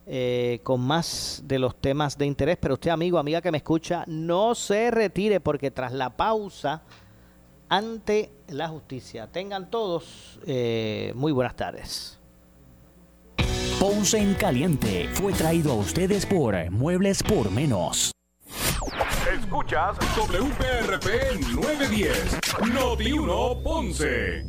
eh, 0.09 0.59
con 0.65 0.81
más 0.81 1.45
de 1.45 1.61
los 1.61 1.77
temas 1.77 2.19
de 2.19 2.27
interés. 2.27 2.57
Pero 2.61 2.75
usted, 2.75 2.91
amigo, 2.91 3.17
amiga 3.17 3.41
que 3.41 3.53
me 3.53 3.59
escucha, 3.59 4.03
no 4.09 4.57
se 4.57 4.91
retire 4.91 5.39
porque 5.39 5.71
tras 5.71 5.93
la 5.93 6.17
pausa 6.17 6.83
ante 7.69 8.31
la 8.49 8.69
justicia. 8.69 9.27
Tengan 9.27 9.71
todos 9.71 10.39
eh, 10.47 11.13
muy 11.15 11.33
buenas 11.33 11.57
tardes. 11.57 12.19
Ponce 13.79 14.19
en 14.19 14.35
Caliente 14.35 15.09
fue 15.13 15.33
traído 15.33 15.73
a 15.73 15.77
ustedes 15.77 16.27
por 16.27 16.71
Muebles 16.71 17.23
por 17.23 17.51
Menos. 17.51 18.11
Escuchas 19.33 19.97
WPRP 20.17 21.41
910, 21.55 22.39
Noti 22.73 23.13
1 23.13 23.63
Ponce. 23.63 24.43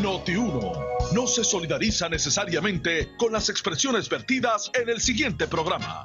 Noti 0.00 0.36
1 0.36 0.72
no 1.14 1.26
se 1.26 1.42
solidariza 1.44 2.08
necesariamente 2.08 3.16
con 3.16 3.32
las 3.32 3.48
expresiones 3.48 4.08
vertidas 4.08 4.70
en 4.74 4.88
el 4.88 5.00
siguiente 5.00 5.46
programa. 5.46 6.02